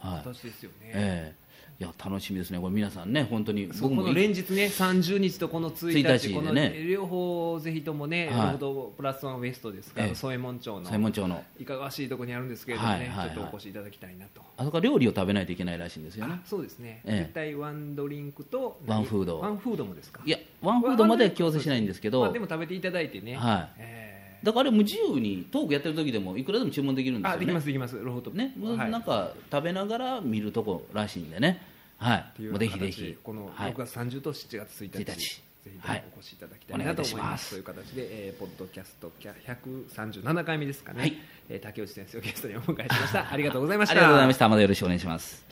[0.00, 1.34] 形ですよね、ええ。
[1.34, 1.45] い
[1.78, 2.58] や楽しみですね。
[2.58, 3.66] これ皆さんね本当に。
[3.80, 6.70] 僕もの連日ね30日とこの1日1日でね。
[6.70, 8.52] この両方ぜひともね、はい。
[8.52, 10.14] ロードプラスワンウエストですから、ええ。
[10.14, 10.80] 添右衛門町
[11.28, 14.40] のいかがわしいところにあるんですけれどもね、はいはいはいちょっとお越しいただきたいなと。
[14.56, 16.34] あそこは料理を食べないといけないらしいんですよね。
[16.36, 17.18] あそうですね、ええ。
[17.24, 19.40] 絶対ワンドリンクとワンフード。
[19.40, 20.22] ワンフードもですか？
[20.24, 22.20] いやワンフードまでは強制しないんですけど。
[22.22, 23.68] まあ、でも食べていただいてね、はい。
[23.78, 24.02] え
[24.42, 27.42] だからあれも自由にトークやってる時でもいくらでも注文できるんですよね。
[27.42, 27.98] えあできますできます。
[27.98, 28.30] ロフト。
[28.30, 28.90] ね、もうはい。
[28.90, 31.62] なんか食べながら見るとこらしいんでね、
[31.98, 33.72] はい、もうぜひぜひ、このはい。
[33.72, 35.42] 6月30と7月1日、1日。
[35.66, 37.30] ぜひはいお越しいただきたいなと思います。
[37.30, 37.50] ます。
[37.50, 41.16] という形で、えーポッドキャスト137回目ですかね、はい。
[41.48, 43.32] えー竹内先生をゲストにお迎えしました。
[43.32, 43.92] ありがとうございました。
[43.92, 44.48] ありがとうございました。
[44.48, 45.45] またよろしくお願いします。